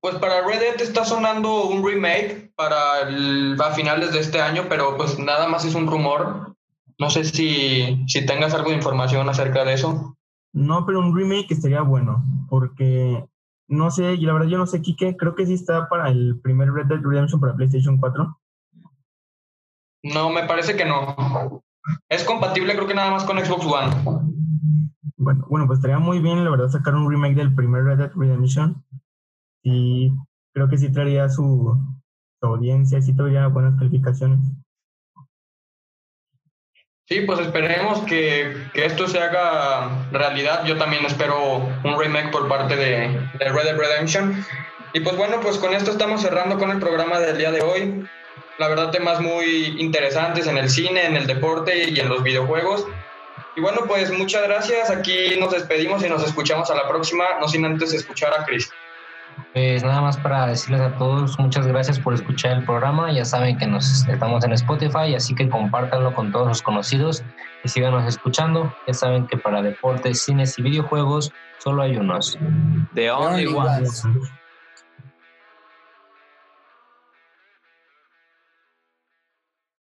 Pues 0.00 0.14
para 0.16 0.46
Red 0.46 0.60
Dead 0.60 0.80
está 0.80 1.04
sonando 1.04 1.64
un 1.64 1.84
remake 1.84 2.52
para 2.54 3.00
a 3.02 3.72
finales 3.72 4.12
de 4.12 4.20
este 4.20 4.40
año, 4.40 4.66
pero 4.68 4.96
pues 4.96 5.18
nada 5.18 5.48
más 5.48 5.64
es 5.64 5.74
un 5.74 5.86
rumor. 5.86 6.56
No 6.98 7.10
sé 7.10 7.24
si, 7.24 8.02
si 8.06 8.26
tengas 8.26 8.54
algo 8.54 8.70
de 8.70 8.76
información 8.76 9.28
acerca 9.28 9.64
de 9.64 9.74
eso. 9.74 10.16
No, 10.52 10.84
pero 10.84 11.00
un 11.00 11.16
remake 11.16 11.52
estaría 11.52 11.82
bueno, 11.82 12.24
porque 12.48 13.24
no 13.68 13.90
sé, 13.90 14.14
y 14.14 14.26
la 14.26 14.32
verdad 14.32 14.48
yo 14.48 14.58
no 14.58 14.66
sé, 14.66 14.82
Kike, 14.82 15.16
creo 15.16 15.34
que 15.34 15.46
sí 15.46 15.54
está 15.54 15.88
para 15.88 16.08
el 16.10 16.40
primer 16.40 16.72
Red 16.72 16.86
Dead 16.86 17.00
Redemption 17.00 17.40
para 17.40 17.54
PlayStation 17.54 17.98
4. 17.98 18.40
No, 20.02 20.30
me 20.30 20.44
parece 20.44 20.76
que 20.76 20.84
no. 20.84 21.62
Es 22.08 22.24
compatible 22.24 22.74
creo 22.74 22.88
que 22.88 22.94
nada 22.94 23.10
más 23.10 23.24
con 23.24 23.38
Xbox 23.38 23.66
One. 23.66 24.30
Bueno, 25.16 25.46
bueno, 25.48 25.66
pues 25.66 25.78
estaría 25.78 25.98
muy 25.98 26.18
bien, 26.18 26.42
la 26.42 26.50
verdad, 26.50 26.68
sacar 26.68 26.94
un 26.94 27.08
remake 27.08 27.36
del 27.36 27.54
primer 27.54 27.84
Red 27.84 27.98
Dead 27.98 28.12
Redemption. 28.14 28.84
Y 29.62 30.12
creo 30.52 30.68
que 30.68 30.78
sí 30.78 30.90
traería 30.90 31.28
su, 31.28 31.78
su 32.40 32.46
audiencia 32.46 33.00
sí 33.02 33.14
tendría 33.14 33.46
buenas 33.48 33.78
calificaciones. 33.78 34.40
Sí, 37.10 37.22
pues 37.22 37.40
esperemos 37.40 38.02
que, 38.02 38.56
esto 38.72 39.08
se 39.08 39.18
haga 39.18 40.06
realidad. 40.12 40.64
Yo 40.64 40.76
también 40.78 41.04
espero 41.04 41.56
un 41.82 41.98
remake 41.98 42.30
por 42.30 42.46
parte 42.46 42.76
de, 42.76 43.08
Red 43.40 43.64
Dead 43.64 43.76
Redemption. 43.76 44.46
Y 44.92 45.00
pues 45.00 45.16
bueno, 45.16 45.40
pues 45.40 45.58
con 45.58 45.74
esto 45.74 45.90
estamos 45.90 46.22
cerrando 46.22 46.56
con 46.56 46.70
el 46.70 46.78
programa 46.78 47.18
del 47.18 47.36
día 47.36 47.50
de 47.50 47.62
hoy. 47.62 48.06
La 48.58 48.68
verdad, 48.68 48.92
temas 48.92 49.20
muy 49.20 49.74
interesantes 49.80 50.46
en 50.46 50.56
el 50.56 50.70
cine, 50.70 51.04
en 51.04 51.16
el 51.16 51.26
deporte 51.26 51.90
y 51.90 51.98
en 51.98 52.08
los 52.08 52.22
videojuegos. 52.22 52.86
Y 53.56 53.60
bueno, 53.60 53.80
pues 53.88 54.12
muchas 54.12 54.44
gracias. 54.44 54.88
Aquí 54.88 55.34
nos 55.36 55.50
despedimos 55.50 56.04
y 56.04 56.08
nos 56.08 56.22
escuchamos 56.22 56.70
a 56.70 56.76
la 56.76 56.86
próxima, 56.86 57.24
no 57.40 57.48
sin 57.48 57.64
antes 57.64 57.92
escuchar 57.92 58.32
a 58.38 58.44
Chris. 58.44 58.70
Pues 59.52 59.82
nada 59.82 60.00
más 60.00 60.16
para 60.16 60.46
decirles 60.46 60.80
a 60.80 60.96
todos 60.96 61.36
muchas 61.40 61.66
gracias 61.66 61.98
por 61.98 62.14
escuchar 62.14 62.52
el 62.52 62.64
programa. 62.64 63.10
Ya 63.12 63.24
saben 63.24 63.58
que 63.58 63.66
nos 63.66 64.06
estamos 64.08 64.44
en 64.44 64.52
Spotify, 64.52 65.14
así 65.16 65.34
que 65.34 65.48
compártanlo 65.48 66.14
con 66.14 66.30
todos 66.30 66.46
los 66.46 66.62
conocidos 66.62 67.24
y 67.64 67.68
síganos 67.68 68.06
escuchando. 68.06 68.72
Ya 68.86 68.94
saben 68.94 69.26
que 69.26 69.36
para 69.36 69.60
deportes, 69.60 70.22
cines 70.22 70.56
y 70.58 70.62
videojuegos 70.62 71.32
solo 71.58 71.82
hay 71.82 71.96
unos. 71.96 72.38
The 72.94 73.10
only 73.10 73.46
ones. 73.46 74.04